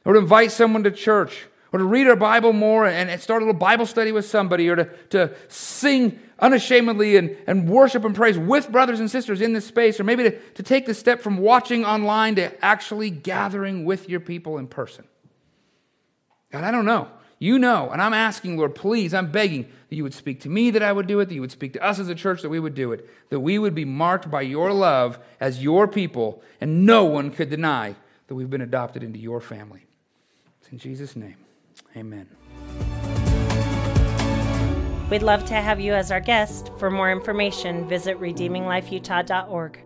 or 0.04 0.12
to 0.12 0.20
invite 0.20 0.52
someone 0.52 0.84
to 0.84 0.92
church, 0.92 1.46
or 1.74 1.80
to 1.80 1.86
read 1.86 2.08
our 2.08 2.16
Bible 2.16 2.54
more 2.54 2.86
and, 2.86 3.10
and 3.10 3.20
start 3.20 3.42
a 3.42 3.46
little 3.46 3.60
Bible 3.60 3.88
study 3.88 4.12
with 4.12 4.26
somebody, 4.26 4.70
or 4.70 4.76
to, 4.76 4.86
to 5.10 5.36
sing 5.50 6.20
unashamedly 6.40 7.18
and, 7.18 7.36
and 7.48 7.68
worship 7.68 8.06
and 8.06 8.16
praise 8.16 8.38
with 8.38 8.72
brothers 8.72 9.00
and 9.00 9.10
sisters 9.10 9.42
in 9.42 9.54
this 9.54 9.66
space, 9.66 10.00
or 10.00 10.04
maybe 10.04 10.24
to, 10.24 10.40
to 10.52 10.64
take 10.64 10.86
the 10.86 10.94
step 10.94 11.22
from 11.22 11.38
watching 11.38 11.84
online 11.84 12.36
to 12.36 12.64
actually 12.64 13.10
gathering 13.10 13.86
with 13.86 14.08
your 14.08 14.20
people 14.20 14.58
in 14.60 14.68
person. 14.68 15.04
God, 16.52 16.64
I 16.64 16.72
don't 16.72 16.86
know. 16.86 17.08
You 17.40 17.60
know, 17.60 17.90
and 17.90 18.02
I'm 18.02 18.14
asking, 18.14 18.58
Lord, 18.58 18.74
please, 18.74 19.14
I'm 19.14 19.30
begging 19.30 19.64
that 19.90 19.96
you 19.96 20.04
would 20.04 20.14
speak 20.14 20.42
to 20.42 20.50
me 20.50 20.70
that 20.72 20.84
I 20.84 20.94
would 20.94 21.08
do 21.08 21.20
it, 21.20 21.26
that 21.26 21.36
you 21.36 21.42
would 21.42 21.52
speak 21.52 21.74
to 21.74 21.84
us 21.84 22.00
as 22.00 22.08
a 22.08 22.16
church 22.16 22.42
that 22.44 22.50
we 22.50 22.60
would 22.60 22.76
do 22.76 22.94
it, 22.94 23.10
that 23.32 23.40
we 23.42 23.60
would 23.60 23.76
be 23.76 23.84
marked 23.84 24.32
by 24.32 24.44
your 24.44 24.72
love 24.72 25.20
as 25.42 25.62
your 25.62 25.86
people, 25.88 26.42
and 26.62 26.86
no 26.86 27.04
one 27.04 27.32
could 27.32 27.50
deny 27.50 27.96
that 28.28 28.36
we've 28.36 28.50
been 28.50 28.62
adopted 28.62 29.04
into 29.04 29.20
your 29.20 29.42
family. 29.42 29.86
It's 30.62 30.72
in 30.72 30.78
Jesus' 30.78 31.18
name. 31.18 31.36
Amen. 31.96 32.28
We'd 35.10 35.22
love 35.22 35.46
to 35.46 35.54
have 35.54 35.80
you 35.80 35.94
as 35.94 36.12
our 36.12 36.20
guest. 36.20 36.72
For 36.80 36.90
more 36.90 37.12
information, 37.12 37.88
visit 37.88 38.20
redeeminglifeutah.org. 38.20 39.80